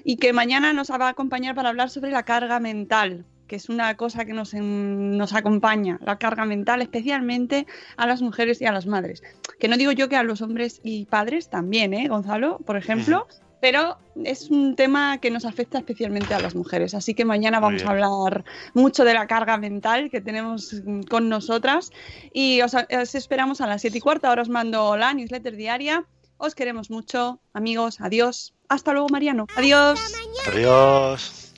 y 0.03 0.17
que 0.17 0.33
mañana 0.33 0.73
nos 0.73 0.89
va 0.91 1.05
a 1.07 1.09
acompañar 1.09 1.55
para 1.55 1.69
hablar 1.69 1.89
sobre 1.89 2.11
la 2.11 2.23
carga 2.23 2.59
mental 2.59 3.25
que 3.47 3.55
es 3.55 3.69
una 3.69 3.95
cosa 3.95 4.25
que 4.25 4.33
nos, 4.33 4.53
en- 4.53 5.17
nos 5.17 5.33
acompaña, 5.33 5.97
la 6.03 6.17
carga 6.17 6.43
mental, 6.43 6.81
especialmente 6.81 7.65
a 7.95 8.05
las 8.05 8.21
mujeres 8.21 8.59
y 8.61 8.65
a 8.65 8.73
las 8.73 8.87
madres. 8.87 9.23
Que 9.57 9.69
no 9.69 9.77
digo 9.77 9.93
yo 9.93 10.09
que 10.09 10.17
a 10.17 10.23
los 10.23 10.41
hombres 10.41 10.81
y 10.83 11.05
padres 11.05 11.47
también, 11.49 11.93
¿eh, 11.93 12.09
Gonzalo? 12.09 12.57
Por 12.65 12.75
ejemplo, 12.75 13.25
pero 13.61 13.99
es 14.21 14.49
un 14.51 14.75
tema 14.75 15.19
que 15.19 15.31
nos 15.31 15.45
afecta 15.45 15.77
especialmente 15.77 16.33
a 16.33 16.41
las 16.41 16.55
mujeres. 16.55 16.93
Así 16.93 17.13
que 17.13 17.23
mañana 17.23 17.61
vamos 17.61 17.83
a 17.85 17.91
hablar 17.91 18.43
mucho 18.73 19.05
de 19.05 19.13
la 19.13 19.27
carga 19.27 19.57
mental 19.57 20.09
que 20.11 20.19
tenemos 20.19 20.81
con 21.09 21.29
nosotras. 21.29 21.91
Y 22.33 22.59
os, 22.63 22.73
os 22.73 23.15
esperamos 23.15 23.61
a 23.61 23.67
las 23.67 23.79
7 23.79 23.97
y 23.97 24.01
cuarta. 24.01 24.27
Ahora 24.27 24.41
os 24.41 24.49
mando 24.49 24.97
la 24.97 25.13
newsletter 25.13 25.55
diaria. 25.55 26.03
Os 26.35 26.53
queremos 26.53 26.91
mucho, 26.91 27.39
amigos. 27.53 28.01
Adiós. 28.01 28.53
Hasta 28.69 28.91
luego, 28.91 29.07
Mariano. 29.09 29.47
Adiós. 29.55 29.99
Adiós. 30.45 31.53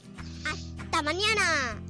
Hasta 0.45 1.01
mañana. 1.01 1.81